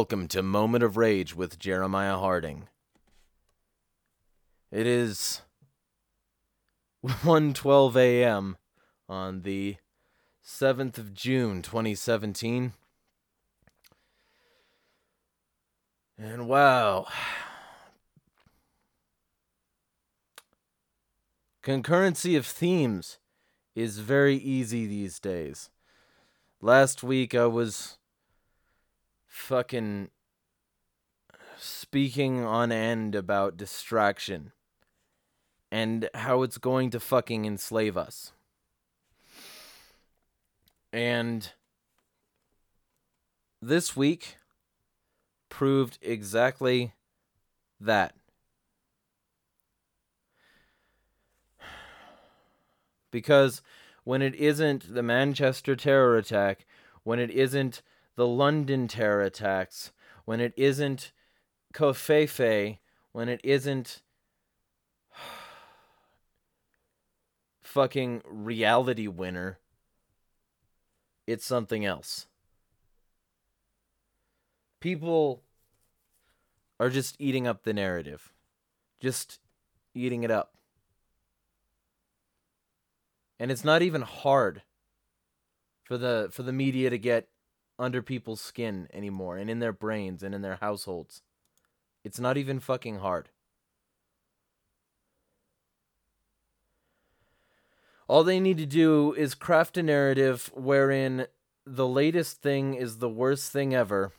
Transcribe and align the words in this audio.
Welcome 0.00 0.28
to 0.28 0.42
Moment 0.42 0.82
of 0.82 0.96
Rage 0.96 1.36
with 1.36 1.58
Jeremiah 1.58 2.16
Harding. 2.16 2.68
It 4.72 4.86
is 4.86 5.42
1:12 7.04 7.96
a.m. 7.96 8.56
on 9.10 9.42
the 9.42 9.76
7th 10.42 10.96
of 10.96 11.12
June 11.12 11.60
2017. 11.60 12.72
And 16.16 16.48
wow. 16.48 17.06
Concurrency 21.62 22.38
of 22.38 22.46
themes 22.46 23.18
is 23.74 23.98
very 23.98 24.36
easy 24.36 24.86
these 24.86 25.20
days. 25.20 25.68
Last 26.62 27.02
week 27.02 27.34
I 27.34 27.44
was 27.44 27.98
fucking 29.30 30.10
speaking 31.56 32.44
on 32.44 32.72
end 32.72 33.14
about 33.14 33.56
distraction 33.56 34.50
and 35.70 36.10
how 36.14 36.42
it's 36.42 36.58
going 36.58 36.90
to 36.90 36.98
fucking 36.98 37.44
enslave 37.44 37.96
us. 37.96 38.32
And 40.92 41.52
this 43.62 43.96
week 43.96 44.36
proved 45.48 45.98
exactly 46.02 46.94
that. 47.80 48.14
Because 53.12 53.62
when 54.02 54.22
it 54.22 54.34
isn't 54.34 54.92
the 54.92 55.04
Manchester 55.04 55.76
terror 55.76 56.16
attack, 56.16 56.66
when 57.04 57.20
it 57.20 57.30
isn't 57.30 57.82
the 58.16 58.26
London 58.26 58.88
terror 58.88 59.22
attacks, 59.22 59.92
when 60.24 60.40
it 60.40 60.52
isn't 60.56 61.12
Covfefe, 61.72 62.78
when 63.12 63.28
it 63.28 63.40
isn't 63.44 64.02
fucking 67.62 68.22
Reality 68.24 69.06
Winner, 69.06 69.58
it's 71.26 71.44
something 71.44 71.84
else. 71.84 72.26
People 74.80 75.42
are 76.80 76.90
just 76.90 77.14
eating 77.18 77.46
up 77.46 77.62
the 77.62 77.74
narrative. 77.74 78.32
Just 79.00 79.38
eating 79.94 80.22
it 80.22 80.30
up. 80.30 80.54
And 83.38 83.50
it's 83.50 83.64
not 83.64 83.82
even 83.82 84.02
hard 84.02 84.62
for 85.84 85.96
the 85.96 86.28
for 86.30 86.42
the 86.42 86.52
media 86.52 86.90
to 86.90 86.98
get 86.98 87.28
under 87.80 88.02
people's 88.02 88.40
skin 88.40 88.86
anymore 88.92 89.38
and 89.38 89.48
in 89.48 89.58
their 89.58 89.72
brains 89.72 90.22
and 90.22 90.34
in 90.34 90.42
their 90.42 90.56
households. 90.56 91.22
It's 92.04 92.20
not 92.20 92.36
even 92.36 92.60
fucking 92.60 92.98
hard. 92.98 93.30
All 98.06 98.24
they 98.24 98.40
need 98.40 98.58
to 98.58 98.66
do 98.66 99.14
is 99.14 99.34
craft 99.34 99.76
a 99.76 99.82
narrative 99.82 100.50
wherein 100.54 101.26
the 101.64 101.86
latest 101.86 102.42
thing 102.42 102.74
is 102.74 102.98
the 102.98 103.08
worst 103.08 103.52
thing 103.52 103.74
ever. 103.74 104.12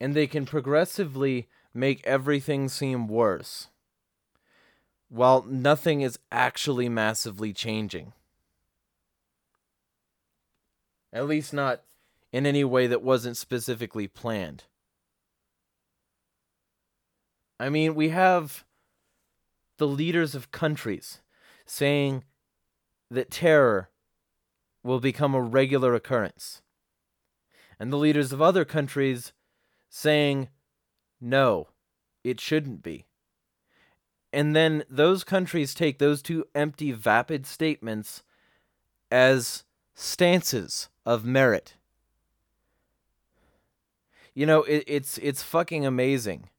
And 0.00 0.14
they 0.14 0.26
can 0.26 0.46
progressively 0.46 1.48
make 1.72 2.06
everything 2.06 2.68
seem 2.68 3.08
worse. 3.08 3.68
While 5.08 5.42
nothing 5.42 6.00
is 6.00 6.18
actually 6.30 6.88
massively 6.88 7.52
changing. 7.52 8.12
At 11.14 11.26
least 11.26 11.54
not 11.54 11.82
in 12.32 12.44
any 12.44 12.64
way 12.64 12.88
that 12.88 13.02
wasn't 13.02 13.36
specifically 13.36 14.08
planned. 14.08 14.64
I 17.60 17.68
mean, 17.68 17.94
we 17.94 18.08
have 18.08 18.64
the 19.78 19.86
leaders 19.86 20.34
of 20.34 20.50
countries 20.50 21.20
saying 21.64 22.24
that 23.10 23.30
terror 23.30 23.88
will 24.82 24.98
become 24.98 25.34
a 25.34 25.40
regular 25.40 25.94
occurrence. 25.94 26.62
And 27.78 27.92
the 27.92 27.96
leaders 27.96 28.32
of 28.32 28.42
other 28.42 28.64
countries 28.64 29.32
saying, 29.88 30.48
no, 31.20 31.68
it 32.24 32.40
shouldn't 32.40 32.82
be. 32.82 33.06
And 34.32 34.56
then 34.56 34.82
those 34.90 35.22
countries 35.22 35.74
take 35.74 35.98
those 35.98 36.20
two 36.20 36.44
empty, 36.56 36.90
vapid 36.90 37.46
statements 37.46 38.24
as 39.10 39.62
stances 39.94 40.88
of 41.06 41.24
merit. 41.24 41.74
You 44.34 44.46
know, 44.46 44.62
it, 44.64 44.84
it's 44.86 45.18
it's 45.18 45.42
fucking 45.42 45.86
amazing 45.86 46.50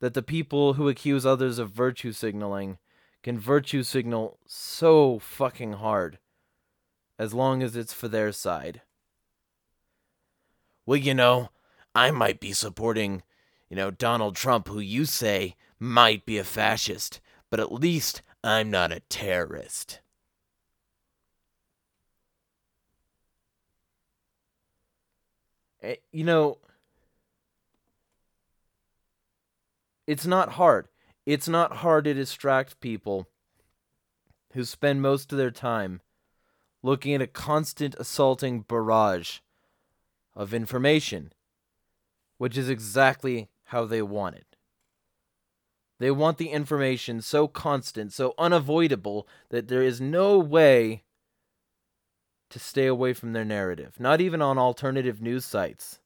that 0.00 0.14
the 0.14 0.22
people 0.22 0.74
who 0.74 0.88
accuse 0.88 1.24
others 1.24 1.58
of 1.58 1.70
virtue 1.70 2.12
signaling 2.12 2.78
can 3.22 3.38
virtue 3.38 3.82
signal 3.82 4.38
so 4.46 5.18
fucking 5.18 5.74
hard 5.74 6.18
as 7.18 7.34
long 7.34 7.62
as 7.62 7.76
it's 7.76 7.92
for 7.92 8.08
their 8.08 8.32
side. 8.32 8.80
Well, 10.86 10.96
you 10.96 11.14
know, 11.14 11.50
I 11.94 12.10
might 12.10 12.40
be 12.40 12.52
supporting, 12.52 13.22
you 13.68 13.76
know, 13.76 13.90
Donald 13.90 14.36
Trump, 14.36 14.68
who 14.68 14.80
you 14.80 15.04
say 15.04 15.54
might 15.78 16.24
be 16.24 16.38
a 16.38 16.44
fascist, 16.44 17.20
but 17.50 17.60
at 17.60 17.72
least 17.72 18.22
I'm 18.42 18.70
not 18.70 18.92
a 18.92 19.00
terrorist. 19.00 20.00
Eh, 25.82 25.96
you 26.12 26.24
know, 26.24 26.58
it's 30.06 30.26
not 30.26 30.52
hard. 30.52 30.88
It's 31.26 31.48
not 31.48 31.76
hard 31.78 32.04
to 32.04 32.14
distract 32.14 32.80
people 32.80 33.28
who 34.52 34.64
spend 34.64 35.02
most 35.02 35.32
of 35.32 35.38
their 35.38 35.50
time 35.50 36.00
looking 36.82 37.14
at 37.14 37.22
a 37.22 37.26
constant 37.26 37.94
assaulting 37.98 38.62
barrage 38.62 39.38
of 40.34 40.54
information, 40.54 41.32
which 42.38 42.56
is 42.56 42.68
exactly 42.68 43.48
how 43.64 43.84
they 43.84 44.02
want 44.02 44.36
it. 44.36 44.56
They 45.98 46.10
want 46.10 46.38
the 46.38 46.48
information 46.48 47.20
so 47.20 47.46
constant, 47.46 48.12
so 48.12 48.34
unavoidable, 48.38 49.28
that 49.50 49.68
there 49.68 49.82
is 49.82 50.00
no 50.00 50.38
way 50.38 51.04
to 52.50 52.58
stay 52.58 52.86
away 52.86 53.12
from 53.12 53.32
their 53.32 53.44
narrative, 53.44 53.94
not 53.98 54.20
even 54.20 54.42
on 54.42 54.58
alternative 54.58 55.22
news 55.22 55.44
sites. 55.44 56.00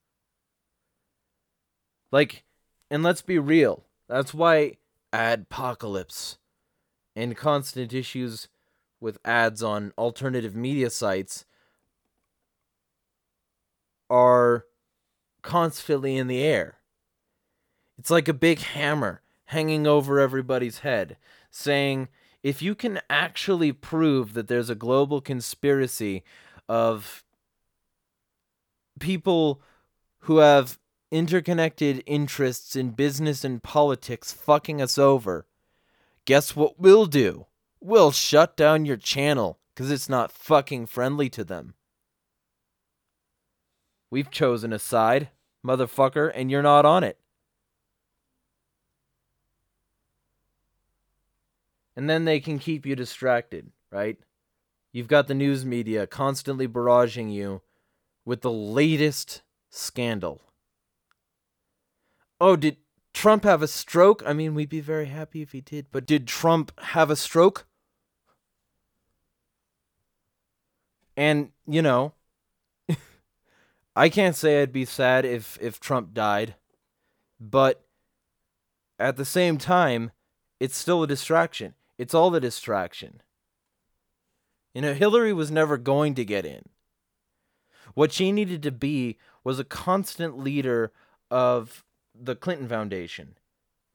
Like, 2.12 2.44
and 2.91 3.02
let's 3.02 3.23
be 3.23 3.38
real, 3.38 3.85
that's 4.08 4.32
why 4.32 4.76
adpocalypse 5.12 6.37
and 7.17 7.37
constant 7.37 7.93
issues 7.93 8.49
with 9.00 9.19
ads 9.25 9.62
on 9.62 9.93
alternative 9.99 10.55
media 10.55 10.91
sites 10.91 11.44
are 14.08 14.67
constantly 15.43 16.17
in 16.17 16.26
the 16.26 16.43
air. 16.43 16.79
It's 17.99 18.11
like 18.11 18.29
a 18.29 18.35
big 18.35 18.61
hammer 18.61 19.23
hanging 19.46 19.87
over 19.87 20.19
everybody's 20.20 20.81
head, 20.81 21.17
saying, 21.50 22.08
if 22.44 22.61
you 22.61 22.75
can 22.75 23.00
actually 23.08 23.73
prove 23.73 24.35
that 24.35 24.49
there's 24.49 24.69
a 24.69 24.75
global 24.75 25.23
conspiracy 25.23 26.23
of 26.69 27.25
people 29.00 29.62
who 30.20 30.38
have 30.38 30.79
interconnected 31.11 32.02
interests 32.05 32.76
in 32.76 32.91
business 32.91 33.44
and 33.44 33.62
politics 33.62 34.31
fucking 34.31 34.82
us 34.82 34.99
over, 34.99 35.46
guess 36.26 36.55
what 36.55 36.79
we'll 36.79 37.06
do? 37.06 37.46
We'll 37.81 38.12
shut 38.12 38.58
down 38.58 38.85
your 38.85 38.99
channel 38.99 39.58
because 39.75 39.91
it's 39.91 40.11
not 40.11 40.31
fucking 40.31 40.87
friendly 40.87 41.31
to 41.31 41.44
them. 41.44 41.73
We've 44.11 44.31
chosen 44.31 44.73
a 44.75 44.79
side, 44.79 45.31
motherfucker, 45.67 46.31
and 46.35 46.50
you're 46.50 46.62
not 46.62 46.85
on 46.85 47.05
it. 47.05 47.19
And 51.96 52.11
then 52.11 52.25
they 52.25 52.41
can 52.41 52.58
keep 52.58 52.85
you 52.85 52.96
distracted, 52.96 53.70
right? 53.91 54.19
You've 54.93 55.08
got 55.08 55.26
the 55.26 55.35
news 55.35 55.64
media 55.64 56.06
constantly 56.06 56.69
barraging 56.69 57.32
you 57.32 57.62
with 58.25 58.43
the 58.43 58.50
latest 58.50 59.43
scandal. 59.70 60.41
Oh, 62.41 62.56
did 62.56 62.76
Trump 63.12 63.44
have 63.44 63.62
a 63.62 63.69
stroke? 63.69 64.23
I 64.26 64.32
mean, 64.32 64.55
we'd 64.55 64.69
be 64.69 64.81
very 64.81 65.06
happy 65.06 65.43
if 65.43 65.52
he 65.52 65.61
did, 65.61 65.87
but 65.93 66.06
did 66.06 66.26
Trump 66.26 66.73
have 66.81 67.11
a 67.11 67.17
stroke? 67.17 67.67
And, 71.17 71.50
you 71.67 71.81
know, 71.81 72.14
I 73.96 74.08
can't 74.08 74.34
say 74.34 74.60
I'd 74.60 74.72
be 74.72 74.84
sad 74.84 75.24
if 75.24 75.58
if 75.60 75.79
Trump 75.79 76.13
died, 76.13 76.56
but 77.39 77.84
at 78.98 79.17
the 79.17 79.24
same 79.24 79.58
time, 79.58 80.10
it's 80.58 80.77
still 80.77 81.03
a 81.03 81.06
distraction. 81.06 81.74
It's 81.98 82.15
all 82.15 82.31
the 82.31 82.41
distraction. 82.41 83.22
You 84.74 84.82
know, 84.82 84.94
Hillary 84.94 85.32
was 85.32 85.51
never 85.51 85.77
going 85.77 86.15
to 86.15 86.24
get 86.24 86.44
in. 86.44 86.65
What 87.94 88.13
she 88.13 88.32
needed 88.32 88.63
to 88.65 88.72
be 88.72 89.19
was 89.44 89.58
a 89.58 89.65
constant 89.65 90.39
leader 90.39 90.93
of 91.31 91.84
the 92.15 92.34
Clinton 92.34 92.69
Foundation. 92.69 93.39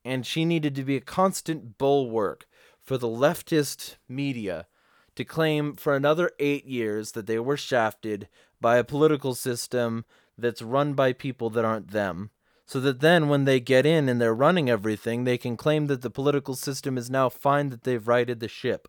And 0.06 0.26
she 0.26 0.46
needed 0.46 0.76
to 0.76 0.84
be 0.84 0.96
a 0.96 1.02
constant 1.02 1.78
bulwark 1.78 2.48
for 2.80 2.98
the 2.98 3.08
leftist 3.08 3.98
media 4.08 4.68
to 5.16 5.26
claim 5.26 5.74
for 5.74 5.96
another 5.96 6.32
eight 6.40 6.66
years 6.66 7.12
that 7.12 7.28
they 7.28 7.40
were 7.40 7.58
shafted 7.58 8.30
by 8.62 8.78
a 8.78 8.84
political 8.84 9.36
system 9.36 10.06
that's 10.38 10.62
run 10.62 10.94
by 10.94 11.12
people 11.12 11.50
that 11.50 11.66
aren't 11.66 11.92
them. 11.92 12.30
So 12.70 12.80
that 12.82 13.00
then, 13.00 13.30
when 13.30 13.46
they 13.46 13.60
get 13.60 13.88
in 13.88 14.08
and 14.08 14.22
they're 14.22 14.32
running 14.32 14.70
everything, 14.70 15.24
they 15.24 15.40
can 15.40 15.58
claim 15.58 15.88
that 15.88 16.04
the 16.04 16.12
political 16.12 16.56
system 16.56 17.00
is 17.00 17.10
now 17.10 17.28
fine 17.28 17.70
that 17.70 17.84
they've 17.84 18.08
righted 18.08 18.40
the 18.40 18.48
ship. 18.48 18.88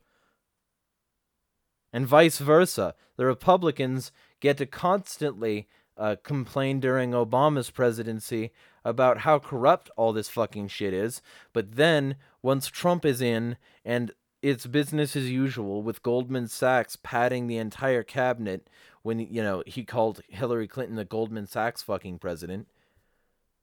And 1.91 2.07
vice 2.07 2.37
versa. 2.37 2.95
The 3.17 3.25
Republicans 3.25 4.13
get 4.39 4.59
to 4.59 4.67
constantly 4.67 5.67
uh, 5.97 6.17
complain 6.23 6.79
during 6.81 7.13
Obama's 7.13 7.71
presidency 7.71 8.51
about 8.85 9.21
how 9.21 9.39
corrupt 9.39 9.89
all 9.97 10.13
this 10.13 10.29
fucking 10.29 10.69
shit 10.69 10.93
is. 10.93 11.23
But 11.55 11.77
then, 11.77 12.17
once 12.43 12.67
Trump 12.67 13.07
is 13.07 13.23
in 13.23 13.57
and 13.83 14.13
it's 14.43 14.67
business 14.67 15.17
as 15.17 15.31
usual 15.31 15.83
with 15.83 16.03
Goldman 16.03 16.49
Sachs 16.49 16.97
padding 16.97 17.47
the 17.47 17.57
entire 17.57 18.03
cabinet 18.03 18.69
when 19.01 19.21
you 19.21 19.43
know 19.43 19.63
he 19.67 19.85
called 19.85 20.21
Hillary 20.29 20.69
Clinton 20.69 20.97
the 20.97 21.07
Goldman 21.07 21.47
Sachs 21.47 21.83
fucking 21.83 22.19
president. 22.19 22.69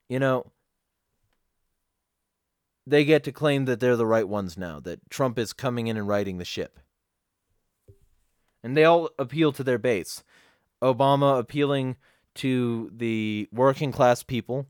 You 0.10 0.20
know, 0.20 0.52
they 2.86 3.04
get 3.04 3.24
to 3.26 3.32
claim 3.32 3.66
that 3.66 3.80
they're 3.80 3.98
the 3.98 4.06
right 4.06 4.28
ones 4.28 4.58
now, 4.58 4.80
that 4.82 5.10
Trump 5.10 5.38
is 5.38 5.54
coming 5.54 5.88
in 5.88 5.98
and 5.98 6.08
righting 6.08 6.38
the 6.38 6.46
ship. 6.46 6.80
And 8.64 8.76
they 8.76 8.86
all 8.86 9.10
appeal 9.20 9.52
to 9.54 9.64
their 9.64 9.78
base. 9.78 10.24
Obama 10.82 11.40
appealing 11.40 11.98
to 12.36 12.92
the 12.96 13.50
working 13.52 13.92
class 13.92 14.24
people, 14.24 14.68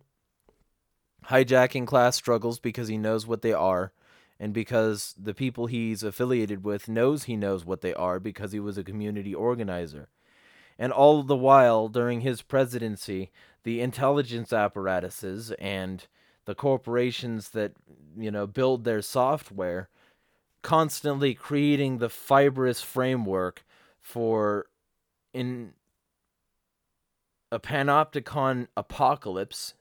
hijacking 1.25 1.86
class 1.86 2.15
struggles 2.15 2.60
because 2.60 2.88
he 2.88 2.98
knows 2.98 3.27
what 3.27 3.41
they 3.41 3.53
are 3.53 3.91
and 4.39 4.53
because 4.53 5.15
the 5.17 5.34
people 5.34 5.67
he's 5.67 6.03
affiliated 6.03 6.63
with 6.63 6.88
knows 6.88 7.24
he 7.24 7.36
knows 7.36 7.65
what 7.65 7.82
they 7.82 7.94
are 7.94 8.20
because 8.20 8.51
he 8.51 8.60
was 8.60 8.77
a 8.77 8.84
community 8.84 9.34
organizer. 9.34 10.10
And 10.79 10.91
all 10.91 11.24
the 11.24 11.36
while 11.36 11.88
during 11.88 12.22
his 12.22 12.41
presidency, 12.41 13.31
the 13.63 13.81
intelligence 13.81 14.53
apparatuses 14.53 15.51
and 15.53 16.05
the 16.46 16.55
corporations 16.55 17.50
that, 17.50 17.74
you 18.17 18.31
know, 18.31 18.48
build 18.48 18.84
their 18.84 19.01
software 19.01 19.89
constantly 20.62 21.34
creating 21.34 21.98
the 21.98 22.10
fibrous 22.10 22.81
framework 22.81 23.65
for 24.00 24.67
in 25.34 25.74
a 27.51 27.60
panopticon 27.60 28.67
apocalypse. 28.75 29.74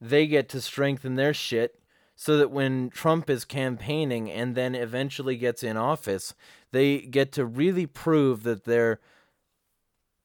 They 0.00 0.26
get 0.26 0.48
to 0.50 0.60
strengthen 0.60 1.16
their 1.16 1.34
shit 1.34 1.80
so 2.14 2.36
that 2.36 2.50
when 2.50 2.90
Trump 2.90 3.30
is 3.30 3.44
campaigning 3.44 4.30
and 4.30 4.54
then 4.54 4.74
eventually 4.74 5.36
gets 5.36 5.62
in 5.62 5.76
office, 5.76 6.34
they 6.72 6.98
get 6.98 7.32
to 7.32 7.44
really 7.44 7.86
prove 7.86 8.42
that 8.44 8.64
their 8.64 9.00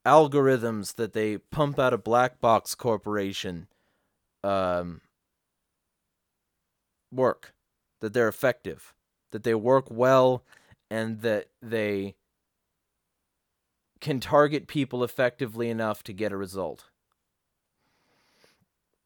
algorithms 0.05 0.95
that 0.95 1.13
they 1.13 1.37
pump 1.37 1.79
out 1.79 1.93
of 1.93 2.03
Black 2.03 2.39
Box 2.39 2.75
Corporation 2.75 3.67
um, 4.43 5.01
work, 7.11 7.53
that 8.01 8.13
they're 8.13 8.27
effective, 8.27 8.93
that 9.31 9.43
they 9.43 9.55
work 9.55 9.87
well, 9.89 10.43
and 10.91 11.21
that 11.21 11.47
they 11.61 12.15
can 13.99 14.19
target 14.19 14.67
people 14.67 15.03
effectively 15.03 15.69
enough 15.69 16.03
to 16.03 16.13
get 16.13 16.31
a 16.31 16.37
result. 16.37 16.85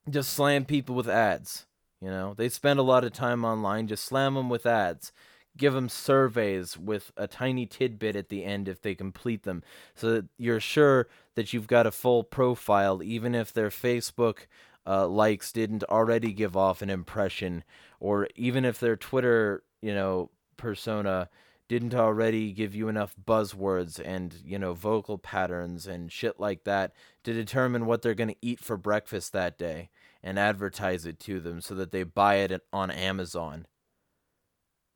Just 0.09 0.33
slam 0.33 0.65
people 0.65 0.95
with 0.95 1.07
ads 1.07 1.67
you 2.01 2.09
know, 2.09 2.33
they 2.33 2.47
spend 2.49 2.79
a 2.79 2.83
lot 2.83 3.03
of 3.03 3.11
time 3.11 3.43
online. 3.43 3.87
Just 3.87 4.05
slam 4.05 4.35
them 4.35 4.49
with 4.49 4.65
ads. 4.65 5.11
Give 5.57 5.73
them 5.73 5.89
surveys 5.89 6.77
with 6.77 7.11
a 7.17 7.27
tiny 7.27 7.65
tidbit 7.65 8.15
at 8.15 8.29
the 8.29 8.45
end 8.45 8.67
if 8.67 8.81
they 8.81 8.95
complete 8.95 9.43
them, 9.43 9.63
so 9.95 10.11
that 10.13 10.25
you're 10.37 10.59
sure 10.59 11.07
that 11.35 11.53
you've 11.53 11.67
got 11.67 11.87
a 11.87 11.91
full 11.91 12.23
profile, 12.23 13.03
even 13.03 13.35
if 13.35 13.51
their 13.51 13.69
Facebook 13.69 14.47
uh, 14.87 15.07
likes 15.07 15.51
didn't 15.51 15.83
already 15.85 16.31
give 16.31 16.55
off 16.55 16.81
an 16.81 16.89
impression, 16.89 17.63
or 17.99 18.27
even 18.35 18.63
if 18.63 18.79
their 18.79 18.95
Twitter, 18.95 19.63
you 19.81 19.93
know, 19.93 20.29
persona 20.57 21.29
didn't 21.69 21.93
already 21.93 22.51
give 22.51 22.73
you 22.75 22.89
enough 22.89 23.15
buzzwords 23.23 24.01
and 24.03 24.35
you 24.43 24.57
know 24.57 24.73
vocal 24.73 25.17
patterns 25.17 25.87
and 25.87 26.11
shit 26.11 26.39
like 26.39 26.63
that 26.63 26.91
to 27.23 27.31
determine 27.31 27.85
what 27.85 28.01
they're 28.01 28.15
going 28.15 28.29
to 28.29 28.35
eat 28.41 28.59
for 28.59 28.75
breakfast 28.75 29.31
that 29.31 29.57
day 29.57 29.89
and 30.23 30.37
advertise 30.37 31.05
it 31.05 31.19
to 31.19 31.39
them 31.39 31.61
so 31.61 31.75
that 31.75 31.91
they 31.91 32.03
buy 32.03 32.35
it 32.35 32.61
on 32.73 32.91
Amazon. 32.91 33.67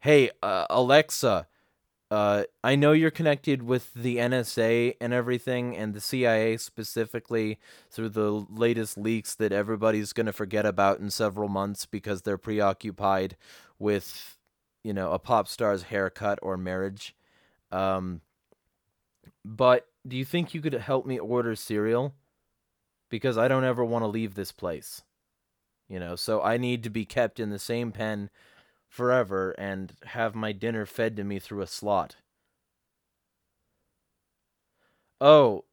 Hey, 0.03 0.31
uh, 0.41 0.65
Alexa, 0.69 1.48
uh, 2.12 2.43
I 2.62 2.75
know 2.75 2.91
you're 2.91 3.10
connected 3.10 3.63
with 3.63 3.93
the 3.93 4.17
NSA 4.17 4.95
and 5.00 5.13
everything, 5.13 5.77
and 5.77 5.93
the 5.93 6.01
CIA 6.01 6.57
specifically 6.57 7.57
through 7.89 8.10
the 8.10 8.29
latest 8.29 8.98
leaks 8.98 9.33
that 9.36 9.53
everybody's 9.53 10.12
going 10.12 10.25
to 10.25 10.33
forget 10.33 10.65
about 10.65 11.00
in 11.00 11.10
several 11.10 11.48
months 11.48 11.86
because 11.86 12.24
they're 12.24 12.38
preoccupied 12.38 13.38
with, 13.79 14.38
you 14.83 14.91
know, 14.91 15.13
a 15.13 15.19
pop 15.19 15.48
star's 15.48 15.83
haircut 15.83 16.38
or 16.41 16.57
marriage. 16.57 17.15
Um, 17.72 18.19
but 19.45 19.88
do 20.05 20.17
you 20.17 20.25
think 20.25 20.53
you 20.53 20.60
could 20.60 20.74
help 20.74 21.05
me 21.05 21.17
order 21.17 21.55
cereal? 21.55 22.13
Because 23.10 23.38
I 23.38 23.48
don't 23.48 23.63
ever 23.63 23.86
want 23.86 24.03
to 24.03 24.07
leave 24.07 24.36
this 24.36 24.51
place 24.51 25.01
you 25.89 26.00
know 26.00 26.15
so 26.15 26.41
i 26.41 26.57
need 26.57 26.81
to 26.83 26.89
be 26.89 27.05
kept 27.05 27.39
in 27.39 27.50
the 27.50 27.60
same 27.60 27.91
pen 27.91 28.29
forever 28.93 29.51
and 29.57 29.93
have 30.03 30.35
my 30.35 30.51
dinner 30.51 30.85
fed 30.85 31.15
to 31.15 31.23
me 31.23 31.39
through 31.39 31.62
a 31.62 31.67
slot 31.67 32.17
oh 35.19 35.63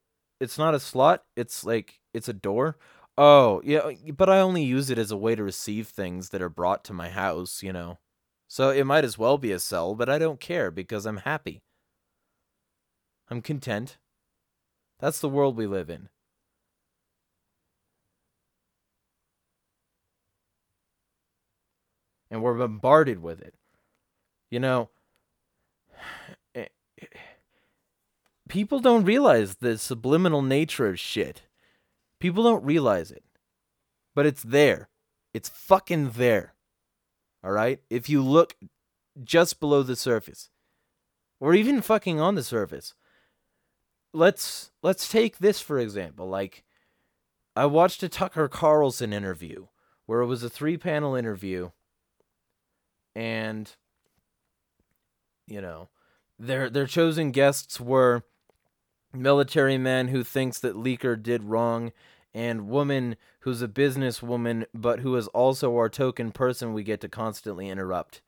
it's 0.40 0.56
not 0.56 0.74
a 0.74 0.80
slot 0.80 1.24
it's 1.36 1.64
like 1.64 2.00
it's 2.14 2.28
a 2.28 2.32
door 2.32 2.78
oh 3.18 3.60
yeah 3.62 3.80
uh, 3.80 3.92
but 4.16 4.30
i 4.30 4.40
only 4.40 4.62
use 4.62 4.88
it 4.88 4.96
as 4.96 5.10
a 5.10 5.16
way 5.16 5.34
to 5.34 5.44
receive 5.44 5.88
things 5.88 6.30
that 6.30 6.40
are 6.40 6.48
brought 6.48 6.82
to 6.82 6.94
my 6.94 7.10
house 7.10 7.62
you 7.62 7.72
know 7.72 7.98
so 8.48 8.70
it 8.70 8.84
might 8.84 9.04
as 9.04 9.18
well 9.18 9.36
be 9.36 9.52
a 9.52 9.58
cell 9.58 9.94
but 9.94 10.08
i 10.08 10.18
don't 10.18 10.40
care 10.40 10.70
because 10.70 11.04
i'm 11.04 11.18
happy 11.18 11.60
I'm 13.30 13.42
content. 13.42 13.98
That's 14.98 15.20
the 15.20 15.28
world 15.28 15.56
we 15.56 15.68
live 15.68 15.88
in. 15.88 16.08
And 22.30 22.42
we're 22.42 22.58
bombarded 22.58 23.22
with 23.22 23.40
it. 23.40 23.54
You 24.50 24.60
know, 24.60 24.90
eh, 26.54 26.66
people 28.48 28.80
don't 28.80 29.04
realize 29.04 29.56
the 29.56 29.78
subliminal 29.78 30.42
nature 30.42 30.88
of 30.88 30.98
shit. 30.98 31.42
People 32.18 32.44
don't 32.44 32.64
realize 32.64 33.10
it. 33.10 33.24
But 34.14 34.26
it's 34.26 34.42
there. 34.42 34.88
It's 35.32 35.48
fucking 35.48 36.10
there. 36.10 36.54
All 37.42 37.52
right? 37.52 37.80
If 37.88 38.08
you 38.08 38.22
look 38.22 38.56
just 39.22 39.60
below 39.60 39.82
the 39.82 39.96
surface 39.96 40.50
or 41.40 41.54
even 41.54 41.80
fucking 41.80 42.20
on 42.20 42.34
the 42.34 42.42
surface. 42.42 42.94
Let's 44.12 44.70
let's 44.82 45.08
take 45.08 45.38
this 45.38 45.60
for 45.60 45.78
example. 45.78 46.28
Like 46.28 46.64
I 47.56 47.66
watched 47.66 48.02
a 48.02 48.08
Tucker 48.08 48.48
Carlson 48.48 49.12
interview 49.12 49.66
where 50.06 50.20
it 50.20 50.26
was 50.26 50.42
a 50.42 50.50
three-panel 50.50 51.14
interview 51.14 51.70
and 53.14 53.74
you 55.46 55.60
know, 55.60 55.88
their 56.38 56.70
their 56.70 56.86
chosen 56.86 57.32
guests 57.32 57.80
were 57.80 58.22
military 59.12 59.76
men 59.76 60.08
who 60.08 60.22
thinks 60.22 60.58
that 60.60 60.76
Leaker 60.76 61.20
did 61.20 61.42
wrong 61.44 61.92
and 62.32 62.68
woman 62.68 63.16
who's 63.40 63.60
a 63.60 63.68
businesswoman 63.68 64.64
but 64.72 65.00
who 65.00 65.16
is 65.16 65.26
also 65.28 65.74
our 65.76 65.88
token 65.88 66.30
person 66.30 66.72
we 66.72 66.84
get 66.84 67.00
to 67.00 67.08
constantly 67.08 67.68
interrupt. 67.68 68.22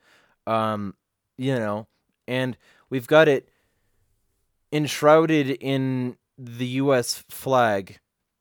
Um, 0.47 0.95
you 1.39 1.55
know, 1.55 1.87
and 2.27 2.57
we've 2.91 3.07
got 3.07 3.29
it 3.29 3.49
enshrouded 4.73 5.51
in 5.61 6.17
the 6.37 6.67
US 6.67 7.25
flag 7.29 8.01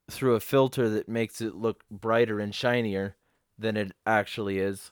through 0.10 0.36
a 0.36 0.40
filter 0.40 0.90
that 0.90 1.08
makes 1.08 1.42
it 1.42 1.56
look 1.56 1.84
brighter 1.92 2.40
and 2.40 2.56
shinier 2.56 3.16
than 3.58 3.78
it 3.78 3.92
actually 4.06 4.58
is, 4.58 4.92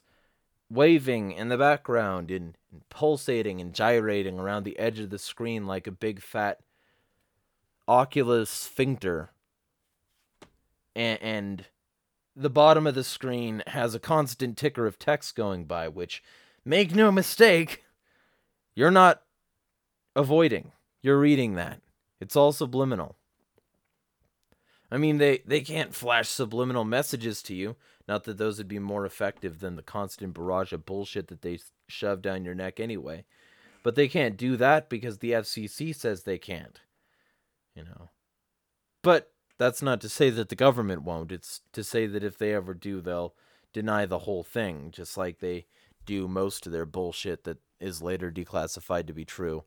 waving 0.70 1.32
in 1.32 1.48
the 1.48 1.58
background 1.58 2.30
and, 2.30 2.56
pulsating 2.88 3.60
and 3.60 3.74
gyrating 3.74 4.38
around 4.38 4.62
the 4.62 4.78
edge 4.78 5.00
of 5.00 5.10
the 5.10 5.18
screen 5.18 5.66
like 5.66 5.88
a 5.88 5.92
big 5.92 6.22
fat 6.22 6.60
oculus 7.88 8.48
sphincter. 8.48 9.30
And, 10.94 11.20
and 11.20 11.64
the 12.36 12.50
bottom 12.50 12.86
of 12.86 12.94
the 12.94 13.02
screen 13.02 13.62
has 13.68 13.94
a 13.94 13.98
constant 13.98 14.56
ticker 14.56 14.86
of 14.86 14.98
text 14.98 15.34
going 15.34 15.64
by, 15.64 15.88
which, 15.88 16.22
make 16.64 16.94
no 16.94 17.10
mistake, 17.10 17.82
you're 18.74 18.90
not 18.90 19.22
avoiding. 20.14 20.72
You're 21.02 21.18
reading 21.18 21.54
that. 21.54 21.80
It's 22.20 22.36
all 22.36 22.52
subliminal. 22.52 23.16
I 24.92 24.96
mean, 24.96 25.18
they, 25.18 25.42
they 25.46 25.60
can't 25.60 25.94
flash 25.94 26.28
subliminal 26.28 26.84
messages 26.84 27.42
to 27.44 27.54
you. 27.54 27.76
Not 28.10 28.24
that 28.24 28.38
those 28.38 28.58
would 28.58 28.66
be 28.66 28.80
more 28.80 29.06
effective 29.06 29.60
than 29.60 29.76
the 29.76 29.84
constant 29.84 30.34
barrage 30.34 30.72
of 30.72 30.84
bullshit 30.84 31.28
that 31.28 31.42
they 31.42 31.60
shove 31.86 32.22
down 32.22 32.44
your 32.44 32.56
neck 32.56 32.80
anyway. 32.80 33.24
But 33.84 33.94
they 33.94 34.08
can't 34.08 34.36
do 34.36 34.56
that 34.56 34.88
because 34.88 35.18
the 35.18 35.30
FCC 35.30 35.94
says 35.94 36.24
they 36.24 36.36
can't. 36.36 36.80
You 37.72 37.84
know. 37.84 38.08
But 39.04 39.30
that's 39.58 39.80
not 39.80 40.00
to 40.00 40.08
say 40.08 40.28
that 40.30 40.48
the 40.48 40.56
government 40.56 41.04
won't. 41.04 41.30
It's 41.30 41.60
to 41.72 41.84
say 41.84 42.08
that 42.08 42.24
if 42.24 42.36
they 42.36 42.52
ever 42.52 42.74
do, 42.74 43.00
they'll 43.00 43.36
deny 43.72 44.06
the 44.06 44.18
whole 44.18 44.42
thing, 44.42 44.90
just 44.90 45.16
like 45.16 45.38
they 45.38 45.66
do 46.04 46.26
most 46.26 46.66
of 46.66 46.72
their 46.72 46.86
bullshit 46.86 47.44
that 47.44 47.58
is 47.78 48.02
later 48.02 48.32
declassified 48.32 49.06
to 49.06 49.12
be 49.12 49.24
true. 49.24 49.62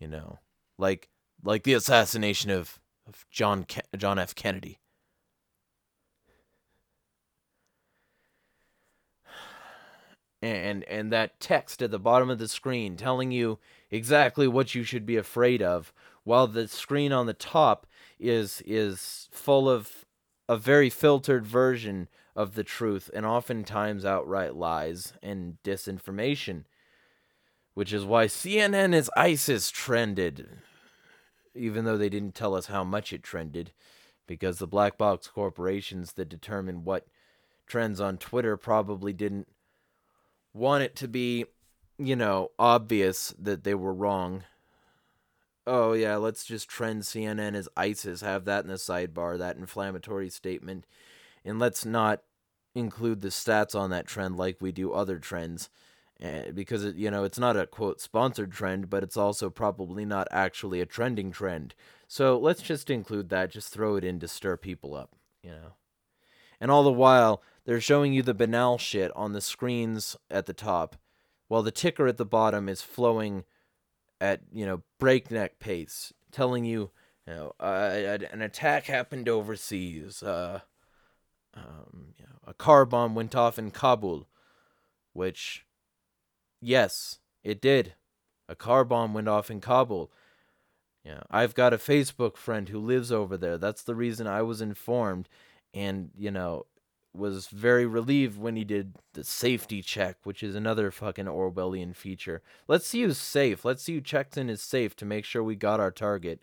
You 0.00 0.08
know, 0.08 0.40
like 0.78 1.10
like 1.44 1.62
the 1.62 1.74
assassination 1.74 2.50
of, 2.50 2.80
of 3.06 3.24
John 3.30 3.62
Ke- 3.62 3.86
John 3.96 4.18
F. 4.18 4.34
Kennedy. 4.34 4.80
And 10.40 10.84
and 10.84 11.12
that 11.12 11.40
text 11.40 11.82
at 11.82 11.90
the 11.90 11.98
bottom 11.98 12.30
of 12.30 12.38
the 12.38 12.46
screen 12.46 12.96
telling 12.96 13.32
you 13.32 13.58
exactly 13.90 14.46
what 14.46 14.74
you 14.74 14.84
should 14.84 15.04
be 15.04 15.16
afraid 15.16 15.62
of, 15.62 15.92
while 16.22 16.46
the 16.46 16.68
screen 16.68 17.12
on 17.12 17.26
the 17.26 17.34
top 17.34 17.86
is 18.20 18.62
is 18.64 19.28
full 19.32 19.68
of 19.68 20.04
a 20.48 20.56
very 20.56 20.90
filtered 20.90 21.44
version 21.46 22.08
of 22.36 22.54
the 22.54 22.62
truth 22.62 23.10
and 23.12 23.26
oftentimes 23.26 24.04
outright 24.04 24.54
lies 24.54 25.12
and 25.22 25.58
disinformation, 25.64 26.64
which 27.74 27.92
is 27.92 28.04
why 28.04 28.26
CNN 28.26 28.94
is 28.94 29.10
ISIS 29.16 29.70
trended, 29.72 30.48
even 31.54 31.84
though 31.84 31.98
they 31.98 32.08
didn't 32.08 32.36
tell 32.36 32.54
us 32.54 32.66
how 32.66 32.84
much 32.84 33.12
it 33.12 33.24
trended, 33.24 33.72
because 34.28 34.60
the 34.60 34.68
black 34.68 34.96
box 34.96 35.26
corporations 35.26 36.12
that 36.12 36.28
determine 36.28 36.84
what 36.84 37.08
trends 37.66 38.00
on 38.00 38.16
Twitter 38.16 38.56
probably 38.56 39.12
didn't 39.12 39.48
want 40.52 40.82
it 40.82 40.96
to 40.96 41.08
be, 41.08 41.46
you 41.98 42.16
know, 42.16 42.50
obvious 42.58 43.34
that 43.38 43.64
they 43.64 43.74
were 43.74 43.94
wrong. 43.94 44.44
Oh, 45.66 45.92
yeah, 45.92 46.16
let's 46.16 46.44
just 46.44 46.68
trend 46.68 47.02
CNN 47.02 47.54
as 47.54 47.68
ISIS, 47.76 48.22
have 48.22 48.46
that 48.46 48.64
in 48.64 48.70
the 48.70 48.76
sidebar, 48.76 49.38
that 49.38 49.56
inflammatory 49.56 50.30
statement, 50.30 50.86
and 51.44 51.58
let's 51.58 51.84
not 51.84 52.22
include 52.74 53.20
the 53.20 53.28
stats 53.28 53.78
on 53.78 53.90
that 53.90 54.06
trend 54.06 54.36
like 54.36 54.56
we 54.60 54.72
do 54.72 54.92
other 54.92 55.18
trends 55.18 55.68
uh, 56.22 56.50
because 56.54 56.84
it, 56.84 56.96
you 56.96 57.10
know 57.10 57.24
it's 57.24 57.38
not 57.38 57.56
a 57.56 57.66
quote 57.66 58.00
sponsored 58.00 58.52
trend 58.52 58.90
but 58.90 59.02
it's 59.02 59.16
also 59.16 59.50
probably 59.50 60.04
not 60.04 60.28
actually 60.30 60.80
a 60.80 60.86
trending 60.86 61.30
trend 61.30 61.74
so 62.06 62.38
let's 62.38 62.62
just 62.62 62.90
include 62.90 63.28
that 63.28 63.50
just 63.50 63.72
throw 63.72 63.96
it 63.96 64.04
in 64.04 64.18
to 64.20 64.28
stir 64.28 64.56
people 64.56 64.94
up 64.94 65.14
you 65.42 65.50
know 65.50 65.72
and 66.60 66.70
all 66.70 66.82
the 66.82 66.92
while 66.92 67.42
they're 67.68 67.82
showing 67.82 68.14
you 68.14 68.22
the 68.22 68.32
banal 68.32 68.78
shit 68.78 69.12
on 69.14 69.34
the 69.34 69.42
screens 69.42 70.16
at 70.30 70.46
the 70.46 70.54
top 70.54 70.96
while 71.48 71.62
the 71.62 71.70
ticker 71.70 72.06
at 72.06 72.16
the 72.16 72.24
bottom 72.24 72.66
is 72.66 72.80
flowing 72.80 73.44
at 74.20 74.40
you 74.50 74.64
know 74.64 74.82
breakneck 74.98 75.58
pace 75.58 76.14
telling 76.32 76.64
you 76.64 76.90
you 77.26 77.34
know 77.34 77.52
uh, 77.60 78.18
an 78.32 78.40
attack 78.40 78.86
happened 78.86 79.28
overseas 79.28 80.22
uh 80.22 80.60
um, 81.54 82.14
you 82.18 82.24
know, 82.24 82.38
a 82.46 82.54
car 82.54 82.84
bomb 82.84 83.14
went 83.14 83.34
off 83.34 83.58
in 83.58 83.70
Kabul, 83.70 84.28
which, 85.12 85.64
yes, 86.60 87.18
it 87.42 87.60
did. 87.60 87.94
A 88.48 88.54
car 88.54 88.84
bomb 88.84 89.14
went 89.14 89.28
off 89.28 89.50
in 89.50 89.60
Kabul. 89.60 90.10
Yeah, 91.04 91.20
I've 91.30 91.54
got 91.54 91.72
a 91.72 91.78
Facebook 91.78 92.36
friend 92.36 92.68
who 92.68 92.78
lives 92.78 93.10
over 93.12 93.36
there. 93.36 93.58
That's 93.58 93.82
the 93.82 93.94
reason 93.94 94.26
I 94.26 94.42
was 94.42 94.60
informed, 94.60 95.28
and 95.72 96.10
you 96.16 96.30
know, 96.30 96.66
was 97.14 97.48
very 97.48 97.86
relieved 97.86 98.38
when 98.38 98.56
he 98.56 98.64
did 98.64 98.96
the 99.14 99.24
safety 99.24 99.82
check, 99.82 100.16
which 100.24 100.42
is 100.42 100.54
another 100.54 100.90
fucking 100.90 101.26
Orwellian 101.26 101.94
feature. 101.94 102.42
Let's 102.66 102.86
see 102.86 103.02
who's 103.02 103.18
safe. 103.18 103.64
Let's 103.64 103.82
see 103.82 103.94
who 103.94 104.00
checks 104.00 104.36
in 104.36 104.48
is 104.50 104.62
safe 104.62 104.94
to 104.96 105.04
make 105.04 105.24
sure 105.24 105.42
we 105.42 105.56
got 105.56 105.80
our 105.80 105.90
target. 105.90 106.40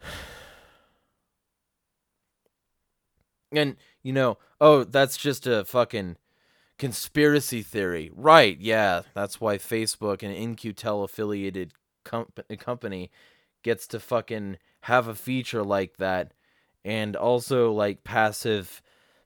And, 3.54 3.76
you 4.02 4.14
know, 4.14 4.38
oh, 4.62 4.82
that's 4.82 5.18
just 5.18 5.46
a 5.46 5.64
fucking 5.66 6.16
conspiracy 6.78 7.62
theory. 7.62 8.10
Right, 8.14 8.58
yeah. 8.58 9.02
That's 9.14 9.40
why 9.40 9.58
Facebook, 9.58 10.22
an 10.22 10.30
In-Q-Tel 10.30 11.02
affiliated 11.02 11.74
company, 12.02 13.10
gets 13.62 13.86
to 13.88 14.00
fucking 14.00 14.56
have 14.82 15.06
a 15.06 15.14
feature 15.14 15.62
like 15.62 15.98
that. 15.98 16.32
And 16.84 17.14
also, 17.14 17.72
like, 17.72 18.04
passive 18.04 18.82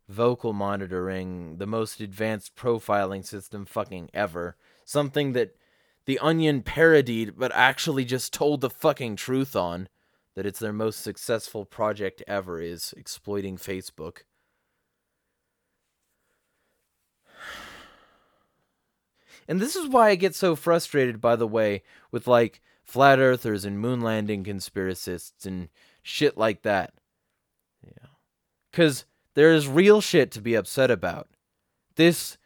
vocal 0.09 0.53
monitoring, 0.53 1.57
the 1.59 1.67
most 1.67 2.01
advanced 2.01 2.55
profiling 2.55 3.25
system 3.25 3.65
fucking 3.65 4.11
ever. 4.15 4.57
Something 4.85 5.33
that 5.33 5.57
The 6.05 6.19
Onion 6.21 6.63
parodied, 6.63 7.37
but 7.37 7.51
actually 7.53 8.05
just 8.05 8.33
told 8.33 8.61
the 8.61 8.71
fucking 8.71 9.17
truth 9.17 9.57
on 9.57 9.89
that 10.37 10.47
it's 10.47 10.61
their 10.61 10.73
most 10.73 11.01
successful 11.01 11.65
project 11.65 12.23
ever 12.29 12.61
is 12.61 12.95
exploiting 12.97 13.57
Facebook. 13.57 14.19
And 19.49 19.61
this 19.61 19.77
is 19.77 19.87
why 19.87 20.09
I 20.09 20.17
get 20.17 20.35
so 20.35 20.57
frustrated, 20.57 21.21
by 21.21 21.37
the 21.37 21.47
way, 21.47 21.85
with 22.11 22.27
like 22.27 22.61
flat 22.83 23.21
earthers 23.21 23.65
and 23.65 23.79
moon 23.79 24.01
landing 24.01 24.43
conspiracists 24.43 25.47
and 25.47 25.69
shit 26.03 26.37
like 26.37 26.63
that. 26.63 26.95
Yeah. 27.87 28.09
Because 28.71 29.05
there 29.35 29.53
is 29.53 29.69
real 29.69 30.01
shit 30.01 30.31
to 30.33 30.41
be 30.41 30.55
upset 30.55 30.91
about. 30.91 31.29
This 31.97 32.37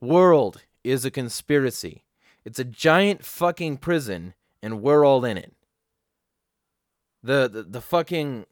world 0.00 0.62
is 0.84 1.04
a 1.04 1.10
conspiracy. 1.10 2.04
It's 2.44 2.58
a 2.58 2.64
giant 2.64 3.24
fucking 3.24 3.78
prison, 3.78 4.34
and 4.62 4.82
we're 4.82 5.04
all 5.04 5.24
in 5.24 5.36
it 5.36 5.54
the, 7.22 7.48
the 7.48 7.62
the 7.62 7.80
fucking 7.80 8.46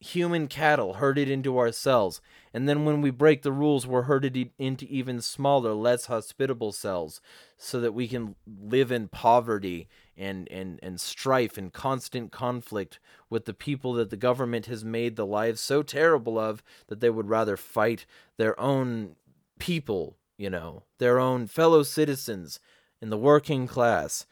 human 0.00 0.48
cattle 0.48 0.94
herded 0.94 1.30
into 1.30 1.56
our 1.58 1.70
cells. 1.70 2.20
And 2.52 2.68
then 2.68 2.84
when 2.84 3.00
we 3.00 3.10
break 3.10 3.42
the 3.42 3.52
rules, 3.52 3.86
we're 3.86 4.02
herded 4.02 4.50
into 4.58 4.84
even 4.86 5.20
smaller, 5.20 5.74
less 5.74 6.06
hospitable 6.06 6.72
cells 6.72 7.20
so 7.56 7.80
that 7.80 7.94
we 7.94 8.08
can 8.08 8.34
live 8.46 8.90
in 8.90 9.06
poverty 9.06 9.88
and, 10.16 10.50
and, 10.50 10.78
and 10.82 11.00
strife 11.00 11.56
and 11.56 11.72
constant 11.72 12.32
conflict 12.32 12.98
with 13.30 13.44
the 13.44 13.54
people 13.54 13.94
that 13.94 14.10
the 14.10 14.16
government 14.16 14.66
has 14.66 14.84
made 14.84 15.16
the 15.16 15.26
lives 15.26 15.60
so 15.60 15.82
terrible 15.82 16.38
of 16.38 16.62
that 16.88 17.00
they 17.00 17.10
would 17.10 17.28
rather 17.28 17.56
fight 17.56 18.06
their 18.36 18.58
own 18.60 19.16
people, 19.58 20.16
you 20.36 20.50
know, 20.50 20.82
their 20.98 21.18
own 21.18 21.46
fellow 21.46 21.82
citizens 21.82 22.60
in 23.00 23.10
the 23.10 23.18
working 23.18 23.66
class 23.66 24.26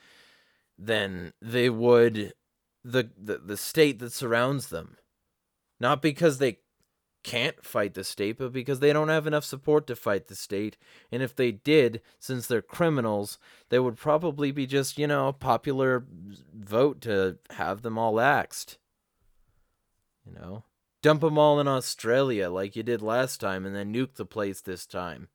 than 0.78 1.32
they 1.40 1.68
would 1.68 2.32
the, 2.82 3.10
the, 3.16 3.38
the 3.38 3.56
state 3.56 3.98
that 3.98 4.12
surrounds 4.12 4.68
them. 4.68 4.96
Not 5.78 6.02
because 6.02 6.38
they 6.38 6.58
can't 7.22 7.64
fight 7.64 7.94
the 7.94 8.04
state, 8.04 8.38
but 8.38 8.52
because 8.52 8.80
they 8.80 8.92
don't 8.92 9.08
have 9.08 9.26
enough 9.26 9.44
support 9.44 9.86
to 9.86 9.96
fight 9.96 10.28
the 10.28 10.34
state. 10.34 10.76
And 11.12 11.22
if 11.22 11.34
they 11.34 11.52
did, 11.52 12.00
since 12.18 12.46
they're 12.46 12.62
criminals, 12.62 13.38
they 13.68 13.78
would 13.78 13.96
probably 13.96 14.52
be 14.52 14.66
just, 14.66 14.98
you 14.98 15.06
know, 15.06 15.28
a 15.28 15.32
popular 15.32 16.04
vote 16.54 17.00
to 17.02 17.38
have 17.50 17.82
them 17.82 17.98
all 17.98 18.20
axed. 18.20 18.78
You 20.26 20.32
know? 20.32 20.64
Dump 21.02 21.22
them 21.22 21.38
all 21.38 21.60
in 21.60 21.68
Australia 21.68 22.50
like 22.50 22.76
you 22.76 22.82
did 22.82 23.00
last 23.00 23.40
time 23.40 23.64
and 23.64 23.74
then 23.74 23.92
nuke 23.92 24.14
the 24.14 24.26
place 24.26 24.60
this 24.60 24.86
time. 24.86 25.28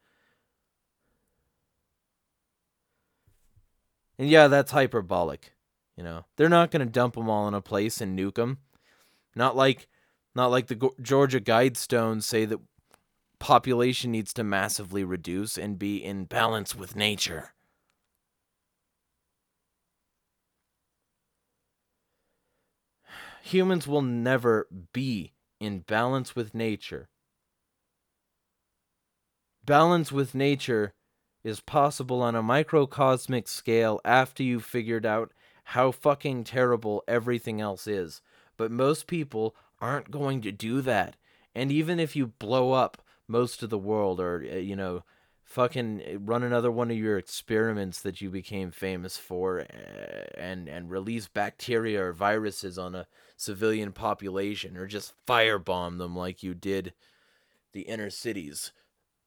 And 4.18 4.30
yeah, 4.30 4.48
that's 4.48 4.72
hyperbolic. 4.72 5.54
You 5.98 6.04
know, 6.04 6.26
they're 6.36 6.50
not 6.50 6.72
going 6.72 6.86
to 6.86 6.92
dump 6.92 7.16
them 7.16 7.30
all 7.30 7.48
in 7.48 7.54
a 7.54 7.62
place 7.62 8.02
and 8.02 8.18
nuke 8.18 8.36
them. 8.36 8.60
Not 9.36 9.56
like 9.56 9.88
not 10.36 10.52
like 10.52 10.68
the 10.68 10.92
Georgia 11.02 11.40
Guidestones 11.40 12.24
say 12.24 12.46
that 12.46 12.60
population 13.40 14.12
needs 14.12 14.34
to 14.34 14.44
massively 14.44 15.04
reduce 15.04 15.58
and 15.58 15.80
be 15.80 16.04
in 16.04 16.26
balance 16.26 16.76
with 16.76 16.96
nature. 16.96 17.54
Humans 23.44 23.88
will 23.88 24.02
never 24.02 24.68
be 24.94 25.34
in 25.60 25.80
balance 25.80 26.36
with 26.36 26.54
nature. 26.54 27.08
Balance 29.66 30.12
with 30.12 30.36
nature 30.36 30.94
is 31.44 31.60
possible 31.60 32.22
on 32.22 32.36
a 32.36 32.44
microcosmic 32.44 33.48
scale 33.48 34.02
after 34.04 34.44
you've 34.44 34.66
figured 34.66 35.06
out 35.06 35.32
how 35.70 35.92
fucking 35.92 36.44
terrible 36.44 37.04
everything 37.08 37.62
else 37.62 37.88
is. 37.88 38.22
But 38.58 38.72
most 38.72 39.08
people 39.08 39.56
aren't 39.82 40.12
going 40.12 40.42
to 40.42 40.52
do 40.52 40.82
that. 40.82 41.16
And 41.54 41.72
even 41.72 42.00
if 42.00 42.16
you 42.16 42.28
blow 42.28 42.72
up 42.72 43.02
most 43.28 43.64
of 43.64 43.70
the 43.70 43.78
world 43.78 44.20
or, 44.20 44.46
uh, 44.52 44.56
you 44.58 44.76
know, 44.76 45.04
fucking 45.44 46.02
uh, 46.02 46.20
run 46.20 46.44
another 46.44 46.72
one 46.72 46.92
of 46.92 46.98
your 46.98 47.18
experiments 47.18 48.02
that 48.02 48.20
you 48.20 48.30
became 48.30 48.72
famous 48.72 49.18
for 49.18 49.62
uh, 49.62 49.66
and 50.38 50.68
and 50.68 50.90
release 50.90 51.28
bacteria 51.28 52.04
or 52.04 52.14
viruses 52.14 52.78
on 52.78 52.96
a 52.96 53.08
civilian 53.38 53.92
population 53.92 54.76
or 54.76 54.88
just 54.88 55.14
firebomb 55.28 56.00
them 56.00 56.16
like 56.16 56.42
you 56.42 56.56
did 56.56 56.94
the 57.74 57.82
inner 57.82 58.10
cities 58.10 58.72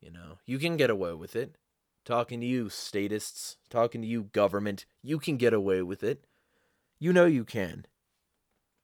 you 0.00 0.10
know 0.10 0.38
you 0.46 0.58
can 0.58 0.76
get 0.76 0.90
away 0.90 1.12
with 1.12 1.34
it. 1.36 1.56
Talking 2.04 2.40
to 2.40 2.46
you 2.46 2.68
statists. 2.68 3.56
Talking 3.68 4.00
to 4.02 4.08
you 4.08 4.24
government. 4.24 4.86
You 5.02 5.18
can 5.18 5.36
get 5.36 5.52
away 5.52 5.82
with 5.82 6.02
it. 6.02 6.24
You 6.98 7.12
know 7.12 7.26
you 7.26 7.44
can 7.44 7.86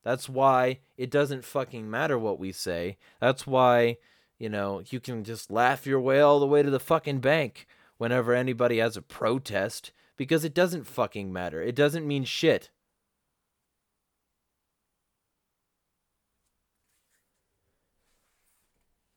that's 0.05 0.29
why 0.29 0.81
it 0.99 1.11
doesn't 1.11 1.47
fucking 1.47 1.91
matter 1.91 2.19
what 2.19 2.39
we 2.39 2.53
say. 2.53 2.99
That's 3.21 3.47
why, 3.47 3.97
you 4.39 4.51
know, 4.51 4.83
you 4.91 5.01
can 5.01 5.25
just 5.25 5.51
laugh 5.51 5.87
your 5.87 6.01
way 6.01 6.21
all 6.21 6.39
the 6.39 6.47
way 6.47 6.63
to 6.63 6.71
the 6.71 6.79
fucking 6.79 7.21
bank 7.21 7.67
whenever 7.97 8.35
anybody 8.35 8.79
has 8.79 8.99
a 8.99 9.03
protest 9.03 9.93
because 10.19 10.45
it 10.45 10.53
doesn't 10.53 10.87
fucking 10.87 11.33
matter. 11.33 11.63
It 11.63 11.75
doesn't 11.75 12.07
mean 12.07 12.25
shit. 12.25 12.71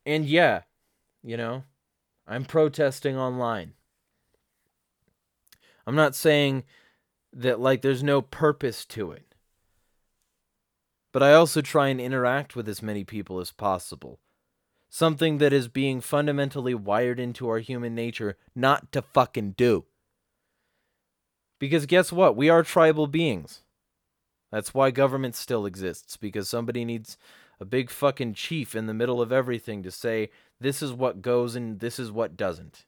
And 0.06 0.26
yeah, 0.26 0.62
you 1.22 1.36
know, 1.36 1.66
I'm 2.26 2.46
protesting 2.46 3.18
online. 3.18 3.74
I'm 5.86 5.96
not 5.96 6.16
saying 6.16 6.64
that 7.34 7.60
like 7.60 7.82
there's 7.82 8.04
no 8.04 8.22
purpose 8.22 8.86
to 8.86 9.12
it 9.12 9.27
but 11.18 11.24
I 11.24 11.34
also 11.34 11.62
try 11.62 11.88
and 11.88 12.00
interact 12.00 12.56
with 12.56 12.70
as 12.70 12.84
many 12.84 13.04
people 13.04 13.40
as 13.40 13.52
possible. 13.52 14.20
Something 14.88 15.40
that 15.40 15.52
is 15.52 15.68
being 15.68 16.00
fundamentally 16.00 16.76
wired 16.76 17.20
into 17.20 17.50
our 17.50 17.58
human 17.58 17.96
nature 17.96 18.38
not 18.54 18.92
to 18.92 19.02
fucking 19.02 19.56
do. 19.58 19.86
Because 21.60 21.88
guess 21.88 22.12
what? 22.12 22.36
We 22.36 22.50
are 22.50 22.62
tribal 22.62 23.08
beings. 23.08 23.64
That's 24.52 24.76
why 24.76 24.92
government 24.92 25.34
still 25.34 25.66
exists, 25.66 26.18
because 26.18 26.48
somebody 26.48 26.86
needs 26.86 27.18
a 27.60 27.66
big 27.66 27.90
fucking 27.90 28.36
chief 28.36 28.76
in 28.76 28.86
the 28.86 28.94
middle 28.94 29.20
of 29.20 29.32
everything 29.32 29.82
to 29.82 29.90
say, 29.90 30.30
this 30.62 30.84
is 30.84 30.94
what 30.94 31.24
goes 31.24 31.56
and 31.56 31.80
this 31.80 31.98
is 31.98 32.12
what 32.12 32.38
doesn't. 32.38 32.86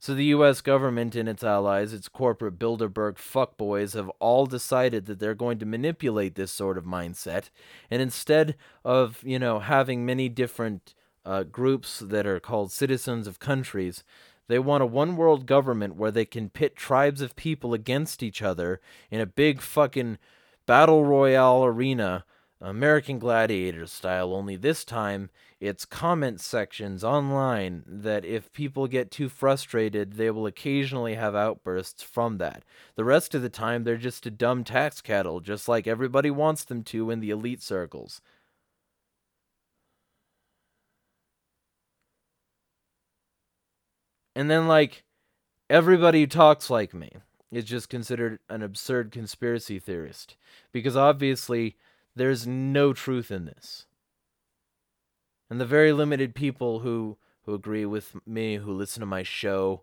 So 0.00 0.14
the 0.14 0.24
US 0.36 0.62
government 0.62 1.14
and 1.14 1.28
its 1.28 1.44
allies, 1.44 1.92
its 1.92 2.08
corporate 2.08 2.58
Bilderberg 2.58 3.16
fuckboys, 3.16 3.92
have 3.92 4.08
all 4.18 4.46
decided 4.46 5.04
that 5.04 5.18
they're 5.18 5.34
going 5.34 5.58
to 5.58 5.66
manipulate 5.66 6.36
this 6.36 6.50
sort 6.50 6.78
of 6.78 6.84
mindset. 6.84 7.50
And 7.90 8.00
instead 8.00 8.56
of, 8.82 9.22
you 9.22 9.38
know, 9.38 9.58
having 9.58 10.06
many 10.06 10.30
different 10.30 10.94
uh, 11.26 11.42
groups 11.42 11.98
that 11.98 12.26
are 12.26 12.40
called 12.40 12.72
citizens 12.72 13.26
of 13.26 13.40
countries, 13.40 14.02
they 14.48 14.58
want 14.58 14.82
a 14.82 14.86
one 14.86 15.16
world 15.16 15.44
government 15.44 15.96
where 15.96 16.10
they 16.10 16.24
can 16.24 16.48
pit 16.48 16.76
tribes 16.76 17.20
of 17.20 17.36
people 17.36 17.74
against 17.74 18.22
each 18.22 18.40
other 18.40 18.80
in 19.10 19.20
a 19.20 19.26
big 19.26 19.60
fucking 19.60 20.16
battle 20.64 21.04
royale 21.04 21.62
arena 21.62 22.24
American 22.62 23.18
Gladiator 23.18 23.86
style, 23.86 24.34
only 24.34 24.56
this 24.56 24.82
time 24.82 25.28
it's 25.60 25.84
comment 25.84 26.40
sections 26.40 27.04
online 27.04 27.84
that 27.86 28.24
if 28.24 28.50
people 28.52 28.86
get 28.86 29.10
too 29.10 29.28
frustrated, 29.28 30.14
they 30.14 30.30
will 30.30 30.46
occasionally 30.46 31.14
have 31.16 31.34
outbursts 31.34 32.02
from 32.02 32.38
that. 32.38 32.64
The 32.94 33.04
rest 33.04 33.34
of 33.34 33.42
the 33.42 33.50
time, 33.50 33.84
they're 33.84 33.98
just 33.98 34.24
a 34.24 34.30
dumb 34.30 34.64
tax 34.64 35.02
cattle, 35.02 35.40
just 35.40 35.68
like 35.68 35.86
everybody 35.86 36.30
wants 36.30 36.64
them 36.64 36.82
to 36.84 37.10
in 37.10 37.20
the 37.20 37.30
elite 37.30 37.62
circles. 37.62 38.22
And 44.34 44.50
then, 44.50 44.66
like, 44.66 45.04
everybody 45.68 46.20
who 46.20 46.26
talks 46.26 46.70
like 46.70 46.94
me 46.94 47.10
is 47.52 47.64
just 47.64 47.88
considered 47.90 48.38
an 48.48 48.62
absurd 48.62 49.10
conspiracy 49.12 49.78
theorist. 49.78 50.36
Because 50.72 50.96
obviously, 50.96 51.76
there's 52.16 52.46
no 52.46 52.92
truth 52.94 53.30
in 53.30 53.44
this. 53.44 53.86
And 55.50 55.60
the 55.60 55.66
very 55.66 55.92
limited 55.92 56.34
people 56.34 56.80
who 56.80 57.18
who 57.44 57.54
agree 57.54 57.84
with 57.84 58.14
me, 58.24 58.56
who 58.56 58.72
listen 58.72 59.00
to 59.00 59.06
my 59.06 59.24
show, 59.24 59.82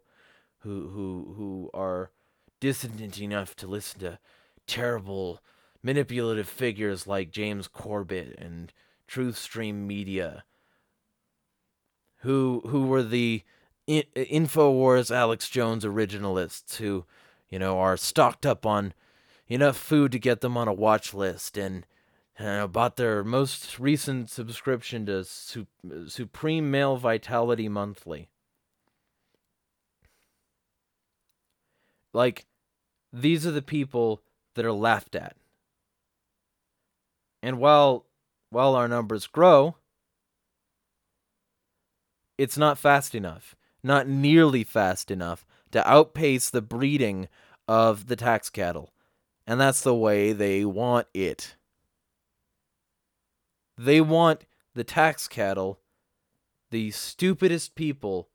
who 0.60 0.88
who 0.90 1.34
who 1.36 1.70
are 1.74 2.12
dissident 2.60 3.20
enough 3.20 3.56
to 3.58 3.68
listen 3.68 4.00
to 4.00 4.20
terrible 4.66 5.42
manipulative 5.84 6.48
figures 6.48 7.06
like 7.06 7.32
James 7.32 7.68
Corbett 7.68 8.36
and 8.40 8.72
Truthstream 9.08 9.86
Media, 9.86 10.46
who 12.20 12.62
who 12.68 12.88
were 12.88 13.04
the 13.04 13.44
Infowars 13.88 15.16
Alex 15.16 15.50
Jones 15.50 15.86
originalists 15.86 16.78
who, 16.78 17.06
you 17.50 17.60
know, 17.60 17.78
are 17.80 17.98
stocked 17.98 18.46
up 18.46 18.66
on 18.66 18.94
enough 19.48 19.78
food 19.78 20.12
to 20.12 20.20
get 20.20 20.42
them 20.42 20.58
on 20.58 20.68
a 20.68 20.74
watch 20.74 21.14
list 21.14 21.58
and 21.58 21.86
uh, 22.40 22.68
bought 22.68 22.96
their 22.96 23.24
most 23.24 23.80
recent 23.80 24.30
subscription 24.30 25.06
to 25.06 25.24
Su- 25.24 25.68
Supreme 26.08 26.70
Male 26.70 26.98
Vitality 26.98 27.68
Monthly. 27.68 28.30
Like, 32.14 32.46
these 33.12 33.46
are 33.46 33.52
the 33.52 33.62
people 33.62 34.22
that 34.56 34.66
are 34.66 34.72
laughed 34.72 35.16
at. 35.16 35.36
And 37.42 37.60
while 37.60 38.06
while 38.50 38.76
our 38.76 38.88
numbers 38.88 39.28
grow, 39.28 39.76
it's 42.38 42.58
not 42.58 42.78
fast 42.78 43.14
enough, 43.14 43.56
not 43.84 44.08
nearly 44.08 44.64
fast 44.64 45.12
enough 45.12 45.46
to 45.72 45.88
outpace 45.88 46.50
the 46.50 46.62
breeding 46.62 47.28
of 47.68 48.08
the 48.08 48.16
tax 48.16 48.50
cattle. 48.50 48.94
And 49.46 49.60
that's 49.60 49.82
the 49.82 49.96
way 49.96 50.34
they 50.34 50.66
want 50.66 51.08
it. 51.14 51.56
They 53.78 54.02
want 54.02 54.46
the 54.74 54.84
tax 54.84 55.28
cattle, 55.28 55.80
the 56.72 56.92
stupidest 56.92 57.76
people, 57.76 58.30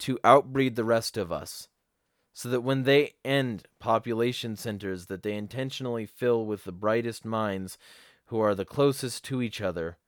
to 0.00 0.18
outbreed 0.24 0.74
the 0.74 0.84
rest 0.84 1.16
of 1.16 1.30
us 1.30 1.68
so 2.32 2.48
that 2.48 2.62
when 2.62 2.82
they 2.82 3.14
end 3.24 3.68
population 3.78 4.56
centers 4.56 5.06
that 5.06 5.22
they 5.22 5.34
intentionally 5.34 6.06
fill 6.06 6.44
with 6.44 6.64
the 6.64 6.72
brightest 6.72 7.24
minds 7.24 7.78
who 8.26 8.40
are 8.40 8.54
the 8.54 8.64
closest 8.64 9.22
to 9.24 9.40
each 9.40 9.60
other 9.60 9.98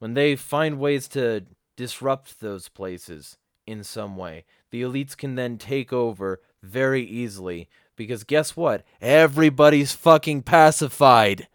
when 0.00 0.14
they 0.14 0.34
find 0.34 0.80
ways 0.80 1.06
to 1.06 1.44
disrupt 1.76 2.40
those 2.40 2.68
places 2.68 3.36
in 3.66 3.84
some 3.84 4.16
way 4.16 4.44
the 4.72 4.82
elites 4.82 5.16
can 5.16 5.36
then 5.36 5.56
take 5.56 5.92
over 5.92 6.40
very 6.62 7.02
easily 7.02 7.68
because 7.96 8.24
guess 8.24 8.56
what? 8.56 8.82
Everybody's 9.02 9.92
fucking 9.92 10.42
pacified 10.42 11.48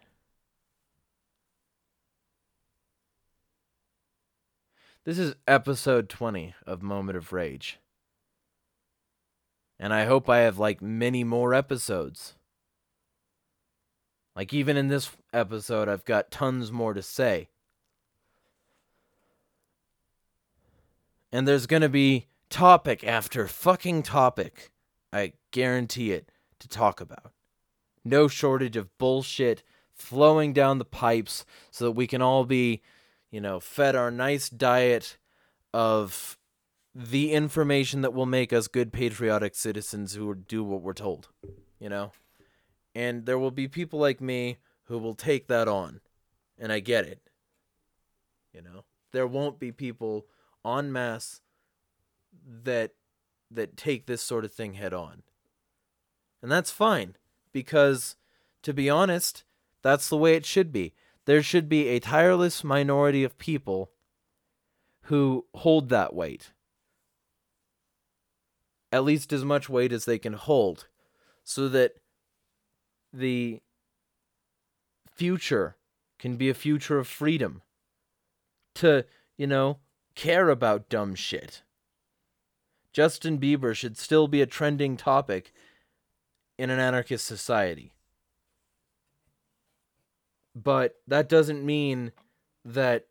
This 5.04 5.18
is 5.18 5.34
episode 5.46 6.08
20 6.08 6.54
of 6.66 6.82
Moment 6.82 7.16
of 7.16 7.32
Rage. 7.32 7.78
And 9.78 9.92
I 9.92 10.04
hope 10.04 10.28
I 10.28 10.38
have 10.38 10.58
like 10.58 10.80
many 10.80 11.22
more 11.22 11.54
episodes. 11.54 12.34
Like, 14.34 14.52
even 14.52 14.76
in 14.76 14.88
this 14.88 15.10
episode, 15.32 15.88
I've 15.88 16.04
got 16.04 16.30
tons 16.30 16.70
more 16.70 16.92
to 16.92 17.02
say. 17.02 17.48
And 21.32 21.48
there's 21.48 21.66
going 21.66 21.82
to 21.82 21.88
be 21.88 22.26
topic 22.50 23.02
after 23.02 23.48
fucking 23.48 24.02
topic. 24.02 24.70
I 25.12 25.32
guarantee 25.50 26.12
it 26.12 26.30
to 26.58 26.68
talk 26.68 27.00
about. 27.00 27.32
No 28.04 28.28
shortage 28.28 28.76
of 28.76 28.96
bullshit 28.98 29.62
flowing 29.92 30.52
down 30.52 30.78
the 30.78 30.84
pipes 30.84 31.46
so 31.70 31.86
that 31.86 31.92
we 31.92 32.06
can 32.06 32.20
all 32.20 32.44
be 32.44 32.82
you 33.30 33.40
know, 33.40 33.60
fed 33.60 33.94
our 33.96 34.10
nice 34.10 34.48
diet 34.48 35.18
of 35.72 36.38
the 36.94 37.32
information 37.32 38.00
that 38.00 38.14
will 38.14 38.26
make 38.26 38.52
us 38.52 38.68
good 38.68 38.92
patriotic 38.92 39.54
citizens 39.54 40.14
who 40.14 40.34
do 40.34 40.64
what 40.64 40.80
we're 40.80 40.94
told, 40.94 41.28
you 41.78 41.88
know? 41.88 42.12
And 42.94 43.26
there 43.26 43.38
will 43.38 43.50
be 43.50 43.68
people 43.68 43.98
like 43.98 44.20
me 44.20 44.56
who 44.84 44.96
will 44.96 45.14
take 45.14 45.48
that 45.48 45.68
on. 45.68 46.00
And 46.58 46.72
I 46.72 46.80
get 46.80 47.04
it. 47.04 47.20
You 48.54 48.62
know? 48.62 48.84
There 49.12 49.26
won't 49.26 49.58
be 49.58 49.70
people 49.72 50.26
en 50.64 50.90
masse 50.90 51.42
that 52.62 52.92
that 53.50 53.76
take 53.76 54.06
this 54.06 54.22
sort 54.22 54.44
of 54.44 54.52
thing 54.52 54.74
head 54.74 54.92
on. 54.92 55.22
And 56.42 56.50
that's 56.50 56.70
fine 56.70 57.16
because 57.52 58.16
to 58.62 58.72
be 58.74 58.90
honest, 58.90 59.44
that's 59.82 60.08
the 60.08 60.16
way 60.16 60.34
it 60.34 60.44
should 60.44 60.72
be 60.72 60.94
there 61.26 61.42
should 61.42 61.68
be 61.68 61.88
a 61.88 62.00
tireless 62.00 62.64
minority 62.64 63.22
of 63.22 63.36
people 63.38 63.90
who 65.02 65.44
hold 65.54 65.88
that 65.90 66.14
weight. 66.14 66.52
At 68.90 69.04
least 69.04 69.32
as 69.32 69.44
much 69.44 69.68
weight 69.68 69.92
as 69.92 70.04
they 70.04 70.18
can 70.18 70.32
hold, 70.32 70.86
so 71.44 71.68
that 71.68 71.96
the 73.12 73.60
future 75.12 75.76
can 76.18 76.36
be 76.36 76.48
a 76.48 76.54
future 76.54 76.98
of 76.98 77.06
freedom. 77.06 77.62
To, 78.76 79.04
you 79.36 79.46
know, 79.46 79.78
care 80.14 80.48
about 80.48 80.88
dumb 80.88 81.14
shit. 81.14 81.62
Justin 82.92 83.38
Bieber 83.38 83.74
should 83.74 83.98
still 83.98 84.28
be 84.28 84.40
a 84.40 84.46
trending 84.46 84.96
topic 84.96 85.52
in 86.58 86.70
an 86.70 86.78
anarchist 86.78 87.26
society. 87.26 87.92
But 90.56 90.96
that 91.06 91.28
doesn't 91.28 91.64
mean 91.64 92.12
that 92.64 93.06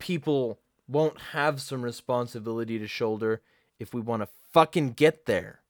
people 0.00 0.58
won't 0.88 1.20
have 1.32 1.60
some 1.60 1.82
responsibility 1.82 2.76
to 2.80 2.88
shoulder 2.88 3.40
if 3.78 3.94
we 3.94 4.00
want 4.00 4.22
to 4.22 4.28
fucking 4.52 4.94
get 4.94 5.26
there. 5.26 5.60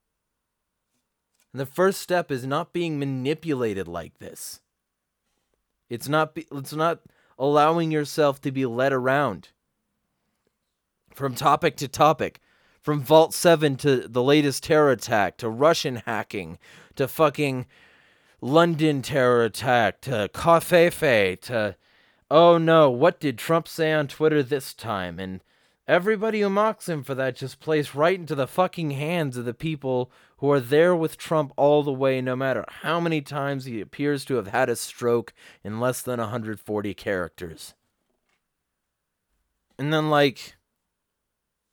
And 1.53 1.61
the 1.61 1.67
first 1.67 2.01
step 2.01 2.31
is 2.31 2.47
not 2.47 2.73
being 2.73 2.99
manipulated 2.99 3.87
like 3.87 4.19
this. 4.19 4.63
It's 5.91 6.09
not 6.09 6.35
be, 6.35 6.47
it's 6.51 6.73
not 6.73 7.01
allowing 7.39 7.91
yourself 7.91 8.41
to 8.41 8.51
be 8.51 8.65
led 8.65 8.95
around 8.95 9.51
from 11.15 11.35
topic 11.35 11.77
to 11.77 11.89
topic, 11.89 12.41
from 12.81 13.03
Vault 13.03 13.35
7 13.35 13.77
to 13.77 14.09
the 14.09 14.23
latest 14.23 14.65
terror 14.65 14.91
attack 14.91 15.37
to 15.37 15.51
Russian 15.51 15.97
hacking 16.07 16.59
to 16.97 17.07
fucking 17.07 17.67
London 18.45 19.03
terror 19.03 19.45
attack 19.45 20.01
to 20.01 20.29
Covfefe 20.35 21.41
to 21.43 21.77
oh 22.29 22.59
no, 22.59 22.91
what 22.91 23.21
did 23.21 23.39
Trump 23.39 23.69
say 23.69 23.93
on 23.93 24.09
Twitter 24.09 24.43
this 24.43 24.75
time? 24.75 25.21
And 25.21 25.41
everybody 25.87 26.41
who 26.41 26.51
mocks 26.51 26.89
him 26.89 27.05
for 27.05 27.15
that 27.15 27.37
just 27.37 27.61
plays 27.61 27.95
right 27.95 28.19
into 28.19 28.35
the 28.35 28.49
fucking 28.49 28.91
hands 28.91 29.37
of 29.37 29.45
the 29.45 29.55
people 29.55 30.11
who 30.39 30.51
are 30.51 30.59
there 30.59 30.97
with 30.97 31.17
Trump 31.17 31.53
all 31.57 31.85
the 31.85 31.93
way, 31.93 32.21
no 32.21 32.35
matter 32.35 32.65
how 32.69 32.99
many 32.99 33.21
times 33.21 33.65
he 33.65 33.81
appears 33.81 34.25
to 34.25 34.35
have 34.35 34.49
had 34.49 34.69
a 34.69 34.75
stroke 34.75 35.33
in 35.63 35.79
less 35.79 36.03
than 36.03 36.19
140 36.19 36.95
characters. 36.95 37.75
And 39.79 39.93
then, 39.93 40.11
like, 40.11 40.57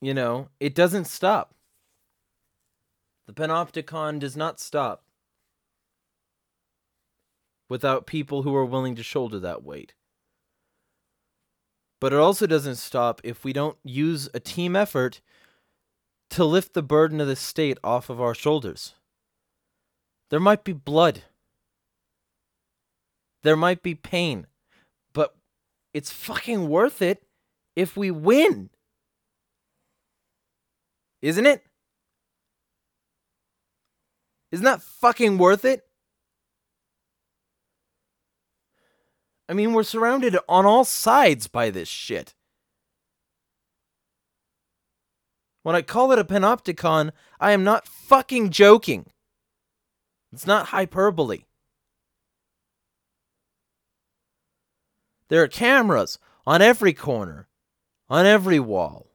you 0.01 0.13
know, 0.13 0.49
it 0.59 0.75
doesn't 0.75 1.05
stop. 1.05 1.55
The 3.25 3.33
Panopticon 3.33 4.19
does 4.19 4.37
not 4.37 4.59
stop 4.59 5.03
without 7.69 8.07
people 8.07 8.41
who 8.41 8.55
are 8.55 8.65
willing 8.65 8.95
to 8.95 9.03
shoulder 9.03 9.39
that 9.39 9.63
weight. 9.63 9.93
But 12.01 12.13
it 12.13 12.19
also 12.19 12.47
doesn't 12.47 12.77
stop 12.77 13.21
if 13.23 13.43
we 13.43 13.53
don't 13.53 13.77
use 13.83 14.29
a 14.33 14.39
team 14.39 14.75
effort 14.75 15.21
to 16.31 16.45
lift 16.45 16.73
the 16.73 16.81
burden 16.81 17.21
of 17.21 17.27
the 17.27 17.35
state 17.35 17.77
off 17.83 18.09
of 18.09 18.19
our 18.19 18.33
shoulders. 18.33 18.95
There 20.29 20.39
might 20.39 20.63
be 20.63 20.73
blood. 20.73 21.23
There 23.43 23.55
might 23.55 23.81
be 23.83 23.95
pain. 23.95 24.47
But 25.13 25.35
it's 25.93 26.11
fucking 26.11 26.69
worth 26.69 27.01
it 27.01 27.23
if 27.75 27.97
we 27.97 28.11
win. 28.11 28.69
Isn't 31.21 31.45
it? 31.45 31.63
Isn't 34.51 34.65
that 34.65 34.81
fucking 34.81 35.37
worth 35.37 35.65
it? 35.65 35.88
I 39.49 39.53
mean, 39.53 39.73
we're 39.73 39.81
surrounded 39.81 40.37
on 40.47 40.67
all 40.67 40.85
sides 40.85 41.47
by 41.47 41.71
this 41.71 41.89
shit. 41.89 42.35
When 45.63 45.75
I 45.75 45.81
call 45.81 46.11
it 46.11 46.19
a 46.19 46.23
panopticon, 46.23 47.11
I 47.39 47.51
am 47.51 47.63
not 47.63 47.87
fucking 47.87 48.51
joking. 48.51 49.07
It's 50.31 50.45
not 50.45 50.67
hyperbole. 50.67 51.45
There 55.29 55.41
are 55.41 55.47
cameras 55.47 56.19
on 56.45 56.61
every 56.61 56.93
corner, 56.93 57.47
on 58.07 58.27
every 58.27 58.59
wall. 58.59 59.07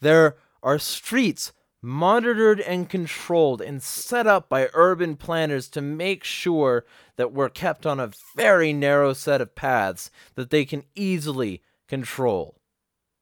There 0.00 0.36
are 0.62 0.78
streets 0.78 1.52
monitored 1.84 2.60
and 2.60 2.88
controlled 2.88 3.60
and 3.60 3.82
set 3.82 4.26
up 4.26 4.48
by 4.48 4.70
urban 4.72 5.16
planners 5.16 5.68
to 5.68 5.82
make 5.82 6.24
sure 6.24 6.84
that 7.16 7.32
we're 7.32 7.50
kept 7.50 7.84
on 7.84 8.00
a 8.00 8.10
very 8.34 8.72
narrow 8.72 9.12
set 9.12 9.40
of 9.40 9.54
paths 9.54 10.10
that 10.34 10.48
they 10.48 10.64
can 10.64 10.82
easily 10.94 11.60
control 11.86 12.58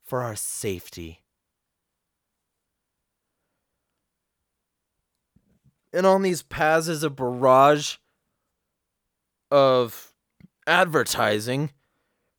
for 0.04 0.22
our 0.22 0.36
safety. 0.36 1.22
And 5.92 6.06
on 6.06 6.22
these 6.22 6.42
paths 6.42 6.88
is 6.88 7.02
a 7.02 7.10
barrage 7.10 7.96
of 9.50 10.14
advertising 10.66 11.72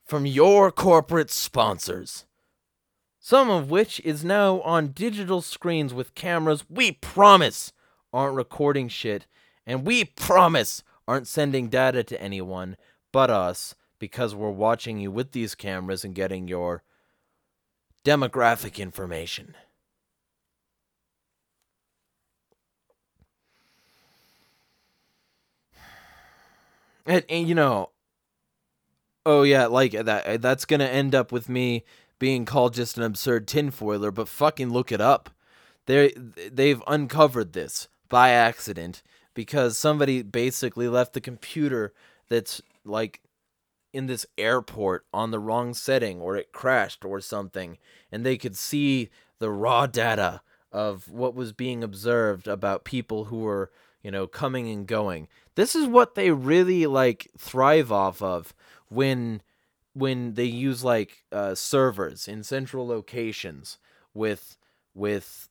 from 0.05 0.25
your 0.25 0.71
corporate 0.71 1.29
sponsors 1.29 2.25
some 3.25 3.49
of 3.49 3.71
which 3.71 4.01
is 4.01 4.25
now 4.25 4.59
on 4.63 4.89
digital 4.89 5.41
screens 5.41 5.93
with 5.93 6.13
cameras 6.13 6.65
we 6.69 6.91
promise 6.91 7.71
aren't 8.11 8.35
recording 8.35 8.89
shit, 8.89 9.25
and 9.65 9.87
we 9.87 10.03
promise 10.03 10.83
aren't 11.07 11.25
sending 11.25 11.69
data 11.69 12.03
to 12.03 12.21
anyone 12.21 12.75
but 13.13 13.29
us 13.29 13.75
because 13.97 14.35
we're 14.35 14.49
watching 14.51 14.99
you 14.99 15.09
with 15.09 15.31
these 15.31 15.55
cameras 15.55 16.03
and 16.03 16.13
getting 16.13 16.49
your 16.49 16.83
demographic 18.03 18.77
information. 18.77 19.55
And, 27.05 27.23
and, 27.29 27.47
you 27.47 27.55
know, 27.55 27.91
oh 29.25 29.43
yeah, 29.43 29.67
like 29.67 29.93
that. 29.93 30.41
That's 30.41 30.65
gonna 30.65 30.83
end 30.85 31.15
up 31.15 31.31
with 31.31 31.47
me 31.47 31.85
being 32.19 32.45
called 32.45 32.73
just 32.73 32.97
an 32.97 33.03
absurd 33.03 33.47
tinfoiler, 33.47 34.13
but 34.13 34.27
fucking 34.27 34.71
look 34.71 34.91
it 34.91 35.01
up. 35.01 35.29
They 35.85 36.13
they've 36.51 36.81
uncovered 36.87 37.53
this 37.53 37.87
by 38.09 38.29
accident 38.29 39.01
because 39.33 39.77
somebody 39.77 40.21
basically 40.21 40.87
left 40.87 41.13
the 41.13 41.21
computer 41.21 41.93
that's 42.29 42.61
like 42.85 43.21
in 43.91 44.07
this 44.07 44.25
airport 44.37 45.05
on 45.13 45.31
the 45.31 45.39
wrong 45.39 45.73
setting 45.73 46.21
or 46.21 46.35
it 46.35 46.51
crashed 46.51 47.05
or 47.05 47.19
something 47.19 47.77
and 48.11 48.25
they 48.25 48.37
could 48.37 48.55
see 48.55 49.09
the 49.39 49.49
raw 49.49 49.85
data 49.85 50.41
of 50.71 51.09
what 51.11 51.35
was 51.35 51.53
being 51.53 51.83
observed 51.83 52.47
about 52.47 52.83
people 52.83 53.25
who 53.25 53.39
were, 53.39 53.71
you 54.01 54.09
know, 54.09 54.25
coming 54.25 54.69
and 54.69 54.87
going. 54.87 55.27
This 55.55 55.75
is 55.75 55.85
what 55.85 56.15
they 56.15 56.31
really 56.31 56.87
like 56.87 57.29
thrive 57.37 57.91
off 57.91 58.21
of 58.21 58.53
when 58.89 59.41
when 59.93 60.33
they 60.33 60.45
use 60.45 60.83
like 60.83 61.23
uh, 61.31 61.55
servers 61.55 62.27
in 62.27 62.43
central 62.43 62.87
locations 62.87 63.77
with 64.13 64.57
with 64.93 65.49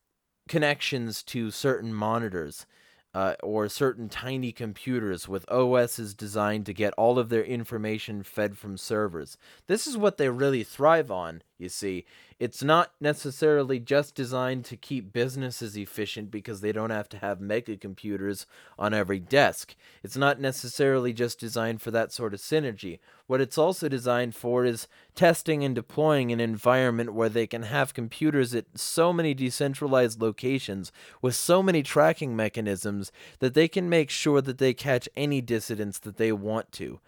connections 0.48 1.22
to 1.22 1.50
certain 1.50 1.94
monitors 1.94 2.66
uh, 3.14 3.35
or 3.42 3.68
certain 3.68 4.09
tiny 4.09 4.52
computers 4.52 5.28
with 5.28 5.50
OSs 5.50 6.14
designed 6.14 6.64
to 6.66 6.72
get 6.72 6.94
all 6.94 7.18
of 7.18 7.28
their 7.28 7.44
information 7.44 8.22
fed 8.22 8.57
from 8.57 8.78
servers. 8.78 9.37
This 9.66 9.87
is 9.87 9.96
what 9.96 10.16
they 10.16 10.31
really 10.31 10.64
thrive 10.64 11.11
on, 11.11 11.42
you 11.59 11.68
see. 11.68 12.07
It's 12.38 12.62
not 12.62 12.92
necessarily 13.01 13.79
just 13.79 14.14
designed 14.14 14.64
to 14.66 14.77
keep 14.77 15.12
businesses 15.12 15.77
efficient 15.77 16.31
because 16.31 16.61
they 16.61 16.73
don't 16.73 16.90
have 16.90 17.09
to 17.11 17.18
have 17.18 17.40
mega 17.40 17.77
computers 17.77 18.47
on 18.79 18.95
every 18.95 19.18
desk. 19.18 19.75
It's 20.03 20.16
not 20.16 20.40
necessarily 20.40 21.12
just 21.12 21.38
designed 21.38 21.83
for 21.83 21.90
that 21.90 22.12
sort 22.12 22.35
of 22.35 22.40
synergy. 22.40 22.99
What 23.27 23.40
it's 23.40 23.59
also 23.59 23.88
designed 23.88 24.35
for 24.35 24.64
is 24.64 24.88
testing 25.14 25.64
and 25.64 25.75
deploying 25.75 26.33
an 26.33 26.40
environment 26.40 27.14
where 27.14 27.29
they 27.29 27.47
can 27.47 27.62
have 27.62 27.95
computers 27.95 28.55
at 28.55 28.66
so 28.79 29.12
many 29.12 29.35
decentralized 29.35 30.21
locations 30.21 30.92
with 31.21 31.35
so 31.35 31.62
many 31.62 31.83
tracking 31.83 32.37
mechanisms 32.37 33.12
that 33.38 33.55
they 33.55 33.68
can 33.68 33.88
make 33.88 34.11
sure 34.11 34.40
that 34.40 34.59
they 34.59 34.75
catch 34.75 35.09
any 35.16 35.40
dissidents 35.40 35.99
that 36.01 36.16
they 36.16 36.33
want 36.33 36.73
to 36.73 37.01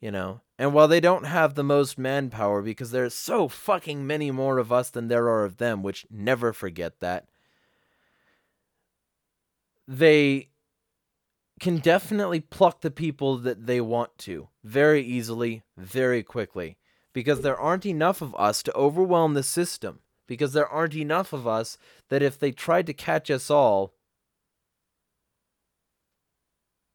you 0.00 0.10
know. 0.10 0.40
And 0.58 0.74
while 0.74 0.88
they 0.88 0.98
don't 0.98 1.24
have 1.24 1.54
the 1.54 1.62
most 1.62 1.98
manpower 1.98 2.62
because 2.62 2.90
there's 2.90 3.14
so 3.14 3.46
fucking 3.46 4.06
many 4.06 4.32
more 4.32 4.58
of 4.58 4.72
us 4.72 4.90
than 4.90 5.06
there 5.06 5.28
are 5.28 5.44
of 5.44 5.58
them, 5.58 5.84
which 5.84 6.04
never 6.10 6.52
forget 6.52 6.98
that. 6.98 7.28
They 9.86 10.48
can 11.60 11.78
definitely 11.78 12.40
pluck 12.40 12.80
the 12.80 12.90
people 12.90 13.36
that 13.38 13.66
they 13.66 13.80
want 13.80 14.16
to 14.18 14.48
very 14.64 15.02
easily, 15.02 15.62
very 15.76 16.22
quickly 16.22 16.76
because 17.12 17.40
there 17.40 17.58
aren't 17.58 17.86
enough 17.86 18.20
of 18.20 18.34
us 18.36 18.62
to 18.64 18.76
overwhelm 18.76 19.34
the 19.34 19.42
system 19.42 20.00
because 20.26 20.52
there 20.52 20.68
aren't 20.68 20.94
enough 20.94 21.32
of 21.32 21.46
us 21.46 21.78
that 22.10 22.22
if 22.22 22.38
they 22.38 22.52
tried 22.52 22.86
to 22.86 22.92
catch 22.92 23.30
us 23.30 23.50
all 23.50 23.94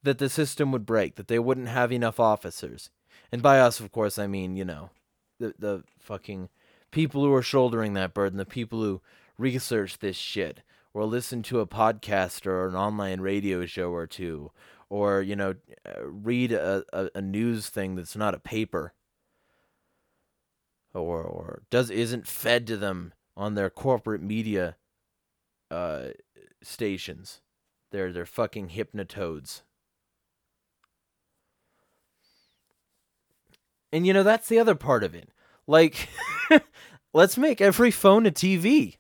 that 0.04 0.18
the 0.18 0.30
system 0.30 0.72
would 0.72 0.86
break, 0.86 1.16
that 1.16 1.28
they 1.28 1.40
wouldn't 1.40 1.70
have 1.70 1.92
enough 1.92 2.20
officers. 2.20 2.90
And 3.34 3.42
by 3.42 3.60
us, 3.60 3.80
of 3.80 3.92
course, 3.92 4.20
I 4.20 4.28
mean, 4.28 4.56
you 4.56 4.64
know, 4.64 4.92
the, 5.40 5.56
the 5.58 5.84
fucking 6.00 6.50
people 6.92 7.24
who 7.24 7.34
are 7.34 7.42
shouldering 7.42 7.96
that 7.96 8.14
burden, 8.14 8.38
the 8.38 8.46
people 8.46 8.84
who 8.84 9.02
research 9.40 9.98
this 9.98 10.16
shit, 10.16 10.62
or 10.94 11.06
listen 11.06 11.42
to 11.42 11.60
a 11.60 11.66
podcast 11.66 12.46
or 12.46 12.68
an 12.68 12.76
online 12.76 13.22
radio 13.22 13.66
show 13.66 13.90
or 13.90 14.06
two, 14.06 14.52
or, 14.88 15.24
you 15.24 15.36
know, 15.36 15.56
uh, 15.84 16.06
read 16.06 16.52
a, 16.52 16.84
a, 16.94 17.10
a 17.16 17.22
news 17.24 17.70
thing 17.70 17.96
that's 17.96 18.16
not 18.16 18.36
a 18.36 18.40
paper. 18.40 18.94
Or, 20.94 21.24
or 21.24 21.64
does 21.72 21.90
isn't 21.90 22.28
fed 22.28 22.68
to 22.68 22.78
them 22.78 23.14
on 23.36 23.56
their 23.56 23.72
corporate 23.72 24.22
media 24.22 24.76
uh, 25.72 26.10
stations. 26.62 27.42
They're 27.92 28.14
they're 28.14 28.28
fucking 28.28 28.70
hypnotoads. 28.70 29.64
And 33.94 34.08
you 34.08 34.12
know, 34.12 34.24
that's 34.24 34.50
the 34.50 34.58
other 34.58 34.74
part 34.74 35.04
of 35.04 35.14
it. 35.14 35.30
Like, 35.68 36.10
let's 37.14 37.38
make 37.38 37.62
every 37.62 37.92
phone 37.92 38.26
a 38.26 38.32
TV. 38.32 38.98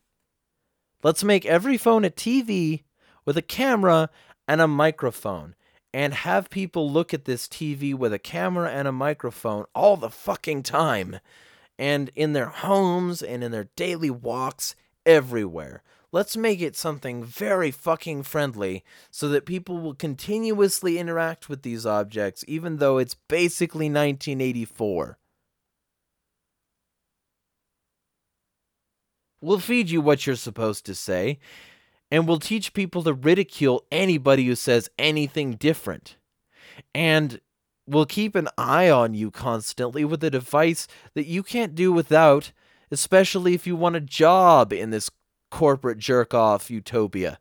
Let's 1.02 1.24
make 1.24 1.48
every 1.48 1.78
phone 1.78 2.06
a 2.06 2.12
TV 2.12 2.84
with 3.26 3.36
a 3.36 3.42
camera 3.42 4.12
and 4.48 4.62
a 4.62 4.68
microphone 4.68 5.56
and 5.96 6.14
have 6.14 6.52
people 6.52 6.92
look 6.92 7.12
at 7.12 7.26
this 7.26 7.48
TV 7.48 7.96
with 7.96 8.14
a 8.14 8.20
camera 8.20 8.70
and 8.70 8.88
a 8.88 8.92
microphone 8.92 9.66
all 9.74 9.98
the 9.98 10.12
fucking 10.12 10.62
time 10.62 11.20
and 11.80 12.12
in 12.14 12.34
their 12.34 12.50
homes 12.50 13.24
and 13.24 13.44
in 13.44 13.52
their 13.52 13.70
daily 13.76 14.12
walks 14.12 14.76
everywhere. 15.08 15.82
Let's 16.13 16.38
make 16.38 16.62
it 16.62 16.76
something 16.76 17.23
very 17.23 17.71
fucking 17.71 18.21
friendly 18.21 18.84
so 19.10 19.28
that 19.30 19.47
people 19.47 19.80
will 19.80 19.95
continuously 19.95 20.99
interact 20.99 21.49
with 21.49 21.63
these 21.63 21.88
objects, 21.88 22.45
even 22.47 22.78
though 22.78 22.99
it's 22.99 23.15
basically 23.28 23.88
1984. 23.88 25.17
We'll 29.41 29.58
feed 29.58 29.89
you 29.89 30.02
what 30.02 30.28
you're 30.28 30.36
supposed 30.36 30.86
to 30.86 30.93
say, 30.93 31.39
and 32.12 32.28
we'll 32.28 32.38
teach 32.38 32.76
people 32.76 33.02
to 33.04 33.13
ridicule 33.13 33.84
anybody 33.91 34.45
who 34.45 34.54
says 34.54 34.91
anything 34.99 35.54
different. 35.56 36.17
And 36.93 37.41
we'll 37.88 38.06
keep 38.06 38.36
an 38.36 38.49
eye 38.56 38.91
on 38.91 39.15
you 39.15 39.32
constantly 39.32 40.06
with 40.06 40.23
a 40.23 40.30
device 40.30 40.88
that 41.15 41.26
you 41.26 41.41
can't 41.41 41.73
do 41.73 41.91
without, 41.91 42.52
especially 42.91 43.56
if 43.56 43.65
you 43.65 43.76
want 43.76 43.95
a 43.95 43.99
job 43.99 44.71
in 44.71 44.91
this 44.91 45.10
corporate 45.54 46.00
jerk 46.00 46.34
off 46.34 46.72
utopia. 46.72 47.38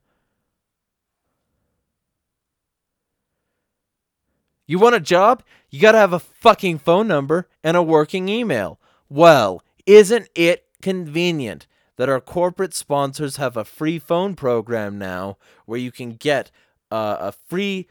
You 4.66 4.78
want 4.78 4.94
a 4.94 5.00
job? 5.00 5.42
You 5.70 5.80
gotta 5.80 5.96
have 5.96 6.12
a 6.12 6.18
fucking 6.18 6.80
phone 6.80 7.08
number 7.08 7.48
and 7.64 7.74
a 7.74 7.82
working 7.82 8.28
email. 8.28 8.78
Well, 9.08 9.62
isn't 9.86 10.28
it 10.34 10.66
convenient 10.82 11.66
that 11.96 12.10
our 12.10 12.20
corporate 12.20 12.74
sponsors 12.74 13.36
have 13.36 13.56
a 13.56 13.64
free 13.64 13.98
phone 13.98 14.36
program 14.36 14.98
now 14.98 15.38
where 15.64 15.78
you 15.78 15.90
can 15.90 16.10
get 16.10 16.50
uh, 16.90 17.16
a 17.18 17.32
free 17.32 17.88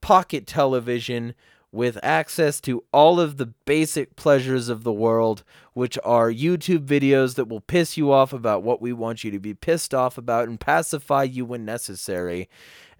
pocket 0.00 0.46
television 0.46 1.34
with 1.76 1.98
access 2.02 2.58
to 2.62 2.82
all 2.90 3.20
of 3.20 3.36
the 3.36 3.46
basic 3.46 4.16
pleasures 4.16 4.70
of 4.70 4.82
the 4.82 4.92
world, 4.92 5.44
which 5.74 5.98
are 6.02 6.30
YouTube 6.32 6.86
videos 6.86 7.34
that 7.34 7.48
will 7.48 7.60
piss 7.60 7.98
you 7.98 8.10
off 8.10 8.32
about 8.32 8.62
what 8.62 8.80
we 8.80 8.94
want 8.94 9.22
you 9.22 9.30
to 9.30 9.38
be 9.38 9.52
pissed 9.52 9.92
off 9.92 10.16
about 10.16 10.48
and 10.48 10.58
pacify 10.58 11.22
you 11.22 11.44
when 11.44 11.66
necessary. 11.66 12.48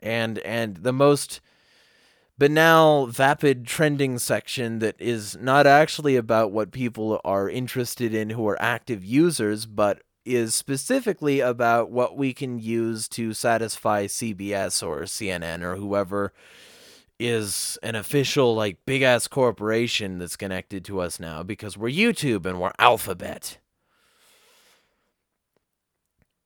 And 0.00 0.38
and 0.40 0.76
the 0.76 0.92
most 0.92 1.40
banal, 2.36 3.06
vapid 3.06 3.66
trending 3.66 4.18
section 4.18 4.78
that 4.80 4.94
is 4.98 5.38
not 5.40 5.66
actually 5.66 6.16
about 6.16 6.52
what 6.52 6.70
people 6.70 7.18
are 7.24 7.48
interested 7.48 8.14
in 8.14 8.28
who 8.28 8.46
are 8.46 8.60
active 8.60 9.02
users, 9.02 9.64
but 9.64 10.02
is 10.26 10.54
specifically 10.54 11.40
about 11.40 11.90
what 11.90 12.16
we 12.16 12.34
can 12.34 12.58
use 12.58 13.08
to 13.08 13.32
satisfy 13.32 14.04
CBS 14.04 14.86
or 14.86 15.02
CNN 15.02 15.62
or 15.62 15.76
whoever 15.76 16.34
is 17.18 17.78
an 17.82 17.94
official 17.94 18.54
like 18.54 18.84
big 18.84 19.02
ass 19.02 19.26
corporation 19.26 20.18
that's 20.18 20.36
connected 20.36 20.84
to 20.84 21.00
us 21.00 21.18
now 21.18 21.42
because 21.42 21.76
we're 21.76 21.88
YouTube 21.88 22.44
and 22.44 22.60
we're 22.60 22.72
Alphabet. 22.78 23.58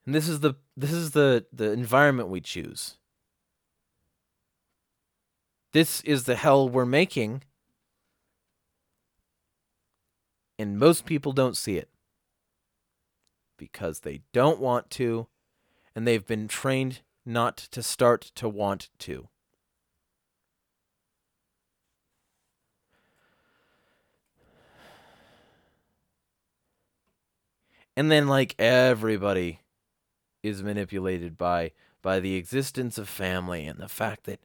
And 0.07 0.15
this 0.15 0.29
is 0.29 0.41
the 0.41 0.55
this 0.77 0.93
is 0.93 1.13
the 1.13 1.47
the 1.53 1.73
environment 1.73 2.29
we 2.29 2.41
choose. 2.41 2.97
This 5.73 6.01
is 6.03 6.25
the 6.25 6.37
hell 6.37 6.69
we're 6.69 6.85
making. 6.85 7.45
And 10.59 10.79
most 10.79 11.07
people 11.07 11.33
don't 11.33 11.57
see 11.57 11.77
it 11.77 11.89
because 13.57 14.01
they 14.01 14.21
don't 14.33 14.61
want 14.61 14.91
to 14.91 15.27
and 15.95 16.07
they've 16.07 16.27
been 16.27 16.49
trained 16.49 17.01
not 17.25 17.57
to 17.57 17.83
start 17.83 18.31
to 18.35 18.49
want 18.49 18.91
to. 19.01 19.30
And 28.01 28.11
then 28.11 28.27
like 28.27 28.55
everybody 28.59 29.61
is 30.43 30.63
manipulated 30.63 31.37
by 31.37 31.71
by 32.01 32.19
the 32.19 32.35
existence 32.35 32.97
of 32.97 33.07
family 33.07 33.67
and 33.67 33.79
the 33.79 33.91
fact 33.91 34.25
that 34.25 34.41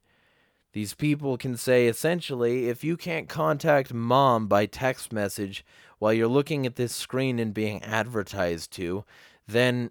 these 0.73 0.93
people 0.93 1.37
can 1.37 1.55
say 1.55 1.87
essentially 1.87 2.67
if 2.67 2.83
you 2.83 2.97
can't 2.97 3.29
contact 3.29 3.93
mom 3.93 4.47
by 4.47 4.65
text 4.65 5.13
message 5.13 5.63
while 5.99 6.11
you're 6.11 6.27
looking 6.27 6.65
at 6.65 6.75
this 6.75 6.93
screen 6.93 7.39
and 7.39 7.53
being 7.53 7.81
advertised 7.81 8.71
to 8.71 9.05
then 9.47 9.89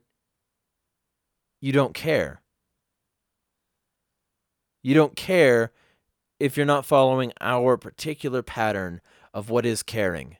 you 1.63 1.73
don't 1.73 1.95
care. 1.95 2.43
You 4.83 4.93
don't 4.93 5.17
care 5.17 5.73
if 6.39 6.59
you're 6.59 6.67
not 6.67 6.85
following 6.85 7.33
our 7.41 7.79
particular 7.79 8.43
pattern 8.43 9.01
of 9.33 9.49
what 9.49 9.65
is 9.65 9.83
caring 9.83 10.37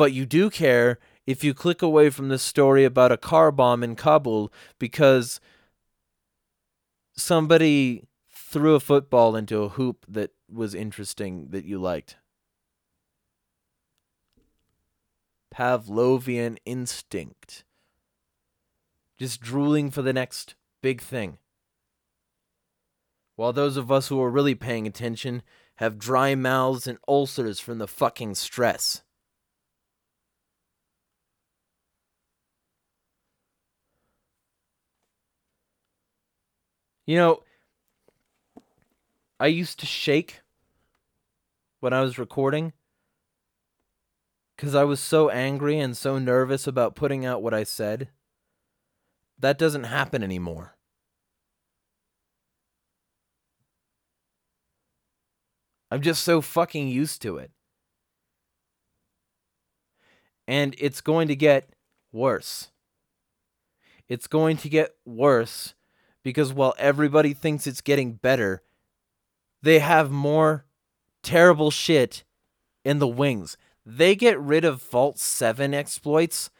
but 0.00 0.14
you 0.14 0.24
do 0.24 0.48
care 0.48 0.98
if 1.26 1.44
you 1.44 1.52
click 1.52 1.82
away 1.82 2.08
from 2.08 2.30
the 2.30 2.38
story 2.38 2.86
about 2.86 3.12
a 3.12 3.18
car 3.18 3.52
bomb 3.52 3.82
in 3.84 3.94
Kabul 3.94 4.50
because 4.78 5.40
somebody 7.14 8.08
threw 8.32 8.74
a 8.74 8.80
football 8.80 9.36
into 9.36 9.60
a 9.60 9.68
hoop 9.68 10.06
that 10.08 10.30
was 10.50 10.74
interesting 10.74 11.48
that 11.50 11.66
you 11.66 11.78
liked. 11.78 12.16
Pavlovian 15.54 16.56
instinct. 16.64 17.64
Just 19.18 19.42
drooling 19.42 19.90
for 19.90 20.00
the 20.00 20.14
next 20.14 20.54
big 20.80 21.02
thing. 21.02 21.36
While 23.36 23.52
those 23.52 23.76
of 23.76 23.92
us 23.92 24.08
who 24.08 24.18
are 24.22 24.30
really 24.30 24.54
paying 24.54 24.86
attention 24.86 25.42
have 25.74 25.98
dry 25.98 26.34
mouths 26.34 26.86
and 26.86 26.96
ulcers 27.06 27.60
from 27.60 27.76
the 27.76 27.86
fucking 27.86 28.36
stress. 28.36 29.02
You 37.06 37.16
know, 37.16 37.42
I 39.38 39.46
used 39.46 39.80
to 39.80 39.86
shake 39.86 40.40
when 41.80 41.92
I 41.92 42.02
was 42.02 42.18
recording 42.18 42.72
because 44.54 44.74
I 44.74 44.84
was 44.84 45.00
so 45.00 45.30
angry 45.30 45.78
and 45.78 45.96
so 45.96 46.18
nervous 46.18 46.66
about 46.66 46.94
putting 46.94 47.24
out 47.24 47.42
what 47.42 47.54
I 47.54 47.64
said. 47.64 48.08
That 49.38 49.56
doesn't 49.56 49.84
happen 49.84 50.22
anymore. 50.22 50.76
I'm 55.90 56.02
just 56.02 56.22
so 56.22 56.40
fucking 56.40 56.88
used 56.88 57.22
to 57.22 57.38
it. 57.38 57.50
And 60.46 60.76
it's 60.78 61.00
going 61.00 61.28
to 61.28 61.36
get 61.36 61.70
worse. 62.12 62.70
It's 64.08 64.26
going 64.26 64.58
to 64.58 64.68
get 64.68 64.94
worse 65.06 65.74
because 66.22 66.52
while 66.52 66.74
everybody 66.78 67.32
thinks 67.32 67.66
it's 67.66 67.80
getting 67.80 68.12
better, 68.12 68.62
they 69.62 69.78
have 69.78 70.10
more 70.10 70.64
terrible 71.22 71.70
shit 71.70 72.24
in 72.84 72.98
the 72.98 73.08
wings. 73.08 73.56
They 73.84 74.14
get 74.14 74.38
rid 74.38 74.64
of 74.64 74.82
Vault 74.82 75.18
7 75.18 75.74
exploits. 75.74 76.50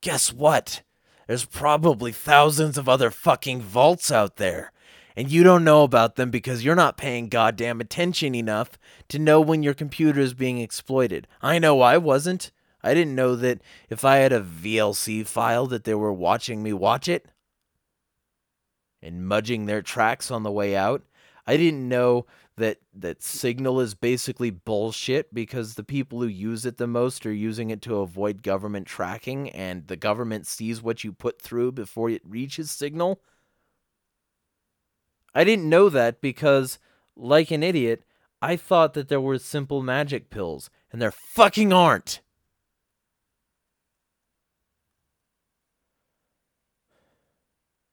Guess 0.00 0.32
what? 0.32 0.82
There's 1.26 1.44
probably 1.44 2.12
thousands 2.12 2.76
of 2.78 2.88
other 2.88 3.10
fucking 3.10 3.62
vaults 3.62 4.10
out 4.10 4.36
there. 4.36 4.72
And 5.16 5.30
you 5.30 5.42
don't 5.42 5.64
know 5.64 5.82
about 5.82 6.16
them 6.16 6.30
because 6.30 6.64
you're 6.64 6.74
not 6.74 6.96
paying 6.96 7.28
goddamn 7.28 7.80
attention 7.80 8.34
enough 8.34 8.78
to 9.08 9.18
know 9.18 9.40
when 9.40 9.62
your 9.62 9.74
computer 9.74 10.20
is 10.20 10.34
being 10.34 10.58
exploited. 10.58 11.26
I 11.42 11.58
know 11.58 11.80
I 11.80 11.98
wasn't. 11.98 12.52
I 12.82 12.94
didn't 12.94 13.14
know 13.14 13.36
that 13.36 13.60
if 13.90 14.04
I 14.04 14.16
had 14.16 14.32
a 14.32 14.40
VLC 14.40 15.26
file 15.26 15.66
that 15.66 15.84
they 15.84 15.94
were 15.94 16.12
watching 16.12 16.62
me 16.62 16.72
watch 16.72 17.08
it 17.08 17.26
and 19.02 19.26
mudging 19.26 19.66
their 19.66 19.82
tracks 19.82 20.30
on 20.30 20.42
the 20.42 20.52
way 20.52 20.76
out. 20.76 21.02
I 21.46 21.56
didn't 21.56 21.88
know 21.88 22.26
that 22.56 22.78
that 22.94 23.22
signal 23.22 23.80
is 23.80 23.94
basically 23.94 24.50
bullshit 24.50 25.32
because 25.32 25.74
the 25.74 25.82
people 25.82 26.20
who 26.20 26.26
use 26.26 26.66
it 26.66 26.76
the 26.76 26.86
most 26.86 27.24
are 27.24 27.32
using 27.32 27.70
it 27.70 27.80
to 27.82 27.96
avoid 27.96 28.42
government 28.42 28.86
tracking 28.86 29.48
and 29.50 29.86
the 29.86 29.96
government 29.96 30.46
sees 30.46 30.82
what 30.82 31.02
you 31.02 31.12
put 31.12 31.40
through 31.40 31.72
before 31.72 32.10
it 32.10 32.22
reaches 32.24 32.70
signal. 32.70 33.20
I 35.34 35.44
didn't 35.44 35.68
know 35.68 35.88
that 35.88 36.20
because 36.20 36.78
like 37.16 37.50
an 37.50 37.62
idiot, 37.62 38.04
I 38.42 38.56
thought 38.56 38.94
that 38.94 39.08
there 39.08 39.20
were 39.20 39.38
simple 39.38 39.82
magic 39.82 40.30
pills 40.30 40.70
and 40.92 41.00
there 41.00 41.12
fucking 41.12 41.72
aren't. 41.72 42.20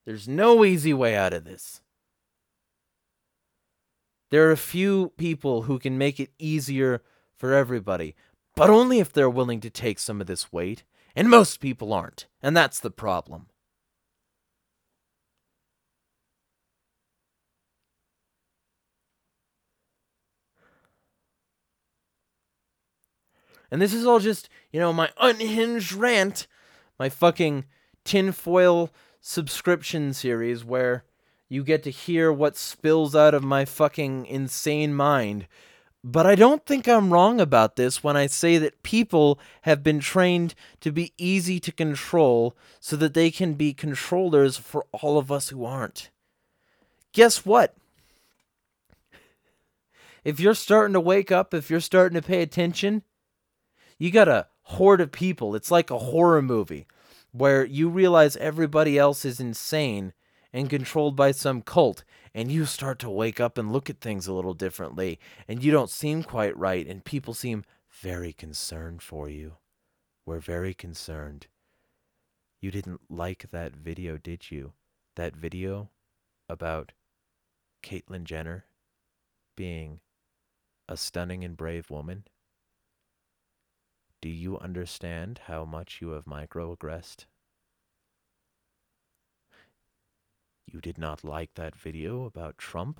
There's 0.07 0.25
no 0.25 0.63
easy 0.63 0.93
way 0.93 1.17
out 1.17 1.33
of 1.33 1.43
this. 1.43 1.81
There 4.31 4.47
are 4.47 4.53
a 4.53 4.57
few 4.57 5.11
people 5.17 5.63
who 5.63 5.79
can 5.79 5.97
make 5.97 6.17
it 6.17 6.31
easier 6.39 7.01
for 7.35 7.53
everybody, 7.53 8.15
but 8.55 8.69
only 8.69 8.99
if 8.99 9.11
they're 9.11 9.29
willing 9.29 9.59
to 9.59 9.69
take 9.69 9.99
some 9.99 10.21
of 10.21 10.27
this 10.27 10.49
weight, 10.49 10.85
and 11.13 11.29
most 11.29 11.59
people 11.59 11.91
aren't, 11.91 12.25
and 12.41 12.55
that's 12.55 12.79
the 12.79 12.89
problem. 12.89 13.47
And 23.69 23.81
this 23.81 23.93
is 23.93 24.05
all 24.05 24.19
just, 24.19 24.47
you 24.71 24.79
know, 24.79 24.93
my 24.93 25.09
unhinged 25.19 25.91
rant, 25.91 26.47
my 26.97 27.09
fucking 27.09 27.65
tinfoil 28.05 28.89
subscription 29.27 30.13
series 30.13 30.63
where 30.63 31.03
you 31.49 31.61
get 31.61 31.83
to 31.83 31.91
hear 31.91 32.31
what 32.31 32.55
spills 32.55 33.13
out 33.13 33.33
of 33.33 33.43
my 33.43 33.65
fucking 33.65 34.25
insane 34.25 34.93
mind. 34.93 35.47
But 36.01 36.25
I 36.25 36.35
don't 36.35 36.65
think 36.65 36.87
I'm 36.87 37.11
wrong 37.11 37.41
about 37.41 37.75
this 37.75 38.01
when 38.01 38.15
I 38.15 38.27
say 38.27 38.57
that 38.57 38.83
people 38.83 39.37
have 39.63 39.83
been 39.83 39.99
trained 39.99 40.55
to 40.79 40.93
be 40.93 41.11
easy 41.17 41.59
to 41.59 41.73
control 41.73 42.55
so 42.79 42.95
that 42.95 43.13
they 43.13 43.29
can 43.29 43.55
be 43.55 43.73
controllers 43.73 44.55
for 44.55 44.85
all 44.93 45.17
of 45.17 45.29
us 45.29 45.49
who 45.49 45.65
aren't. 45.65 46.09
Guess 47.11 47.45
what? 47.45 47.75
If 50.23 50.39
you're 50.39 50.53
starting 50.53 50.93
to 50.93 51.01
wake 51.01 51.33
up, 51.33 51.53
if 51.53 51.69
you're 51.69 51.81
starting 51.81 52.19
to 52.19 52.25
pay 52.25 52.41
attention, 52.41 53.03
you 53.99 54.09
got 54.09 54.29
a 54.29 54.47
horde 54.61 55.01
of 55.01 55.11
people. 55.11 55.53
It's 55.53 55.71
like 55.71 55.91
a 55.91 55.97
horror 55.97 56.41
movie 56.41 56.87
where 57.37 57.65
you 57.65 57.89
realize 57.89 58.35
everybody 58.37 58.97
else 58.97 59.25
is 59.25 59.39
insane 59.39 60.13
and 60.53 60.69
controlled 60.69 61.15
by 61.15 61.31
some 61.31 61.61
cult, 61.61 62.03
and 62.33 62.51
you 62.51 62.65
start 62.65 62.99
to 62.99 63.09
wake 63.09 63.39
up 63.39 63.57
and 63.57 63.71
look 63.71 63.89
at 63.89 63.99
things 64.01 64.27
a 64.27 64.33
little 64.33 64.53
differently, 64.53 65.19
and 65.47 65.63
you 65.63 65.71
don't 65.71 65.89
seem 65.89 66.23
quite 66.23 66.57
right, 66.57 66.87
and 66.87 67.03
people 67.05 67.33
seem 67.33 67.63
very 67.89 68.33
concerned 68.33 69.01
for 69.01 69.29
you. 69.29 69.53
We're 70.25 70.39
very 70.39 70.73
concerned. 70.73 71.47
You 72.61 72.71
didn't 72.71 73.01
like 73.09 73.51
that 73.51 73.75
video, 73.75 74.17
did 74.17 74.51
you? 74.51 74.73
That 75.15 75.35
video 75.35 75.89
about 76.49 76.93
Caitlyn 77.83 78.23
Jenner 78.23 78.65
being 79.55 79.99
a 80.89 80.97
stunning 80.97 81.43
and 81.43 81.57
brave 81.57 81.89
woman? 81.89 82.25
Do 84.19 84.29
you 84.29 84.57
understand 84.57 85.41
how 85.45 85.63
much 85.63 86.01
you 86.01 86.09
have 86.09 86.25
microaggressed? 86.25 87.25
You 90.65 90.81
did 90.81 90.97
not 90.97 91.23
like 91.23 91.53
that 91.53 91.75
video 91.75 92.25
about 92.25 92.57
Trump? 92.57 92.99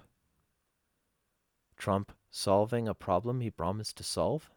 Trump 1.76 2.12
solving 2.30 2.88
a 2.88 2.94
problem 2.94 3.42
he 3.42 3.50
promised 3.50 3.98
to 3.98 4.04
solve? 4.04 4.52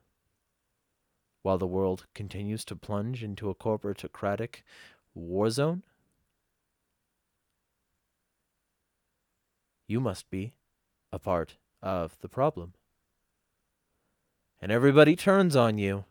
While 1.43 1.59
the 1.59 1.67
world 1.67 2.07
continues 2.15 2.65
to 2.67 2.77
plunge 2.77 3.25
into 3.25 3.49
a 3.49 3.55
corporatocratic 3.55 4.57
war 5.15 5.49
zone? 5.49 5.83
You 9.89 10.01
must 10.01 10.31
be 10.31 10.53
a 11.11 11.19
part 11.19 11.57
of 11.83 12.19
the 12.21 12.29
problem. 12.29 12.75
And 14.61 14.71
everybody 14.71 15.17
turns 15.17 15.57
on 15.57 15.79
you 15.79 16.05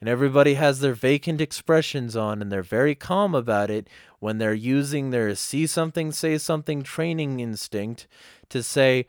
and 0.00 0.08
everybody 0.08 0.54
has 0.54 0.80
their 0.80 0.94
vacant 0.94 1.40
expressions 1.40 2.16
on 2.16 2.40
and 2.40 2.52
they're 2.52 2.62
very 2.62 2.94
calm 2.94 3.34
about 3.34 3.70
it 3.70 3.88
when 4.20 4.38
they're 4.38 4.54
using 4.54 5.10
their 5.10 5.34
see 5.34 5.66
something, 5.66 6.12
say 6.12 6.38
something 6.38 6.82
training 6.82 7.40
instinct 7.40 8.06
to 8.48 8.62
say, 8.62 9.06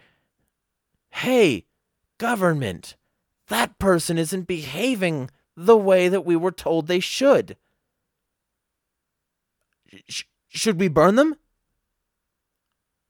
hey, 1.12 1.66
government, 2.18 2.96
that 3.48 3.78
person 3.78 4.18
isn't 4.18 4.48
behaving 4.48 5.30
the 5.56 5.78
way 5.78 6.08
that 6.08 6.26
we 6.26 6.36
were 6.36 6.52
told 6.52 6.88
they 6.88 7.00
should. 7.00 7.56
Sh- 10.08 10.24
should 10.48 10.80
we 10.80 10.88
burn 10.88 11.16
them? 11.16 11.36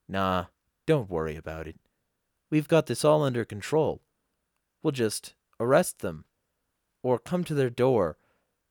Nah, 0.07 0.45
don't 0.85 1.09
worry 1.09 1.35
about 1.35 1.67
it. 1.67 1.77
We've 2.49 2.67
got 2.67 2.87
this 2.87 3.05
all 3.05 3.23
under 3.23 3.45
control. 3.45 4.01
We'll 4.81 4.91
just 4.91 5.35
arrest 5.59 5.99
them 5.99 6.25
or 7.03 7.19
come 7.19 7.43
to 7.43 7.53
their 7.53 7.69
door 7.69 8.17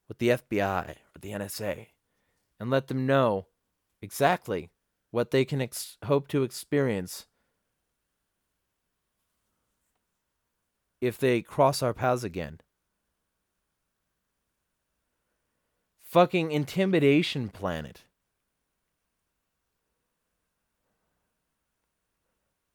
with 0.09 0.18
the 0.18 0.29
FBI 0.31 0.91
or 0.91 1.18
the 1.20 1.31
NSA 1.31 1.89
and 2.61 2.70
let 2.70 2.89
them 2.89 3.07
know 3.07 3.47
exactly 4.03 4.70
what 5.11 5.31
they 5.31 5.45
can 5.45 5.61
ex- 5.61 5.97
hope 6.05 6.29
to 6.29 6.43
experience 6.43 7.26
if 11.01 11.18
they 11.18 11.41
cross 11.41 11.83
our 11.83 11.95
paths 11.95 12.24
again. 12.24 12.61
Fucking 16.03 16.51
intimidation 16.51 17.49
planet. 17.49 18.03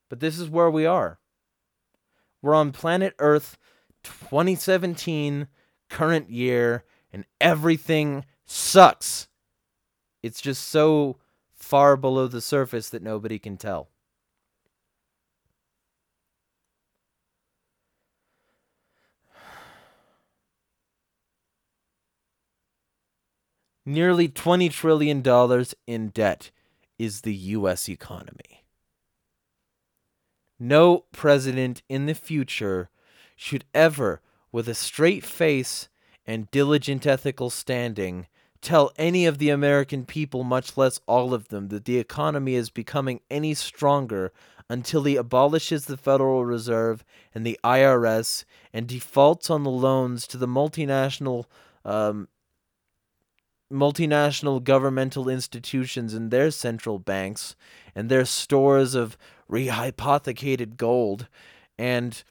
But 0.10 0.20
this 0.20 0.38
is 0.38 0.50
where 0.50 0.70
we 0.70 0.86
are. 0.86 1.20
We're 2.42 2.54
on 2.54 2.72
planet 2.72 3.16
Earth 3.20 3.58
2017, 4.04 5.48
current 5.90 6.30
year, 6.30 6.84
and 7.12 7.26
everything 7.40 8.26
sucks. 8.46 9.28
It's 10.22 10.42
just 10.42 10.68
so 10.68 11.18
far 11.52 11.96
below 11.98 12.28
the 12.28 12.42
surface 12.42 12.90
that 12.90 13.02
nobody 13.02 13.40
can 13.40 13.58
tell. 13.58 13.90
Nearly 23.86 24.30
$20 24.30 24.72
trillion 24.72 25.66
in 25.88 26.10
debt 26.10 26.52
is 26.98 27.22
the 27.22 27.36
U.S. 27.36 27.90
economy. 27.90 28.64
No 30.58 31.04
president 31.12 31.82
in 31.90 32.06
the 32.06 32.16
future 32.16 32.90
should 33.36 33.66
ever, 33.74 34.22
with 34.52 34.68
a 34.68 34.74
straight 34.74 35.26
face 35.26 35.90
and 36.26 36.50
diligent 36.52 37.06
ethical 37.06 37.50
standing, 37.50 38.28
tell 38.62 38.92
any 38.98 39.26
of 39.26 39.38
the 39.38 39.50
American 39.50 40.06
people, 40.06 40.44
much 40.44 40.78
less 40.78 41.00
all 41.08 41.34
of 41.34 41.50
them, 41.50 41.68
that 41.68 41.86
the 41.86 42.00
economy 42.00 42.56
is 42.56 42.70
becoming 42.70 43.20
any 43.30 43.54
stronger 43.54 44.32
until 44.70 45.04
he 45.04 45.16
abolishes 45.16 45.86
the 45.86 45.98
Federal 45.98 46.46
Reserve 46.46 47.04
and 47.36 47.46
the 47.46 47.60
IRS 47.64 48.46
and 48.72 48.88
defaults 48.88 49.50
on 49.50 49.64
the 49.64 49.70
loans 49.70 50.26
to 50.28 50.38
the 50.38 50.48
multinational 50.48 51.46
um, 51.86 52.28
multinational 53.72 54.64
governmental 54.64 55.28
institutions 55.28 56.14
and 56.14 56.30
their 56.30 56.52
central 56.52 57.00
banks 57.00 57.56
and 57.96 58.08
their 58.08 58.24
stores 58.24 58.94
of 58.94 59.18
rehypothecated 59.50 60.78
gold. 60.78 61.28
And 61.78 62.24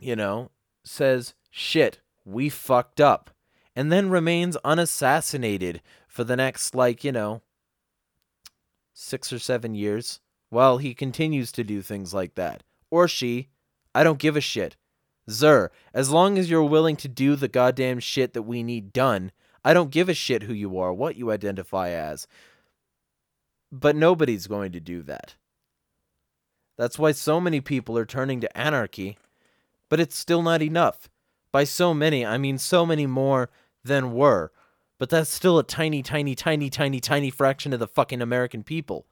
you 0.00 0.16
know 0.16 0.50
says 0.84 1.34
shit 1.50 2.00
we 2.24 2.48
fucked 2.48 3.00
up 3.00 3.30
and 3.76 3.92
then 3.92 4.10
remains 4.10 4.56
unassassinated 4.64 5.80
for 6.08 6.24
the 6.24 6.36
next 6.36 6.74
like 6.74 7.04
you 7.04 7.12
know 7.12 7.42
6 8.94 9.32
or 9.32 9.38
7 9.38 9.74
years 9.74 10.20
while 10.48 10.78
he 10.78 10.94
continues 10.94 11.52
to 11.52 11.64
do 11.64 11.82
things 11.82 12.12
like 12.12 12.34
that 12.34 12.62
or 12.90 13.06
she 13.06 13.48
i 13.94 14.02
don't 14.02 14.18
give 14.18 14.36
a 14.36 14.40
shit 14.40 14.76
Zer, 15.30 15.70
as 15.94 16.10
long 16.10 16.38
as 16.38 16.50
you're 16.50 16.64
willing 16.64 16.96
to 16.96 17.08
do 17.08 17.36
the 17.36 17.48
goddamn 17.48 18.00
shit 18.00 18.32
that 18.34 18.42
we 18.42 18.62
need 18.62 18.92
done, 18.92 19.32
I 19.64 19.74
don't 19.74 19.90
give 19.90 20.08
a 20.08 20.14
shit 20.14 20.44
who 20.44 20.52
you 20.52 20.78
are, 20.78 20.92
what 20.92 21.16
you 21.16 21.30
identify 21.30 21.90
as. 21.90 22.26
But 23.70 23.96
nobody's 23.96 24.46
going 24.46 24.72
to 24.72 24.80
do 24.80 25.02
that. 25.02 25.36
That's 26.76 26.98
why 26.98 27.12
so 27.12 27.40
many 27.40 27.60
people 27.60 27.96
are 27.98 28.06
turning 28.06 28.40
to 28.40 28.56
anarchy, 28.56 29.18
but 29.90 30.00
it's 30.00 30.16
still 30.16 30.40
not 30.40 30.62
enough. 30.62 31.10
By 31.52 31.64
so 31.64 31.92
many, 31.92 32.24
I 32.24 32.38
mean 32.38 32.56
so 32.56 32.86
many 32.86 33.06
more 33.06 33.50
than 33.84 34.12
were, 34.12 34.52
but 34.98 35.10
that's 35.10 35.30
still 35.30 35.58
a 35.58 35.64
tiny, 35.64 36.02
tiny, 36.02 36.34
tiny, 36.34 36.70
tiny, 36.70 37.00
tiny 37.00 37.28
fraction 37.30 37.74
of 37.74 37.80
the 37.80 37.88
fucking 37.88 38.22
American 38.22 38.62
people. 38.62 39.06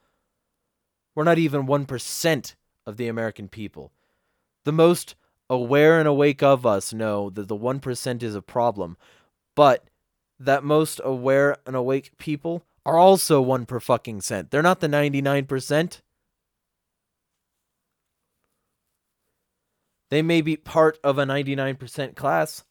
We're 1.15 1.25
not 1.25 1.39
even 1.39 1.67
1% 1.67 2.55
of 2.87 2.97
the 2.97 3.09
American 3.09 3.49
people. 3.49 3.93
The 4.65 4.73
most 4.73 5.17
aware 5.51 5.99
and 5.99 6.07
awake 6.07 6.43
of 6.43 6.65
us 6.65 6.93
know 6.93 7.29
that 7.31 7.49
the 7.49 7.57
1% 7.57 8.23
is 8.23 8.35
a 8.35 8.43
problem, 8.43 8.97
but 9.57 9.89
that 10.39 10.63
most 10.63 11.01
aware 11.03 11.57
and 11.67 11.75
awake 11.75 12.17
people 12.19 12.65
are 12.87 12.99
also 12.99 13.41
1 13.41 13.67
per 13.67 13.81
fucking 13.81 14.21
cent. 14.21 14.51
They're 14.51 14.63
not 14.63 14.81
the 14.81 14.87
99%. 14.87 16.01
They 20.11 20.23
may 20.23 20.41
be 20.41 20.57
part 20.57 20.99
of 21.05 21.19
a 21.19 21.25
99% 21.25 22.17
class. 22.17 22.65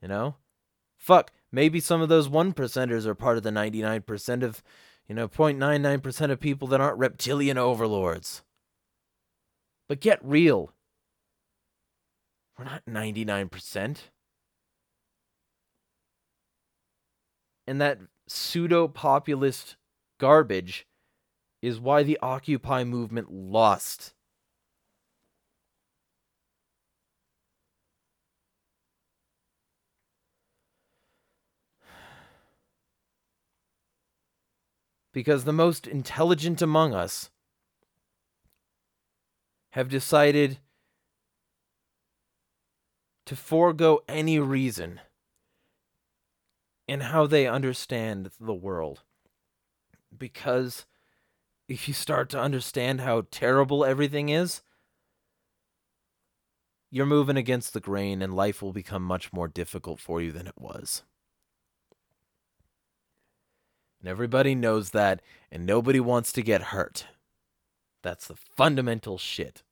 You 0.00 0.08
know? 0.08 0.36
Fuck, 0.96 1.32
maybe 1.50 1.80
some 1.80 2.00
of 2.00 2.08
those 2.08 2.28
1 2.28 2.52
percenters 2.54 3.06
are 3.06 3.14
part 3.14 3.36
of 3.36 3.42
the 3.42 3.50
99% 3.50 4.42
of, 4.42 4.62
you 5.06 5.14
know, 5.14 5.28
0.99% 5.28 6.30
of 6.30 6.40
people 6.40 6.68
that 6.68 6.80
aren't 6.80 6.98
reptilian 6.98 7.58
overlords. 7.58 8.42
But 9.88 10.00
get 10.00 10.24
real. 10.24 10.72
We're 12.56 12.64
not 12.64 12.82
99%. 12.88 13.96
And 17.66 17.80
that 17.80 17.98
pseudo 18.28 18.88
populist 18.88 19.76
garbage 20.18 20.86
is 21.60 21.80
why 21.80 22.02
the 22.02 22.18
Occupy 22.22 22.84
movement 22.84 23.32
lost. 23.32 24.14
Because 35.12 35.44
the 35.44 35.52
most 35.52 35.86
intelligent 35.86 36.62
among 36.62 36.94
us 36.94 37.30
have 39.70 39.88
decided 39.88 40.58
to 43.26 43.36
forego 43.36 44.02
any 44.08 44.38
reason 44.38 45.00
in 46.88 47.00
how 47.00 47.26
they 47.26 47.46
understand 47.46 48.30
the 48.40 48.54
world. 48.54 49.02
Because 50.16 50.86
if 51.68 51.88
you 51.88 51.94
start 51.94 52.28
to 52.30 52.40
understand 52.40 53.00
how 53.00 53.26
terrible 53.30 53.84
everything 53.84 54.28
is, 54.28 54.62
you're 56.90 57.06
moving 57.06 57.38
against 57.38 57.72
the 57.72 57.80
grain 57.80 58.20
and 58.20 58.34
life 58.34 58.60
will 58.60 58.72
become 58.72 59.02
much 59.02 59.32
more 59.32 59.48
difficult 59.48 59.98
for 59.98 60.20
you 60.20 60.32
than 60.32 60.46
it 60.46 60.58
was. 60.58 61.02
And 64.02 64.10
everybody 64.10 64.56
knows 64.56 64.90
that, 64.90 65.22
and 65.50 65.64
nobody 65.64 66.00
wants 66.00 66.32
to 66.32 66.42
get 66.42 66.62
hurt. 66.62 67.06
That's 68.02 68.26
the 68.26 68.34
fundamental 68.34 69.16
shit. 69.16 69.62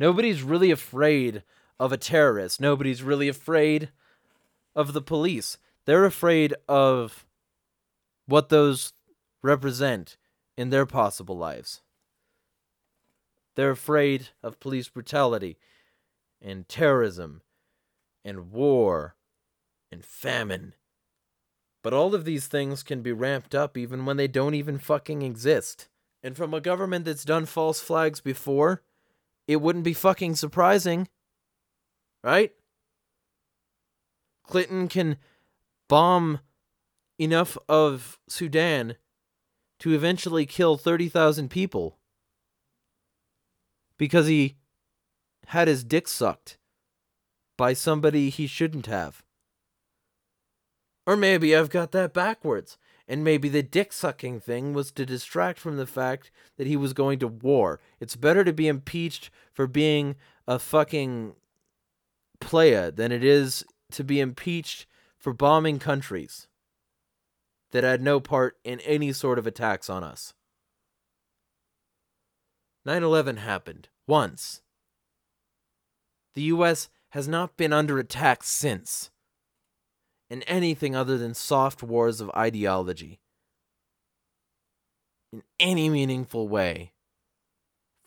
Nobody's 0.00 0.42
really 0.42 0.72
afraid 0.72 1.44
of 1.78 1.92
a 1.92 1.96
terrorist. 1.96 2.60
Nobody's 2.60 3.02
really 3.02 3.28
afraid 3.28 3.90
of 4.74 4.92
the 4.92 5.00
police. 5.00 5.56
They're 5.84 6.04
afraid 6.04 6.52
of 6.68 7.26
what 8.26 8.48
those 8.48 8.92
represent 9.42 10.16
in 10.56 10.70
their 10.70 10.86
possible 10.86 11.36
lives. 11.36 11.80
They're 13.54 13.70
afraid 13.70 14.28
of 14.42 14.58
police 14.58 14.88
brutality 14.88 15.58
and 16.42 16.68
terrorism 16.68 17.42
and 18.24 18.50
war 18.50 19.16
and 19.92 20.04
famine. 20.04 20.74
But 21.82 21.94
all 21.94 22.14
of 22.14 22.24
these 22.24 22.46
things 22.46 22.82
can 22.82 23.02
be 23.02 23.12
ramped 23.12 23.54
up 23.54 23.76
even 23.76 24.04
when 24.04 24.16
they 24.16 24.28
don't 24.28 24.54
even 24.54 24.78
fucking 24.78 25.22
exist. 25.22 25.88
And 26.22 26.36
from 26.36 26.52
a 26.52 26.60
government 26.60 27.06
that's 27.06 27.24
done 27.24 27.46
false 27.46 27.80
flags 27.80 28.20
before, 28.20 28.82
it 29.48 29.56
wouldn't 29.56 29.84
be 29.84 29.94
fucking 29.94 30.36
surprising. 30.36 31.08
Right? 32.22 32.52
Clinton 34.46 34.88
can 34.88 35.16
bomb 35.88 36.40
enough 37.18 37.56
of 37.68 38.18
Sudan 38.28 38.96
to 39.78 39.94
eventually 39.94 40.44
kill 40.44 40.76
30,000 40.76 41.48
people 41.48 41.98
because 43.96 44.26
he 44.26 44.56
had 45.46 45.68
his 45.68 45.84
dick 45.84 46.06
sucked 46.06 46.58
by 47.56 47.72
somebody 47.72 48.30
he 48.30 48.46
shouldn't 48.46 48.86
have. 48.86 49.22
Or 51.06 51.16
maybe 51.16 51.54
I've 51.56 51.70
got 51.70 51.92
that 51.92 52.12
backwards. 52.12 52.78
And 53.08 53.24
maybe 53.24 53.48
the 53.48 53.62
dick 53.62 53.92
sucking 53.92 54.40
thing 54.40 54.72
was 54.72 54.92
to 54.92 55.04
distract 55.04 55.58
from 55.58 55.76
the 55.76 55.86
fact 55.86 56.30
that 56.56 56.68
he 56.68 56.76
was 56.76 56.92
going 56.92 57.18
to 57.18 57.26
war. 57.26 57.80
It's 57.98 58.14
better 58.14 58.44
to 58.44 58.52
be 58.52 58.68
impeached 58.68 59.30
for 59.52 59.66
being 59.66 60.14
a 60.46 60.60
fucking 60.60 61.34
playa 62.40 62.92
than 62.92 63.10
it 63.10 63.24
is 63.24 63.64
to 63.92 64.04
be 64.04 64.20
impeached 64.20 64.86
for 65.18 65.32
bombing 65.32 65.78
countries 65.78 66.46
that 67.72 67.84
had 67.84 68.00
no 68.00 68.20
part 68.20 68.56
in 68.64 68.80
any 68.80 69.12
sort 69.12 69.38
of 69.38 69.46
attacks 69.46 69.90
on 69.90 70.04
us. 70.04 70.34
9 72.84 73.02
11 73.02 73.38
happened 73.38 73.88
once. 74.06 74.62
The 76.34 76.42
U.S. 76.42 76.88
has 77.10 77.28
not 77.28 77.56
been 77.56 77.72
under 77.72 77.98
attack 77.98 78.42
since 78.42 79.10
in 80.30 80.42
anything 80.44 80.94
other 80.94 81.18
than 81.18 81.34
soft 81.34 81.82
wars 81.82 82.20
of 82.20 82.30
ideology 82.30 83.18
in 85.32 85.42
any 85.58 85.88
meaningful 85.88 86.48
way 86.48 86.92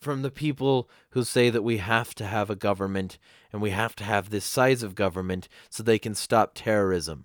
from 0.00 0.22
the 0.22 0.30
people 0.30 0.88
who 1.10 1.24
say 1.24 1.48
that 1.48 1.62
we 1.62 1.78
have 1.78 2.14
to 2.14 2.26
have 2.26 2.50
a 2.50 2.56
government 2.56 3.18
and 3.52 3.62
we 3.62 3.70
have 3.70 3.96
to 3.96 4.04
have 4.04 4.28
this 4.28 4.44
size 4.44 4.82
of 4.82 4.94
government 4.94 5.48
so 5.70 5.82
they 5.82 5.98
can 5.98 6.14
stop 6.14 6.52
terrorism. 6.54 7.24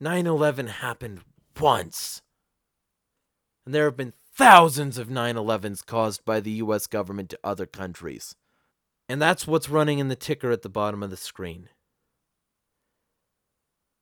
9 0.00 0.26
11 0.26 0.68
happened 0.68 1.20
once. 1.60 2.22
And 3.66 3.74
there 3.74 3.84
have 3.84 3.96
been 3.96 4.14
thousands 4.34 4.96
of 4.96 5.10
9 5.10 5.34
11s 5.34 5.84
caused 5.84 6.24
by 6.24 6.40
the 6.40 6.52
US 6.52 6.86
government 6.86 7.28
to 7.30 7.38
other 7.44 7.66
countries. 7.66 8.34
And 9.06 9.20
that's 9.20 9.46
what's 9.46 9.68
running 9.68 9.98
in 9.98 10.08
the 10.08 10.16
ticker 10.16 10.50
at 10.50 10.62
the 10.62 10.70
bottom 10.70 11.02
of 11.02 11.10
the 11.10 11.16
screen 11.16 11.68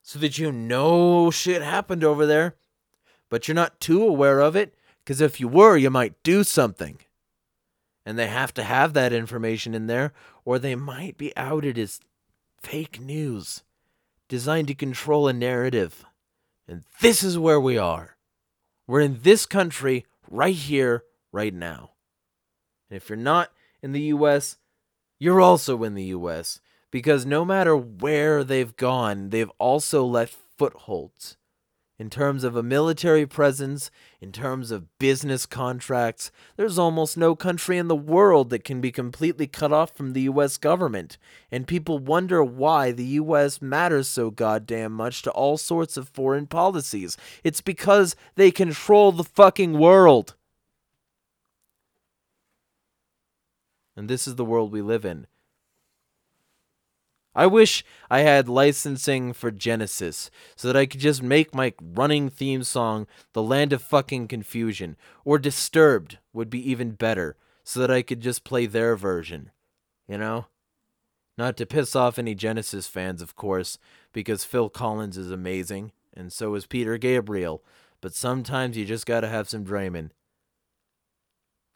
so 0.07 0.21
that 0.21 0.39
you 0.39 0.53
know 0.53 1.33
shit 1.33 1.63
happened 1.63 2.05
over 2.05 2.27
there, 2.27 2.55
but 3.29 3.49
you're 3.49 3.57
not 3.57 3.81
too 3.81 4.01
aware 4.05 4.39
of 4.39 4.55
it, 4.55 4.73
because 5.03 5.21
if 5.21 5.41
you 5.41 5.49
were, 5.49 5.77
you 5.77 5.91
might 5.91 6.23
do 6.23 6.45
something. 6.45 6.99
And 8.05 8.17
they 8.17 8.29
have 8.29 8.55
to 8.55 8.63
have 8.63 8.93
that 8.93 9.13
information 9.13 9.75
in 9.75 9.89
there, 9.89 10.13
or 10.45 10.61
they 10.61 10.77
might 10.77 11.19
be 11.19 11.37
outed 11.37 11.77
as 11.77 11.99
fake 12.63 13.01
news 13.01 13.65
designed 14.29 14.69
to 14.69 14.77
control 14.77 15.27
a 15.27 15.33
narrative. 15.33 16.05
And 16.69 16.85
this 17.01 17.25
is 17.25 17.37
where 17.37 17.61
we 17.61 17.77
are. 17.77 18.17
We're 18.87 19.01
in 19.01 19.23
this 19.25 19.45
country 19.45 20.07
right 20.31 20.55
here, 20.55 21.03
right 21.33 21.53
now. 21.53 21.91
And 22.89 22.97
if 22.97 23.09
you're 23.09 23.17
not 23.17 23.51
in 23.83 23.91
the 23.91 24.03
US, 24.03 24.57
you're 25.19 25.41
also 25.41 25.83
in 25.83 25.95
the 25.95 26.05
US 26.05 26.61
because 26.97 27.27
no 27.27 27.45
matter 27.45 27.77
where 27.77 28.43
they've 28.43 28.75
gone, 28.75 29.29
they've 29.29 29.53
also 29.59 30.03
left 30.03 30.35
footholds 30.57 31.37
in 31.99 32.09
terms 32.09 32.43
of 32.43 32.57
a 32.57 32.63
military 32.63 33.27
presence, 33.27 33.91
in 34.19 34.33
terms 34.33 34.71
of 34.71 34.99
business 34.99 35.45
contracts. 35.45 36.31
There's 36.57 36.79
almost 36.79 37.19
no 37.19 37.37
country 37.37 37.77
in 37.77 37.89
the 37.89 37.95
world 37.95 38.49
that 38.49 38.65
can 38.65 38.81
be 38.81 38.91
completely 38.91 39.47
cut 39.47 39.75
off 39.75 39.95
from 39.95 40.15
the 40.15 40.23
US 40.23 40.57
government. 40.57 41.19
And 41.53 41.67
people 41.67 41.99
wonder 41.99 42.43
why 42.43 42.93
the 42.93 43.05
US 43.21 43.61
matters 43.61 44.09
so 44.09 44.31
goddamn 44.31 44.93
much 44.93 45.21
to 45.25 45.31
all 45.33 45.59
sorts 45.59 45.99
of 45.99 46.09
foreign 46.09 46.47
policies. 46.47 47.19
It's 47.45 47.61
because 47.61 48.17
they 48.37 48.51
control 48.51 49.13
the 49.13 49.23
fucking 49.23 49.79
world. 49.79 50.35
And 53.95 54.09
this 54.09 54.27
is 54.27 54.37
the 54.37 54.47
world 54.47 54.73
we 54.73 54.81
live 54.81 55.05
in. 55.05 55.27
I 57.37 57.47
wish 57.47 57.85
I 58.11 58.21
had 58.21 58.49
licensing 58.49 59.35
for 59.35 59.51
Genesis 59.51 60.31
so 60.57 60.69
that 60.69 60.77
I 60.77 60.87
could 60.87 61.01
just 61.01 61.23
make 61.23 61.55
my 61.55 61.75
running 61.81 62.31
theme 62.31 62.63
song 62.63 63.07
The 63.35 63.43
Land 63.43 63.75
of 63.75 63.83
Fucking 63.83 64.29
Confusion, 64.29 64.97
or 65.23 65.39
Disturbed 65.39 66.17
would 66.33 66.49
be 66.49 66.71
even 66.71 66.93
better 66.93 67.37
so 67.63 67.79
that 67.81 67.91
I 67.91 68.01
could 68.01 68.23
just 68.23 68.43
play 68.43 68.65
their 68.65 68.97
version. 68.97 69.51
You 70.09 70.17
know? 70.17 70.47
Not 71.37 71.59
to 71.59 71.67
piss 71.67 71.95
off 71.95 72.19
any 72.19 72.35
Genesis 72.35 72.87
fans, 72.87 73.21
of 73.21 73.37
course, 73.37 73.77
because 74.15 74.45
Phil 74.45 74.71
Collins 74.71 75.19
is 75.19 75.31
amazing, 75.31 75.93
and 76.15 76.33
so 76.33 76.55
is 76.55 76.65
Peter 76.65 76.97
Gabriel, 76.97 77.63
but 78.01 78.15
sometimes 78.15 78.79
you 78.79 78.87
just 78.87 79.05
gotta 79.05 79.29
have 79.29 79.47
some 79.47 79.63
Draiman. 79.63 80.09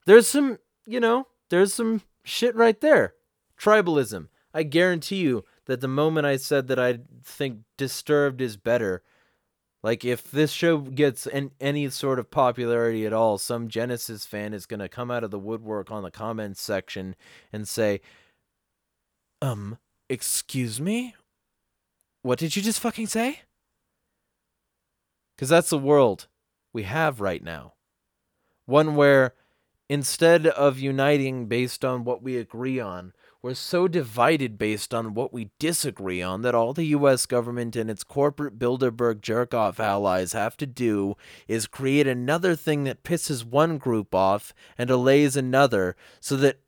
There's 0.07 0.27
some, 0.27 0.57
you 0.87 0.99
know, 0.99 1.27
there's 1.49 1.71
some 1.71 2.01
shit 2.23 2.55
right 2.55 2.81
there. 2.81 3.13
Tribalism. 3.59 4.29
I 4.53 4.63
guarantee 4.63 5.17
you 5.17 5.45
that 5.65 5.81
the 5.81 5.87
moment 5.87 6.25
I 6.25 6.37
said 6.37 6.67
that 6.67 6.79
I 6.79 6.99
think 7.23 7.59
Disturbed 7.77 8.41
is 8.41 8.57
better, 8.57 9.03
like 9.83 10.05
if 10.05 10.29
this 10.29 10.51
show 10.51 10.77
gets 10.77 11.25
an, 11.27 11.51
any 11.59 11.89
sort 11.89 12.19
of 12.19 12.29
popularity 12.29 13.05
at 13.05 13.13
all, 13.13 13.37
some 13.37 13.67
Genesis 13.67 14.25
fan 14.25 14.53
is 14.53 14.65
going 14.65 14.79
to 14.79 14.89
come 14.89 15.09
out 15.09 15.23
of 15.23 15.31
the 15.31 15.39
woodwork 15.39 15.89
on 15.91 16.03
the 16.03 16.11
comments 16.11 16.61
section 16.61 17.15
and 17.51 17.67
say, 17.67 18.01
"Um, 19.41 19.77
excuse 20.09 20.79
me? 20.79 21.15
What 22.21 22.37
did 22.39 22.55
you 22.55 22.61
just 22.61 22.79
fucking 22.79 23.07
say?" 23.07 23.41
Cuz 25.37 25.49
that's 25.49 25.71
the 25.71 25.77
world 25.77 26.27
we 26.73 26.83
have 26.83 27.19
right 27.19 27.43
now. 27.43 27.73
One 28.65 28.95
where 28.95 29.33
instead 29.89 30.45
of 30.47 30.79
uniting 30.79 31.47
based 31.47 31.83
on 31.83 32.03
what 32.03 32.21
we 32.21 32.37
agree 32.37 32.79
on, 32.79 33.13
we're 33.41 33.53
so 33.55 33.87
divided 33.87 34.57
based 34.57 34.93
on 34.93 35.13
what 35.15 35.33
we 35.33 35.49
disagree 35.57 36.21
on 36.21 36.43
that 36.43 36.53
all 36.53 36.73
the 36.73 36.85
US 36.85 37.25
government 37.25 37.75
and 37.75 37.89
its 37.89 38.03
corporate 38.03 38.59
Bilderberg 38.59 39.21
jerk 39.21 39.53
off 39.53 39.79
allies 39.79 40.33
have 40.33 40.55
to 40.57 40.67
do 40.67 41.15
is 41.47 41.65
create 41.65 42.05
another 42.05 42.55
thing 42.55 42.83
that 42.83 43.03
pisses 43.03 43.43
one 43.43 43.77
group 43.77 44.13
off 44.13 44.53
and 44.77 44.89
allays 44.89 45.35
another 45.35 45.95
so 46.19 46.35
that 46.37 46.59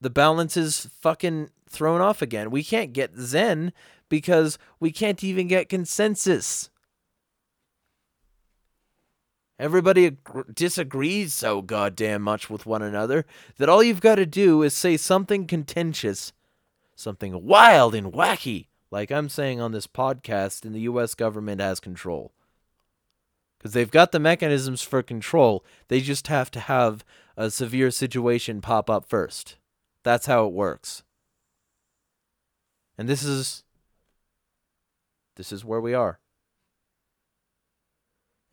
the 0.00 0.10
balance 0.10 0.56
is 0.56 0.86
fucking 1.00 1.48
thrown 1.68 2.02
off 2.02 2.20
again. 2.20 2.50
We 2.50 2.62
can't 2.62 2.92
get 2.92 3.16
Zen 3.16 3.72
because 4.10 4.58
we 4.78 4.92
can't 4.92 5.24
even 5.24 5.48
get 5.48 5.70
consensus. 5.70 6.68
Everybody 9.58 10.06
ag- 10.06 10.54
disagrees 10.54 11.32
so 11.32 11.62
goddamn 11.62 12.22
much 12.22 12.50
with 12.50 12.66
one 12.66 12.82
another 12.82 13.24
that 13.58 13.68
all 13.68 13.82
you've 13.82 14.00
got 14.00 14.16
to 14.16 14.26
do 14.26 14.62
is 14.62 14.74
say 14.74 14.96
something 14.96 15.46
contentious, 15.46 16.32
something 16.96 17.44
wild 17.44 17.94
and 17.94 18.12
wacky, 18.12 18.66
like 18.90 19.12
I'm 19.12 19.28
saying 19.28 19.60
on 19.60 19.72
this 19.72 19.86
podcast, 19.86 20.64
and 20.64 20.74
the 20.74 20.80
US 20.80 21.14
government 21.14 21.60
has 21.60 21.78
control. 21.78 22.32
Because 23.58 23.74
they've 23.74 23.90
got 23.90 24.10
the 24.12 24.18
mechanisms 24.18 24.82
for 24.82 25.02
control, 25.02 25.64
they 25.88 26.00
just 26.00 26.26
have 26.26 26.50
to 26.50 26.60
have 26.60 27.04
a 27.36 27.50
severe 27.50 27.90
situation 27.92 28.60
pop 28.60 28.90
up 28.90 29.06
first. 29.06 29.56
That's 30.02 30.26
how 30.26 30.46
it 30.46 30.52
works. 30.52 31.04
And 32.98 33.08
this 33.08 33.22
is. 33.22 33.62
This 35.36 35.50
is 35.50 35.64
where 35.64 35.80
we 35.80 35.94
are 35.94 36.20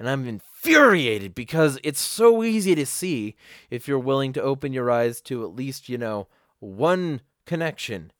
and 0.01 0.09
I'm 0.09 0.27
infuriated 0.27 1.35
because 1.35 1.77
it's 1.83 2.01
so 2.01 2.43
easy 2.43 2.73
to 2.73 2.87
see 2.87 3.35
if 3.69 3.87
you're 3.87 3.99
willing 3.99 4.33
to 4.33 4.41
open 4.41 4.73
your 4.73 4.89
eyes 4.89 5.21
to 5.21 5.43
at 5.43 5.55
least, 5.55 5.89
you 5.89 5.97
know, 5.99 6.27
one 6.57 7.21
connection. 7.45 8.11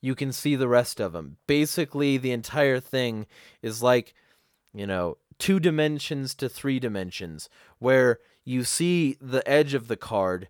You 0.00 0.16
can 0.16 0.32
see 0.32 0.56
the 0.56 0.66
rest 0.66 0.98
of 0.98 1.12
them. 1.12 1.36
Basically, 1.46 2.16
the 2.16 2.32
entire 2.32 2.80
thing 2.80 3.26
is 3.62 3.84
like, 3.84 4.14
you 4.74 4.84
know, 4.84 5.16
two 5.38 5.60
dimensions 5.60 6.34
to 6.34 6.48
three 6.48 6.80
dimensions, 6.80 7.48
where 7.78 8.18
you 8.44 8.64
see 8.64 9.16
the 9.20 9.48
edge 9.48 9.74
of 9.74 9.86
the 9.86 9.96
card, 9.96 10.48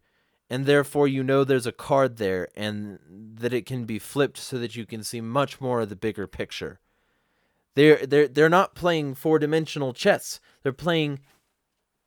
and 0.48 0.64
therefore 0.64 1.06
you 1.06 1.22
know 1.22 1.44
there's 1.44 1.66
a 1.66 1.72
card 1.72 2.16
there, 2.16 2.48
and 2.56 2.98
that 3.10 3.52
it 3.52 3.66
can 3.66 3.84
be 3.84 3.98
flipped 3.98 4.38
so 4.38 4.58
that 4.58 4.74
you 4.74 4.86
can 4.86 5.04
see 5.04 5.20
much 5.20 5.60
more 5.60 5.82
of 5.82 5.90
the 5.90 5.96
bigger 5.96 6.26
picture. 6.26 6.80
They're 7.74 8.06
they're 8.06 8.28
they're 8.28 8.48
not 8.48 8.74
playing 8.74 9.14
four 9.14 9.38
dimensional 9.38 9.92
chess. 9.92 10.40
They're 10.62 10.72
playing 10.72 11.20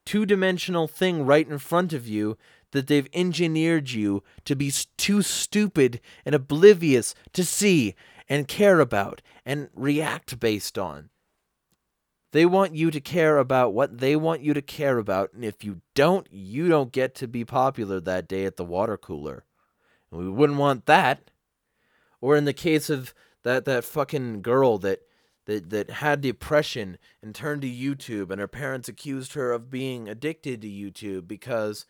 two 0.06 0.26
dimensional 0.26 0.88
thing 0.88 1.26
right 1.26 1.48
in 1.48 1.58
front 1.58 1.94
of 1.94 2.08
you 2.08 2.38
that 2.72 2.88
they've 2.88 3.10
engineered 3.14 3.92
you 3.92 4.22
to 4.44 4.56
be 4.56 4.72
too 4.98 5.22
stupid 5.22 6.02
and 6.26 6.36
oblivious 6.36 7.16
to 7.34 7.44
see 7.44 7.96
and 8.28 8.48
care 8.48 8.80
about 8.80 9.22
and 9.46 9.70
react 9.74 10.40
based 10.40 10.78
on. 10.78 11.10
They 12.32 12.46
want 12.46 12.76
you 12.76 12.92
to 12.92 13.00
care 13.00 13.38
about 13.38 13.74
what 13.74 14.00
they 14.00 14.16
want 14.16 14.42
you 14.42 14.54
to 14.54 14.62
care 14.62 14.98
about, 14.98 15.32
and 15.34 15.46
if 15.46 15.64
you 15.64 15.80
don't, 15.94 16.28
you 16.30 16.68
don't 16.68 16.92
get 16.92 17.16
to 17.16 17.28
be 17.28 17.46
popular 17.46 18.02
that 18.02 18.28
day 18.28 18.44
at 18.46 18.58
the 18.58 18.66
water 18.66 18.98
cooler. 18.98 19.46
And 20.12 20.20
we 20.20 20.30
wouldn't 20.30 20.60
want 20.60 20.86
that. 20.86 21.32
Or 22.20 22.36
in 22.36 22.44
the 22.44 22.54
case 22.54 22.90
of 22.90 23.14
that 23.44 23.64
that 23.66 23.86
fucking 23.86 24.42
girl 24.42 24.78
that 24.80 25.00
that 25.46 25.70
that 25.70 25.90
had 25.90 26.22
depression 26.22 26.98
and 27.22 27.34
turned 27.34 27.62
to 27.62 27.70
YouTube 27.70 28.32
and 28.32 28.40
her 28.40 28.48
parents 28.48 28.90
accused 28.90 29.34
her 29.34 29.52
of 29.52 29.70
being 29.70 30.10
addicted 30.10 30.62
to 30.62 30.68
YouTube 30.68 31.28
because 31.28 31.86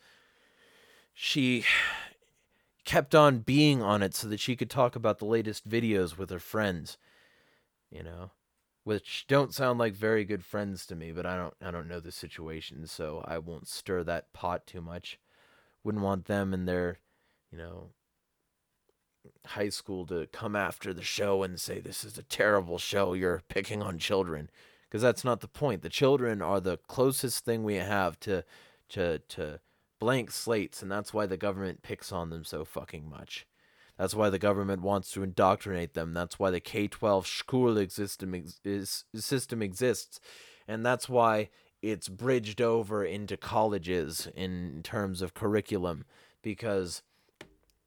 she 1.12 1.64
kept 2.84 3.14
on 3.14 3.40
being 3.40 3.82
on 3.82 4.02
it 4.02 4.14
so 4.14 4.28
that 4.28 4.40
she 4.40 4.54
could 4.54 4.70
talk 4.70 4.94
about 4.94 5.18
the 5.18 5.24
latest 5.24 5.68
videos 5.68 6.16
with 6.16 6.30
her 6.30 6.38
friends 6.38 6.98
you 7.90 8.02
know 8.02 8.30
which 8.86 9.24
don't 9.26 9.52
sound 9.52 9.80
like 9.80 9.94
very 9.94 10.24
good 10.24 10.44
friends 10.44 10.86
to 10.86 10.94
me 10.94 11.10
but 11.10 11.26
I 11.26 11.36
don't 11.36 11.54
I 11.60 11.72
don't 11.72 11.88
know 11.88 11.98
the 11.98 12.12
situation 12.12 12.86
so 12.86 13.24
I 13.26 13.38
won't 13.38 13.66
stir 13.66 14.04
that 14.04 14.32
pot 14.32 14.64
too 14.64 14.80
much. 14.80 15.18
Wouldn't 15.82 16.04
want 16.04 16.26
them 16.26 16.54
and 16.54 16.68
their 16.68 17.00
you 17.50 17.58
know 17.58 17.88
high 19.46 19.68
school 19.68 20.06
to 20.06 20.26
come 20.32 20.56
after 20.56 20.92
the 20.92 21.02
show 21.02 21.42
and 21.42 21.60
say 21.60 21.80
this 21.80 22.04
is 22.04 22.18
a 22.18 22.22
terrible 22.22 22.78
show. 22.78 23.12
You're 23.12 23.42
picking 23.48 23.82
on 23.82 23.98
children. 23.98 24.50
Because 24.88 25.02
that's 25.02 25.24
not 25.24 25.40
the 25.40 25.48
point. 25.48 25.82
The 25.82 25.88
children 25.88 26.40
are 26.40 26.60
the 26.60 26.78
closest 26.86 27.44
thing 27.44 27.64
we 27.64 27.74
have 27.74 28.18
to 28.20 28.44
to 28.90 29.18
to 29.18 29.60
blank 29.98 30.30
slates 30.30 30.82
and 30.82 30.92
that's 30.92 31.12
why 31.12 31.26
the 31.26 31.36
government 31.36 31.82
picks 31.82 32.12
on 32.12 32.30
them 32.30 32.44
so 32.44 32.64
fucking 32.64 33.08
much. 33.08 33.46
That's 33.98 34.14
why 34.14 34.30
the 34.30 34.38
government 34.38 34.82
wants 34.82 35.10
to 35.12 35.22
indoctrinate 35.22 35.94
them. 35.94 36.12
That's 36.12 36.38
why 36.38 36.50
the 36.50 36.60
K12 36.60 37.26
school 37.26 37.88
system 37.88 38.34
is 38.64 39.04
system 39.14 39.62
exists. 39.62 40.20
And 40.68 40.84
that's 40.84 41.08
why 41.08 41.48
it's 41.82 42.08
bridged 42.08 42.60
over 42.60 43.04
into 43.04 43.36
colleges 43.36 44.28
in 44.34 44.80
terms 44.82 45.22
of 45.22 45.34
curriculum 45.34 46.04
because 46.42 47.02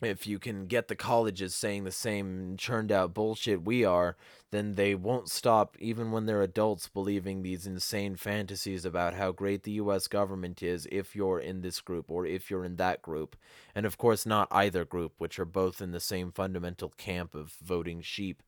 if 0.02 0.26
you 0.26 0.40
can 0.40 0.66
get 0.66 0.88
the 0.88 0.96
colleges 0.96 1.54
saying 1.54 1.84
the 1.84 1.92
same 1.92 2.56
churned 2.58 2.92
out 2.92 3.14
bullshit 3.14 3.64
we 3.64 3.84
are, 3.84 4.16
then 4.52 4.76
they 4.76 4.96
won't 4.96 5.30
stop, 5.30 5.76
even 5.80 6.12
when 6.12 6.26
they're 6.26 6.42
adults, 6.42 6.88
believing 6.88 7.42
these 7.42 7.68
insane 7.68 8.16
fantasies 8.16 8.86
about 8.86 9.14
how 9.14 9.32
great 9.32 9.64
the 9.64 9.74
US 9.74 10.08
government 10.08 10.64
is 10.64 10.88
if 10.92 11.16
you're 11.16 11.40
in 11.40 11.62
this 11.62 11.82
group 11.82 12.06
or 12.10 12.26
if 12.26 12.50
you're 12.50 12.64
in 12.64 12.78
that 12.78 13.02
group. 13.02 13.36
And 13.76 13.86
of 13.86 13.98
course, 13.98 14.26
not 14.26 14.48
either 14.52 14.86
group, 14.86 15.14
which 15.18 15.38
are 15.38 15.46
both 15.46 15.82
in 15.82 15.92
the 15.92 16.00
same 16.00 16.32
fundamental 16.32 16.90
camp 16.98 17.36
of 17.36 17.56
voting 17.62 18.02
sheep. 18.02 18.42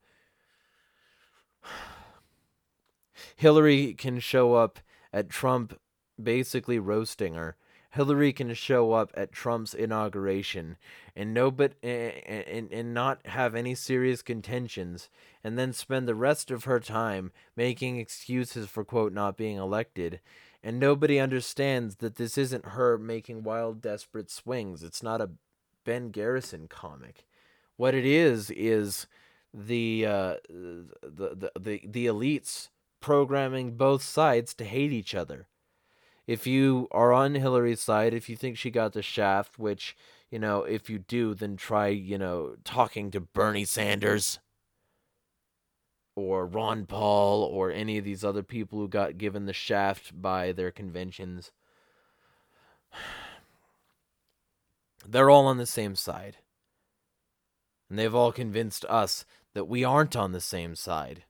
Hillary 3.35 3.93
can 3.93 4.19
show 4.19 4.55
up 4.55 4.79
at 5.11 5.29
Trump 5.29 5.77
basically 6.21 6.79
roasting 6.79 7.33
her 7.33 7.57
Hillary 7.91 8.31
can 8.31 8.53
show 8.53 8.93
up 8.93 9.11
at 9.15 9.33
Trump's 9.33 9.73
inauguration 9.73 10.77
and 11.13 11.33
nobody 11.33 11.73
and, 11.83 11.91
eh, 11.91 12.11
eh, 12.15 12.21
eh, 12.25 12.43
and 12.47 12.71
and 12.71 12.93
not 12.93 13.25
have 13.27 13.53
any 13.53 13.75
serious 13.75 14.21
contentions 14.21 15.09
and 15.43 15.59
then 15.59 15.73
spend 15.73 16.07
the 16.07 16.15
rest 16.15 16.51
of 16.51 16.63
her 16.63 16.79
time 16.79 17.31
making 17.55 17.97
excuses 17.97 18.69
for 18.69 18.85
quote 18.85 19.13
not 19.13 19.35
being 19.37 19.57
elected. 19.57 20.21
And 20.63 20.79
nobody 20.79 21.19
understands 21.19 21.97
that 21.97 22.15
this 22.15 22.37
isn't 22.37 22.67
her 22.67 22.97
making 22.97 23.43
wild 23.43 23.81
desperate 23.81 24.29
swings. 24.29 24.83
It's 24.83 25.03
not 25.03 25.19
a 25.19 25.31
Ben 25.83 26.11
Garrison 26.11 26.67
comic. 26.67 27.25
What 27.75 27.95
it 27.95 28.05
is 28.05 28.51
is 28.51 29.07
the 29.53 30.05
uh, 30.05 30.35
the, 30.47 30.95
the 31.01 31.51
the 31.59 31.81
the 31.85 32.05
elites 32.05 32.69
programming 33.01 33.75
both 33.75 34.03
sides 34.03 34.53
to 34.53 34.63
hate 34.63 34.93
each 34.93 35.13
other 35.13 35.47
if 36.31 36.47
you 36.47 36.87
are 36.91 37.11
on 37.11 37.35
Hillary's 37.35 37.81
side, 37.81 38.13
if 38.13 38.29
you 38.29 38.37
think 38.37 38.57
she 38.57 38.71
got 38.71 38.93
the 38.93 39.01
shaft, 39.01 39.59
which, 39.59 39.97
you 40.29 40.39
know, 40.39 40.63
if 40.63 40.89
you 40.89 40.97
do, 40.97 41.33
then 41.33 41.57
try, 41.57 41.87
you 41.87 42.17
know, 42.17 42.55
talking 42.63 43.11
to 43.11 43.19
Bernie 43.19 43.65
Sanders 43.65 44.39
or 46.15 46.45
Ron 46.45 46.85
Paul 46.85 47.43
or 47.43 47.69
any 47.69 47.97
of 47.97 48.05
these 48.05 48.23
other 48.23 48.43
people 48.43 48.79
who 48.79 48.87
got 48.87 49.17
given 49.17 49.45
the 49.45 49.51
shaft 49.51 50.21
by 50.21 50.53
their 50.53 50.71
conventions. 50.71 51.51
They're 55.05 55.29
all 55.29 55.47
on 55.47 55.57
the 55.57 55.65
same 55.65 55.97
side. 55.97 56.37
And 57.89 57.99
they've 57.99 58.15
all 58.15 58.31
convinced 58.31 58.85
us 58.85 59.25
that 59.53 59.67
we 59.67 59.83
aren't 59.83 60.15
on 60.15 60.31
the 60.31 60.39
same 60.39 60.75
side. 60.75 61.25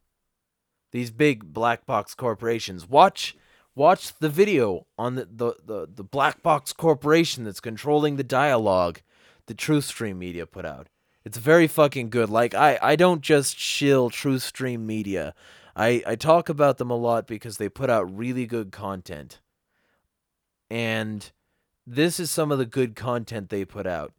These 0.92 1.10
big 1.10 1.54
black 1.54 1.88
box 1.88 2.14
corporations. 2.14 2.88
Watch 2.88 3.36
Watch 3.74 4.14
the 4.20 4.30
video 4.30 4.86
on 4.98 5.16
the, 5.16 5.26
the, 5.26 5.56
the, 5.66 5.88
the 5.96 6.04
black 6.04 6.42
box 6.42 6.74
corporation 6.74 7.46
that's 7.46 7.62
controlling 7.62 8.18
the 8.18 8.24
dialogue 8.24 9.02
the 9.48 9.56
Truthstream 9.56 10.18
Media 10.18 10.46
put 10.46 10.66
out. 10.66 10.88
It's 11.24 11.38
very 11.38 11.68
fucking 11.68 12.10
good. 12.10 12.30
Like 12.30 12.54
I, 12.54 12.80
I 12.82 12.96
don't 12.96 13.22
just 13.22 13.58
shill 13.58 14.10
Truthstream 14.10 14.82
Media. 14.82 15.34
I, 15.76 16.04
I 16.06 16.16
talk 16.16 16.50
about 16.50 16.78
them 16.78 16.90
a 16.90 16.96
lot 16.96 17.28
because 17.28 17.58
they 17.58 17.70
put 17.70 17.90
out 17.90 18.16
really 18.16 18.46
good 18.46 18.72
content. 18.72 19.40
And 20.70 21.32
this 21.86 22.20
is 22.20 22.32
some 22.32 22.52
of 22.52 22.58
the 22.58 22.66
good 22.66 22.96
content 22.96 23.50
they 23.50 23.66
put 23.66 23.88
out. 23.88 24.14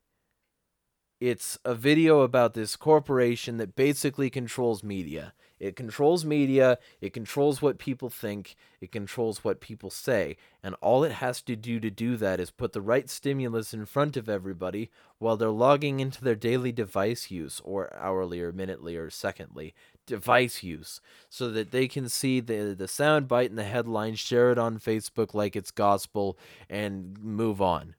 It's 1.20 1.58
a 1.64 1.74
video 1.74 2.20
about 2.20 2.54
this 2.54 2.74
corporation 2.76 3.56
that 3.58 3.76
basically 3.76 4.28
controls 4.28 4.82
media. 4.82 5.34
It 5.62 5.76
controls 5.76 6.24
media, 6.24 6.76
it 7.00 7.12
controls 7.12 7.62
what 7.62 7.78
people 7.78 8.10
think, 8.10 8.56
it 8.80 8.90
controls 8.90 9.44
what 9.44 9.60
people 9.60 9.90
say, 9.90 10.36
and 10.60 10.74
all 10.80 11.04
it 11.04 11.12
has 11.12 11.40
to 11.42 11.54
do 11.54 11.78
to 11.78 11.88
do 11.88 12.16
that 12.16 12.40
is 12.40 12.50
put 12.50 12.72
the 12.72 12.80
right 12.80 13.08
stimulus 13.08 13.72
in 13.72 13.86
front 13.86 14.16
of 14.16 14.28
everybody 14.28 14.90
while 15.18 15.36
they're 15.36 15.50
logging 15.50 16.00
into 16.00 16.24
their 16.24 16.34
daily 16.34 16.72
device 16.72 17.30
use, 17.30 17.60
or 17.62 17.94
hourly 17.96 18.40
or 18.40 18.50
minutely 18.50 18.96
or 18.96 19.08
secondly 19.08 19.72
device 20.04 20.64
use, 20.64 21.00
so 21.28 21.48
that 21.52 21.70
they 21.70 21.86
can 21.86 22.08
see 22.08 22.40
the 22.40 22.74
the 22.76 22.88
sound 22.88 23.28
bite 23.28 23.50
and 23.50 23.58
the 23.58 23.62
headline, 23.62 24.16
share 24.16 24.50
it 24.50 24.58
on 24.58 24.80
Facebook 24.80 25.32
like 25.32 25.54
it's 25.54 25.70
gospel, 25.70 26.36
and 26.68 27.16
move 27.22 27.62
on. 27.62 27.94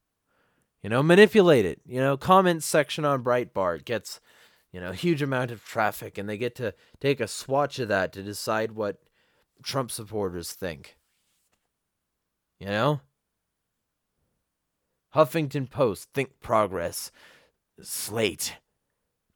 You 0.81 0.89
know, 0.89 1.01
manipulate 1.01 1.65
it. 1.65 1.79
You 1.85 2.01
know, 2.01 2.17
comment 2.17 2.61
section 2.61 3.05
on 3.05 3.23
Breitbart 3.23 3.85
gets 3.85 4.19
you 4.73 4.81
know, 4.81 4.91
huge 4.91 5.21
amount 5.21 5.51
of 5.51 5.63
traffic, 5.63 6.17
and 6.17 6.27
they 6.27 6.37
get 6.37 6.55
to 6.55 6.73
take 6.99 7.21
a 7.21 7.27
swatch 7.27 7.77
of 7.77 7.87
that 7.87 8.11
to 8.11 8.23
decide 8.23 8.71
what 8.71 8.97
Trump 9.61 9.91
supporters 9.91 10.51
think. 10.51 10.97
You 12.59 12.67
know? 12.67 13.01
Huffington 15.15 15.69
Post, 15.69 16.09
Think 16.13 16.39
Progress, 16.41 17.11
Slate, 17.81 18.57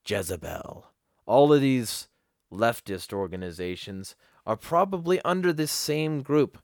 Jezebel. 0.06 0.88
All 1.28 1.54
of 1.54 1.62
these 1.62 2.08
leftist 2.52 3.14
organizations 3.14 4.16
are 4.46 4.56
probably 4.56 5.22
under 5.22 5.54
this 5.54 5.72
same 5.72 6.24
group 6.24 6.58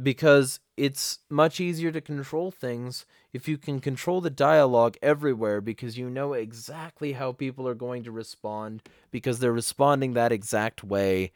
because 0.00 0.60
it's 0.76 1.20
much 1.30 1.60
easier 1.60 1.90
to 1.92 2.00
control 2.00 2.50
things 2.50 3.06
if 3.32 3.46
you 3.46 3.58
can 3.58 3.80
control 3.80 4.20
the 4.20 4.30
dialogue 4.30 4.96
everywhere 5.02 5.60
because 5.60 5.98
you 5.98 6.08
know 6.08 6.32
exactly 6.32 7.12
how 7.12 7.32
people 7.32 7.68
are 7.68 7.74
going 7.74 8.02
to 8.04 8.10
respond 8.10 8.82
because 9.10 9.38
they're 9.38 9.52
responding 9.52 10.14
that 10.14 10.32
exact 10.32 10.82
way 10.82 11.32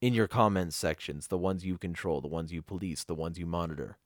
in 0.00 0.14
your 0.14 0.28
comment 0.28 0.72
sections 0.72 1.28
the 1.28 1.38
ones 1.38 1.64
you 1.64 1.78
control 1.78 2.20
the 2.20 2.28
ones 2.28 2.52
you 2.52 2.62
police 2.62 3.04
the 3.04 3.14
ones 3.14 3.38
you 3.38 3.46
monitor 3.46 3.96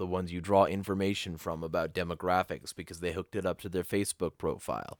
the 0.00 0.06
ones 0.06 0.32
you 0.32 0.40
draw 0.40 0.64
information 0.64 1.36
from 1.36 1.62
about 1.62 1.92
demographics 1.92 2.74
because 2.74 3.00
they 3.00 3.12
hooked 3.12 3.36
it 3.36 3.44
up 3.44 3.60
to 3.60 3.68
their 3.68 3.84
Facebook 3.84 4.38
profile. 4.38 4.98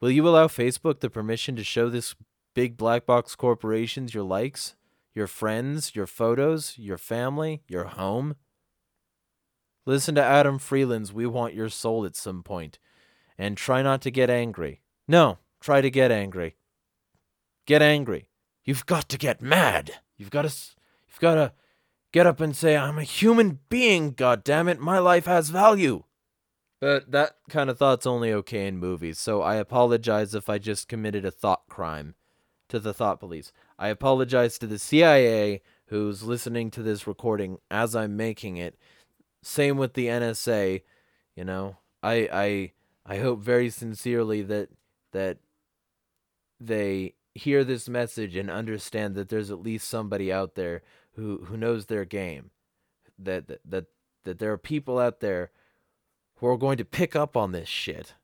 Will 0.00 0.10
you 0.10 0.28
allow 0.28 0.48
Facebook 0.48 0.98
the 0.98 1.08
permission 1.08 1.54
to 1.54 1.62
show 1.62 1.88
this 1.88 2.16
big 2.52 2.76
black 2.76 3.06
box 3.06 3.36
corporations 3.36 4.12
your 4.12 4.24
likes, 4.24 4.74
your 5.14 5.26
friends, 5.26 5.94
your 5.94 6.06
photos, 6.06 6.74
your 6.76 6.98
family, 6.98 7.62
your 7.68 7.84
home. 7.84 8.34
Listen 9.86 10.14
to 10.16 10.22
Adam 10.22 10.58
Freeland's 10.58 11.12
We 11.12 11.26
Want 11.26 11.54
Your 11.54 11.68
Soul 11.68 12.04
at 12.04 12.16
some 12.16 12.42
point 12.42 12.78
and 13.38 13.56
try 13.56 13.82
not 13.82 14.00
to 14.02 14.10
get 14.10 14.30
angry. 14.30 14.82
No, 15.06 15.38
try 15.60 15.80
to 15.80 15.90
get 15.90 16.10
angry. 16.10 16.56
Get 17.66 17.82
angry. 17.82 18.28
You've 18.64 18.86
got 18.86 19.08
to 19.10 19.18
get 19.18 19.42
mad. 19.42 19.92
You've 20.16 20.30
got 20.30 20.42
to 20.42 20.48
you've 21.08 21.20
got 21.20 21.34
to 21.34 21.52
get 22.12 22.26
up 22.26 22.40
and 22.40 22.56
say 22.56 22.76
I'm 22.76 22.98
a 22.98 23.04
human 23.04 23.60
being, 23.68 24.12
god 24.12 24.42
damn 24.42 24.68
it. 24.68 24.80
My 24.80 24.98
life 24.98 25.26
has 25.26 25.50
value. 25.50 26.04
But 26.80 27.12
that 27.12 27.36
kind 27.48 27.70
of 27.70 27.78
thought's 27.78 28.06
only 28.06 28.32
okay 28.32 28.66
in 28.66 28.78
movies, 28.78 29.18
so 29.18 29.42
I 29.42 29.56
apologize 29.56 30.34
if 30.34 30.50
I 30.50 30.58
just 30.58 30.88
committed 30.88 31.24
a 31.24 31.30
thought 31.30 31.62
crime 31.68 32.14
to 32.74 32.80
the 32.80 32.94
Thought 32.94 33.20
Police. 33.20 33.52
I 33.78 33.88
apologize 33.88 34.58
to 34.58 34.66
the 34.66 34.78
CIA 34.78 35.62
who's 35.86 36.22
listening 36.22 36.70
to 36.72 36.82
this 36.82 37.06
recording 37.06 37.58
as 37.70 37.94
I'm 37.94 38.16
making 38.16 38.56
it. 38.56 38.76
Same 39.42 39.76
with 39.76 39.94
the 39.94 40.06
NSA, 40.06 40.82
you 41.36 41.44
know. 41.44 41.76
I 42.02 42.28
I 42.32 42.72
I 43.06 43.18
hope 43.18 43.40
very 43.40 43.70
sincerely 43.70 44.42
that 44.42 44.70
that 45.12 45.38
they 46.60 47.14
hear 47.34 47.64
this 47.64 47.88
message 47.88 48.36
and 48.36 48.50
understand 48.50 49.14
that 49.14 49.28
there's 49.28 49.50
at 49.50 49.62
least 49.62 49.88
somebody 49.88 50.32
out 50.32 50.54
there 50.54 50.82
who 51.12 51.44
who 51.44 51.56
knows 51.56 51.86
their 51.86 52.04
game. 52.04 52.50
That 53.18 53.46
that 53.46 53.60
that, 53.64 53.84
that 54.24 54.38
there 54.38 54.52
are 54.52 54.58
people 54.58 54.98
out 54.98 55.20
there 55.20 55.50
who 56.36 56.48
are 56.48 56.58
going 56.58 56.78
to 56.78 56.84
pick 56.84 57.14
up 57.14 57.36
on 57.36 57.52
this 57.52 57.68
shit. 57.68 58.14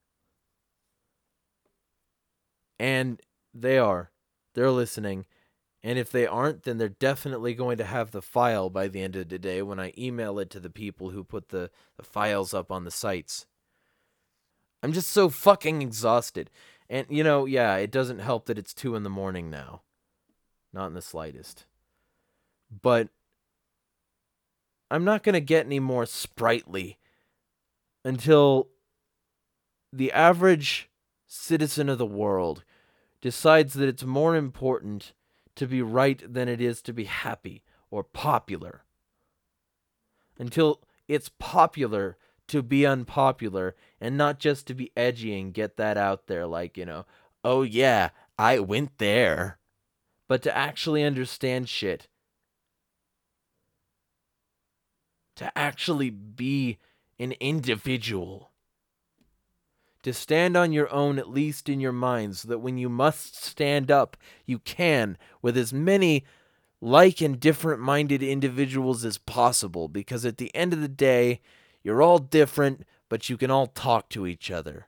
And 2.79 3.21
they 3.53 3.79
are 3.79 4.11
they're 4.61 4.71
listening. 4.71 5.25
And 5.83 5.99
if 5.99 6.11
they 6.11 6.27
aren't, 6.27 6.65
then 6.65 6.77
they're 6.77 6.91
definitely 6.91 7.55
going 7.55 7.79
to 7.79 7.85
have 7.85 8.11
the 8.11 8.21
file 8.21 8.69
by 8.69 8.89
the 8.89 9.01
end 9.01 9.17
of 9.17 9.31
the 9.31 9.39
day 9.39 9.63
when 9.63 9.81
I 9.81 9.95
email 9.97 10.39
it 10.39 10.51
to 10.51 10.61
the 10.61 10.69
people 10.69 11.11
who 11.11 11.25
put 11.25 11.49
the, 11.49 11.71
the 11.97 12.03
files 12.03 12.53
up 12.53 12.71
on 12.71 12.85
the 12.85 12.91
sites. 12.91 13.47
I'm 14.83 14.93
just 14.93 15.09
so 15.09 15.31
fucking 15.31 15.81
exhausted. 15.81 16.51
And, 16.91 17.07
you 17.09 17.25
know, 17.25 17.47
yeah, 17.47 17.77
it 17.77 17.91
doesn't 17.91 18.19
help 18.19 18.45
that 18.47 18.59
it's 18.59 18.75
2 18.75 18.95
in 18.97 19.03
the 19.03 19.09
morning 19.09 19.49
now. 19.49 19.81
Not 20.75 20.89
in 20.89 20.95
the 20.95 21.01
slightest. 21.01 21.65
But 22.83 23.09
I'm 24.91 25.05
not 25.05 25.23
going 25.23 25.33
to 25.33 25.41
get 25.41 25.65
any 25.65 25.81
more 25.81 26.05
sprightly 26.05 26.99
until 28.05 28.69
the 29.91 30.13
average 30.13 30.91
citizen 31.27 31.89
of 31.89 31.97
the 31.97 32.05
world 32.05 32.63
decides 33.21 33.75
that 33.75 33.89
it's 33.89 34.05
more 34.05 34.35
important 34.35 35.13
to 35.57 35.67
be 35.67 35.83
right 35.83 36.23
than 36.27 36.49
it 36.49 36.61
is 36.61 36.81
to 36.83 36.93
be 36.93 37.05
happy 37.05 37.63
or 37.91 38.03
popular. 38.03 38.85
Until 40.39 40.81
it's 41.07 41.29
popular 41.29 42.17
to 42.49 42.63
be 42.63 42.87
unpopular 42.87 43.77
and 44.01 44.17
not 44.17 44.39
just 44.39 44.67
to 44.67 44.75
be 44.75 44.91
edgy 44.97 45.39
and 45.39 45.53
get 45.53 45.77
that 45.77 45.97
out 45.97 46.27
there, 46.27 46.47
like, 46.47 46.77
you 46.77 46.87
know, 46.87 47.05
oh 47.45 47.63
yeah, 47.63 48.11
I 48.39 48.59
went 48.59 48.99
there. 48.99 49.59
But 50.29 50.43
to 50.43 50.57
actually 50.57 51.05
understand 51.05 51.69
shit. 51.69 52.09
To 55.37 55.57
actually 55.59 56.11
be 56.11 56.79
an 57.19 57.33
individual 57.41 58.50
to 60.03 60.13
stand 60.13 60.57
on 60.57 60.73
your 60.73 60.91
own, 60.93 61.19
at 61.19 61.29
least 61.29 61.69
in 61.69 61.81
your 61.81 61.93
mind, 61.93 62.37
so 62.37 62.49
that 62.49 62.61
when 62.61 62.79
you 62.79 62.89
must 62.89 63.43
stand 63.45 63.91
up, 63.91 64.17
you 64.47 64.59
can 64.59 65.19
with 65.43 65.57
as 65.57 65.73
many 65.73 66.25
like 66.81 67.21
and 67.21 67.39
different 67.39 67.81
minded 67.81 68.23
individuals 68.23 69.05
as 69.05 69.19
possible. 69.19 69.89
Because 69.89 70.25
at 70.25 70.39
the 70.39 70.55
end 70.55 70.73
of 70.73 70.81
the 70.81 70.89
day, 70.89 71.41
you're 71.83 72.03
all 72.03 72.19
different, 72.19 72.87
but 73.09 73.29
you 73.29 73.37
can 73.37 73.51
all 73.51 73.67
talk 73.67 74.09
to 74.11 74.27
each 74.27 74.51
other. 74.51 74.87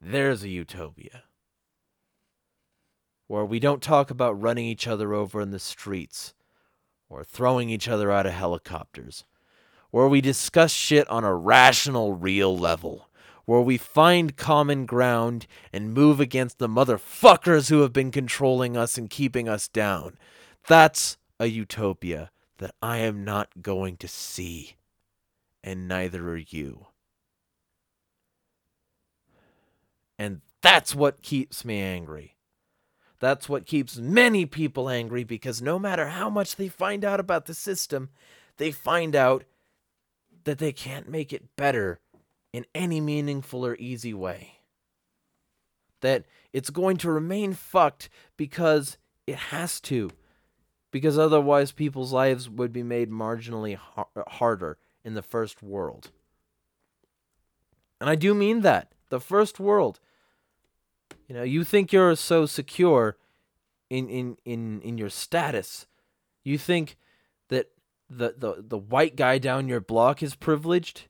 There's 0.00 0.42
a 0.42 0.48
utopia. 0.48 1.24
where 3.30 3.44
we 3.44 3.60
don't 3.60 3.80
talk 3.80 4.10
about 4.10 4.42
running 4.42 4.66
each 4.66 4.88
other 4.88 5.14
over 5.14 5.40
in 5.40 5.52
the 5.52 5.58
streets 5.60 6.34
or 7.08 7.22
throwing 7.22 7.70
each 7.70 7.86
other 7.86 8.10
out 8.10 8.26
of 8.26 8.32
helicopters, 8.32 9.24
where 9.92 10.08
we 10.08 10.20
discuss 10.20 10.72
shit 10.72 11.08
on 11.08 11.22
a 11.22 11.32
rational, 11.32 12.12
real 12.12 12.58
level, 12.58 13.08
where 13.44 13.60
we 13.60 13.76
find 13.76 14.36
common 14.36 14.86
ground 14.86 15.46
and 15.72 15.94
move 15.94 16.20
against 16.20 16.58
the 16.58 16.68
motherfuckers 16.68 17.68
who 17.68 17.80
have 17.80 17.92
been 17.92 18.10
controlling 18.10 18.76
us 18.76 18.96
and 18.98 19.10
keeping 19.10 19.48
us 19.48 19.68
down. 19.68 20.16
That's 20.66 21.16
a 21.38 21.46
utopia 21.46 22.30
that 22.58 22.74
I 22.82 22.98
am 22.98 23.24
not 23.24 23.62
going 23.62 23.96
to 23.98 24.08
see, 24.08 24.76
and 25.64 25.88
neither 25.88 26.28
are 26.28 26.36
you. 26.36 26.86
And 30.18 30.42
that's 30.60 30.94
what 30.94 31.22
keeps 31.22 31.64
me 31.64 31.80
angry. 31.80 32.36
That's 33.20 33.48
what 33.48 33.66
keeps 33.66 33.96
many 33.96 34.46
people 34.46 34.88
angry 34.88 35.24
because 35.24 35.62
no 35.62 35.78
matter 35.78 36.08
how 36.08 36.28
much 36.30 36.56
they 36.56 36.68
find 36.68 37.04
out 37.04 37.20
about 37.20 37.46
the 37.46 37.54
system, 37.54 38.10
they 38.56 38.70
find 38.70 39.16
out 39.16 39.44
that 40.44 40.58
they 40.58 40.72
can't 40.72 41.08
make 41.08 41.32
it 41.32 41.56
better 41.56 42.00
in 42.52 42.66
any 42.74 43.00
meaningful 43.00 43.64
or 43.64 43.76
easy 43.76 44.14
way. 44.14 44.60
That 46.00 46.24
it's 46.52 46.70
going 46.70 46.96
to 46.98 47.10
remain 47.10 47.52
fucked 47.52 48.08
because 48.36 48.98
it 49.26 49.36
has 49.36 49.80
to. 49.82 50.10
Because 50.90 51.18
otherwise, 51.18 51.70
people's 51.70 52.12
lives 52.12 52.48
would 52.48 52.72
be 52.72 52.82
made 52.82 53.10
marginally 53.10 53.76
har- 53.76 54.08
harder 54.26 54.78
in 55.04 55.14
the 55.14 55.22
first 55.22 55.62
world. 55.62 56.10
And 58.00 58.10
I 58.10 58.14
do 58.16 58.34
mean 58.34 58.62
that. 58.62 58.92
The 59.10 59.20
first 59.20 59.60
world. 59.60 60.00
You 61.28 61.34
know, 61.34 61.42
you 61.42 61.62
think 61.64 61.92
you're 61.92 62.16
so 62.16 62.46
secure 62.46 63.16
in 63.88 64.08
in 64.08 64.36
in 64.44 64.80
in 64.80 64.98
your 64.98 65.10
status. 65.10 65.86
You 66.42 66.58
think 66.58 66.96
that 67.48 67.70
the 68.08 68.34
the 68.36 68.64
the 68.66 68.78
white 68.78 69.16
guy 69.16 69.38
down 69.38 69.68
your 69.68 69.80
block 69.80 70.22
is 70.22 70.34
privileged? 70.34 71.06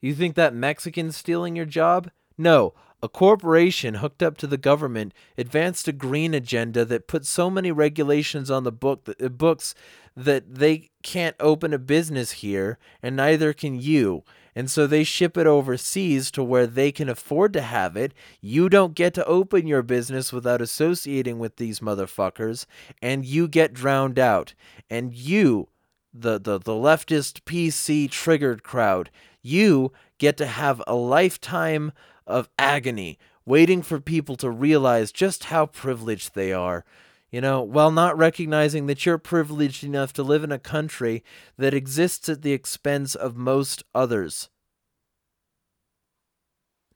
You 0.00 0.14
think 0.14 0.34
that 0.34 0.54
Mexican's 0.54 1.16
stealing 1.16 1.56
your 1.56 1.66
job? 1.66 2.10
No, 2.38 2.74
a 3.02 3.08
corporation 3.08 3.94
hooked 3.94 4.22
up 4.22 4.36
to 4.38 4.46
the 4.46 4.58
government 4.58 5.14
advanced 5.38 5.88
a 5.88 5.92
green 5.92 6.34
agenda 6.34 6.84
that 6.84 7.06
put 7.08 7.24
so 7.24 7.48
many 7.48 7.72
regulations 7.72 8.50
on 8.50 8.64
the 8.64 8.72
book 8.72 9.08
books 9.36 9.74
that 10.16 10.54
they 10.56 10.90
can't 11.02 11.36
open 11.40 11.72
a 11.72 11.78
business 11.78 12.32
here 12.32 12.78
and 13.02 13.16
neither 13.16 13.52
can 13.52 13.80
you. 13.80 14.22
And 14.54 14.70
so 14.70 14.86
they 14.86 15.04
ship 15.04 15.38
it 15.38 15.46
overseas 15.46 16.30
to 16.32 16.42
where 16.42 16.66
they 16.66 16.92
can 16.92 17.08
afford 17.08 17.52
to 17.54 17.62
have 17.62 17.96
it. 17.96 18.12
You 18.40 18.68
don't 18.68 18.94
get 18.94 19.14
to 19.14 19.24
open 19.24 19.66
your 19.66 19.82
business 19.82 20.32
without 20.32 20.60
associating 20.60 21.38
with 21.38 21.56
these 21.56 21.80
motherfuckers, 21.80 22.66
and 23.00 23.24
you 23.24 23.46
get 23.46 23.72
drowned 23.72 24.18
out. 24.18 24.54
And 24.90 25.14
you, 25.14 25.68
the, 26.12 26.38
the, 26.38 26.58
the 26.58 26.72
leftist 26.72 27.42
PC 27.42 28.10
triggered 28.10 28.62
crowd, 28.62 29.10
you 29.42 29.92
get 30.18 30.36
to 30.38 30.46
have 30.46 30.82
a 30.86 30.94
lifetime 30.94 31.92
of 32.26 32.48
agony 32.58 33.18
waiting 33.44 33.82
for 33.82 34.00
people 34.00 34.36
to 34.36 34.50
realize 34.50 35.12
just 35.12 35.44
how 35.44 35.66
privileged 35.66 36.34
they 36.34 36.52
are. 36.52 36.84
You 37.30 37.40
know, 37.40 37.62
while 37.62 37.92
not 37.92 38.18
recognizing 38.18 38.86
that 38.86 39.06
you're 39.06 39.18
privileged 39.18 39.84
enough 39.84 40.12
to 40.14 40.22
live 40.22 40.42
in 40.42 40.50
a 40.50 40.58
country 40.58 41.22
that 41.56 41.74
exists 41.74 42.28
at 42.28 42.42
the 42.42 42.52
expense 42.52 43.14
of 43.14 43.36
most 43.36 43.84
others. 43.94 44.50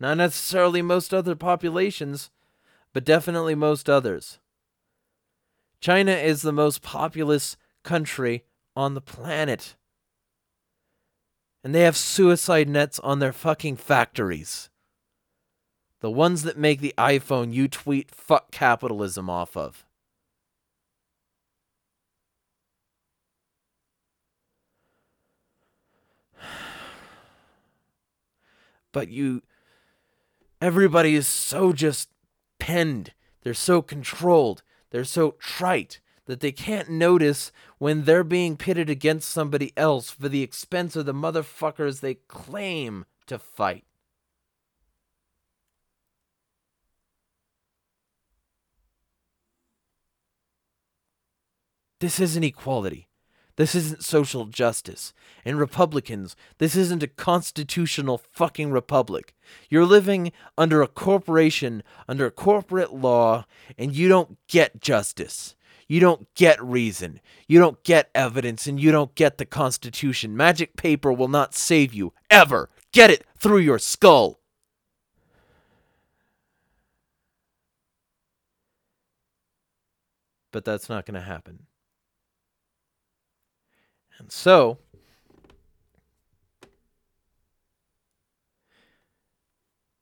Not 0.00 0.16
necessarily 0.16 0.82
most 0.82 1.14
other 1.14 1.36
populations, 1.36 2.30
but 2.92 3.04
definitely 3.04 3.54
most 3.54 3.88
others. 3.88 4.40
China 5.80 6.12
is 6.12 6.42
the 6.42 6.52
most 6.52 6.82
populous 6.82 7.56
country 7.84 8.44
on 8.76 8.94
the 8.94 9.00
planet. 9.00 9.74
And 11.62 11.74
they 11.74 11.82
have 11.82 11.96
suicide 11.96 12.68
nets 12.68 12.98
on 13.00 13.18
their 13.18 13.32
fucking 13.32 13.76
factories. 13.76 14.68
The 16.00 16.10
ones 16.10 16.42
that 16.42 16.58
make 16.58 16.80
the 16.80 16.92
iPhone 16.98 17.54
you 17.54 17.68
tweet 17.68 18.10
fuck 18.10 18.50
capitalism 18.50 19.30
off 19.30 19.56
of. 19.56 19.86
but 28.92 29.08
you 29.08 29.42
everybody 30.60 31.14
is 31.14 31.26
so 31.26 31.72
just 31.72 32.10
penned 32.58 33.14
they're 33.42 33.54
so 33.54 33.80
controlled 33.80 34.62
they're 34.90 35.04
so 35.04 35.36
trite 35.38 36.00
that 36.26 36.40
they 36.40 36.52
can't 36.52 36.88
notice 36.88 37.52
when 37.78 38.04
they're 38.04 38.24
being 38.24 38.56
pitted 38.56 38.88
against 38.88 39.30
somebody 39.30 39.72
else 39.76 40.10
for 40.10 40.28
the 40.28 40.42
expense 40.42 40.96
of 40.96 41.06
the 41.06 41.14
motherfuckers 41.14 42.00
they 42.00 42.14
claim 42.14 43.04
to 43.26 43.38
fight 43.38 43.84
this 52.00 52.20
isn't 52.20 52.44
equality 52.44 53.08
this 53.56 53.74
isn't 53.74 54.02
social 54.02 54.46
justice. 54.46 55.12
And 55.44 55.58
Republicans, 55.58 56.34
this 56.58 56.74
isn't 56.74 57.02
a 57.02 57.08
constitutional 57.08 58.18
fucking 58.32 58.72
republic. 58.72 59.34
You're 59.68 59.86
living 59.86 60.32
under 60.58 60.82
a 60.82 60.88
corporation, 60.88 61.82
under 62.08 62.26
a 62.26 62.32
corporate 62.32 62.92
law, 62.92 63.46
and 63.78 63.94
you 63.94 64.08
don't 64.08 64.38
get 64.48 64.80
justice. 64.80 65.54
You 65.86 66.00
don't 66.00 66.32
get 66.34 66.62
reason. 66.62 67.20
You 67.46 67.58
don't 67.58 67.82
get 67.84 68.10
evidence, 68.14 68.66
and 68.66 68.80
you 68.80 68.90
don't 68.90 69.14
get 69.14 69.38
the 69.38 69.44
Constitution. 69.44 70.36
Magic 70.36 70.76
paper 70.76 71.12
will 71.12 71.28
not 71.28 71.54
save 71.54 71.92
you, 71.92 72.12
ever. 72.30 72.70
Get 72.92 73.10
it 73.10 73.26
through 73.38 73.58
your 73.58 73.78
skull. 73.78 74.40
But 80.52 80.64
that's 80.64 80.88
not 80.88 81.04
going 81.04 81.14
to 81.14 81.20
happen. 81.20 81.66
And 84.18 84.30
so, 84.30 84.78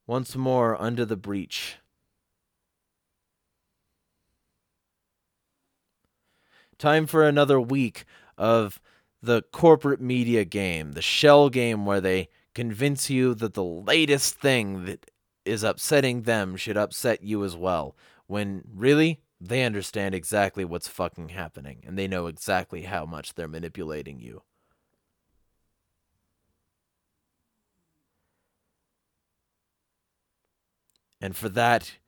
once 0.07 0.37
more 0.37 0.81
under 0.81 1.07
the 1.07 1.17
breach. 1.17 1.77
Time 6.83 7.07
for 7.07 7.23
another 7.23 7.61
week 7.61 8.05
of 8.37 8.81
the 9.23 9.43
corporate 9.53 10.01
media 10.01 10.45
game, 10.45 10.95
the 10.95 11.01
shell 11.01 11.49
game 11.49 11.87
where 11.87 12.01
they 12.01 12.29
convince 12.57 13.09
you 13.09 13.35
that 13.35 13.55
the 13.55 13.63
latest 13.63 14.41
thing 14.41 14.85
that 14.87 15.09
is 15.45 15.63
upsetting 15.63 16.23
them 16.23 16.57
should 16.57 16.77
upset 16.77 17.23
you 17.23 17.45
as 17.45 17.55
well. 17.55 17.95
When 18.27 18.65
really, 18.75 19.21
they 19.41 19.63
understand 19.63 20.13
exactly 20.13 20.65
what's 20.65 20.89
fucking 20.89 21.29
happening 21.29 21.85
and 21.87 21.97
they 21.97 22.09
know 22.09 22.27
exactly 22.27 22.83
how 22.83 23.07
much 23.07 23.35
they're 23.35 23.47
manipulating 23.47 24.19
you. 24.19 24.43
And 31.21 31.37
for 31.37 31.49
that, 31.51 31.99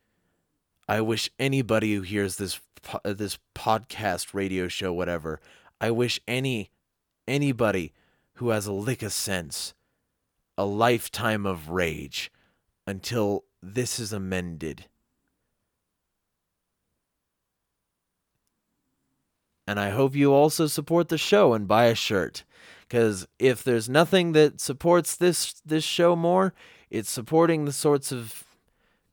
I 0.89 1.01
wish 1.01 1.31
anybody 1.39 1.95
who 1.95 2.03
hears 2.03 2.37
this 2.37 2.61
uh, 3.05 3.15
this 3.15 3.39
podcast, 3.55 4.35
radio 4.35 4.69
show, 4.69 4.93
whatever, 4.93 5.41
I 5.81 5.91
wish 5.91 6.21
any 6.29 6.71
anybody 7.27 7.93
who 8.35 8.51
has 8.51 8.67
a 8.67 8.73
lick 8.73 9.03
of 9.03 9.13
sense 9.13 9.75
a 10.57 10.65
lifetime 10.65 11.47
of 11.47 11.71
rage 11.71 12.31
until 12.87 13.45
this 13.63 13.99
is 13.99 14.13
amended 14.13 14.87
And 19.67 19.81
I 19.81 19.91
hope 19.91 20.15
you 20.15 20.33
also 20.33 20.67
support 20.67 21.09
the 21.09 21.19
show 21.19 21.55
and 21.55 21.67
buy 21.67 21.87
a 21.87 21.95
shirt. 21.95 22.45
Because 22.83 23.27
if 23.39 23.65
there's 23.65 23.89
nothing 23.89 24.33
that 24.33 24.61
supports 24.61 25.17
this 25.17 25.55
this 25.65 25.85
show 25.85 26.15
more, 26.15 26.53
it's 26.91 27.11
supporting 27.11 27.65
the 27.65 27.73
sorts 27.73 28.13
of 28.13 28.45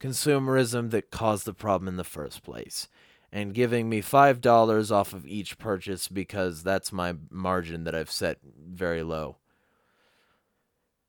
consumerism 0.02 0.90
that 0.92 1.12
caused 1.12 1.46
the 1.46 1.54
problem 1.54 1.88
in 1.88 1.98
the 1.98 2.04
first 2.04 2.44
place. 2.44 2.88
And 3.32 3.54
giving 3.54 3.88
me 3.88 4.02
five 4.02 4.42
dollars 4.42 4.92
off 4.92 5.14
of 5.14 5.26
each 5.26 5.58
purchase 5.58 6.10
because 6.10 6.64
that's 6.64 6.92
my 6.92 7.16
margin 7.30 7.86
that 7.86 7.96
I've 7.96 8.12
set 8.12 8.40
very 8.44 9.04
low. 9.04 9.38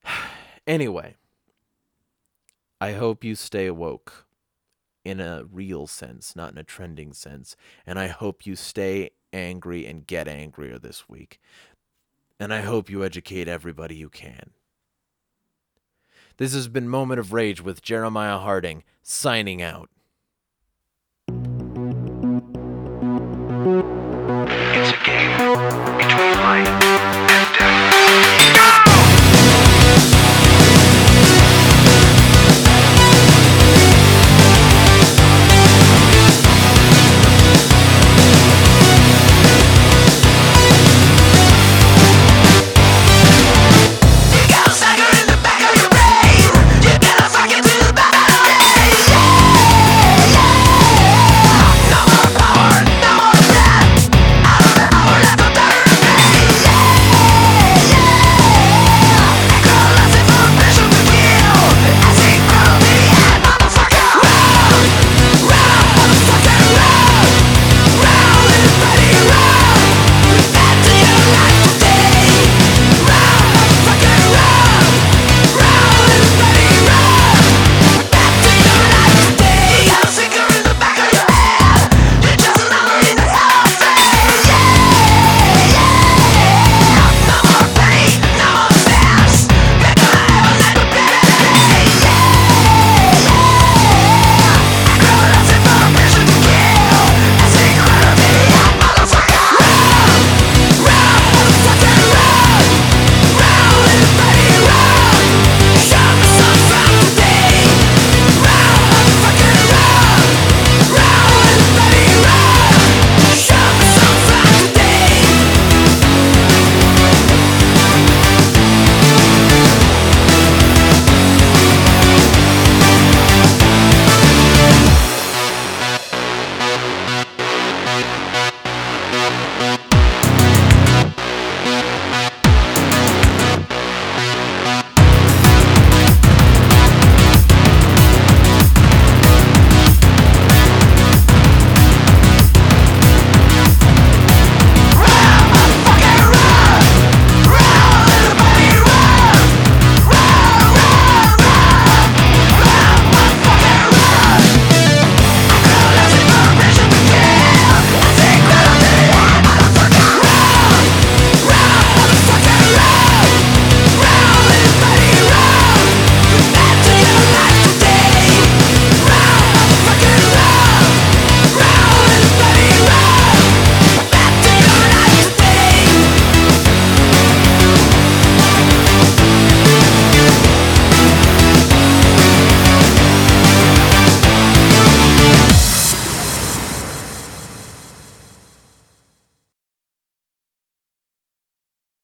anyway, 0.67 1.17
I 2.81 2.93
hope 2.93 3.25
you 3.25 3.35
stay 3.35 3.71
woke 3.73 4.27
in 5.05 5.21
a 5.21 5.45
real 5.51 5.89
sense, 5.89 6.37
not 6.37 6.53
in 6.53 6.59
a 6.59 6.65
trending 6.65 7.13
sense. 7.13 7.57
And 7.87 7.99
I 7.99 8.07
hope 8.07 8.47
you 8.47 8.55
stay 8.55 9.11
angry 9.33 9.87
and 9.87 10.07
get 10.07 10.29
angrier 10.29 10.79
this 10.79 11.09
week. 11.09 11.41
And 12.39 12.53
I 12.53 12.61
hope 12.61 12.91
you 12.91 13.05
educate 13.05 13.49
everybody 13.49 13.97
you 13.97 14.09
can. 14.09 14.51
This 16.37 16.55
has 16.55 16.69
been 16.69 16.89
Moment 16.89 17.21
of 17.21 17.33
Rage 17.33 17.61
with 17.61 17.83
Jeremiah 17.83 18.39
Harding, 18.39 18.85
signing 19.03 19.61
out. 19.61 19.91